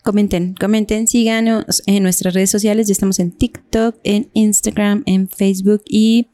comenten, 0.02 0.54
comenten, 0.54 1.09
síganos 1.09 1.82
en 1.86 2.02
nuestras 2.02 2.34
redes 2.34 2.50
sociales. 2.50 2.86
Ya 2.86 2.92
estamos 2.92 3.18
en 3.18 3.32
TikTok, 3.32 3.98
en 4.04 4.30
Instagram, 4.32 5.02
en 5.07 5.28
Facebook 5.28 5.82
y 5.88 6.28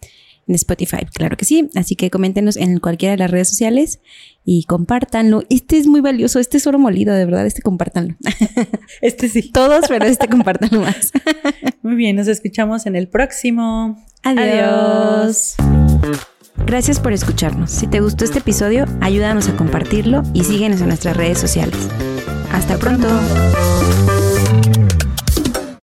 en 0.49 0.55
Spotify, 0.55 1.07
claro 1.13 1.37
que 1.37 1.45
sí. 1.45 1.71
Así 1.75 1.97
que 1.97 2.11
coméntenos 2.11 2.57
en 2.57 2.79
cualquiera 2.79 3.13
de 3.13 3.19
las 3.19 3.31
redes 3.31 3.49
sociales 3.49 4.01
y 4.45 4.65
compártanlo. 4.65 5.45
Este 5.51 5.79
es 5.79 5.87
muy 5.87 6.01
valioso, 6.01 6.39
este 6.39 6.57
es 6.57 6.67
oro 6.67 6.79
molido, 6.79 7.15
de 7.15 7.25
verdad, 7.25 7.47
este 7.47 7.63
compártanlo. 7.63 8.17
Este 9.01 9.29
sí. 9.29 9.51
Todos, 9.51 9.87
pero 9.89 10.05
este 10.05 10.29
compártanlo 10.29 10.81
más. 10.81 11.13
Muy 11.83 11.97
bien, 11.97 12.17
nos 12.17 12.29
escuchamos 12.29 12.87
en 12.87 12.95
el 12.95 13.09
próximo. 13.09 14.05
Adiós. 14.23 15.57
Gracias 16.67 17.01
por 17.01 17.13
escucharnos. 17.13 17.71
Si 17.71 17.87
te 17.87 18.01
gustó 18.01 18.25
este 18.25 18.39
episodio, 18.39 18.87
ayúdanos 19.01 19.49
a 19.49 19.57
compartirlo 19.57 20.23
y 20.33 20.45
síguenos 20.45 20.81
en 20.81 20.89
nuestras 20.89 21.17
redes 21.17 21.39
sociales. 21.39 21.77
Hasta 22.53 22.79
pronto. 22.79 23.09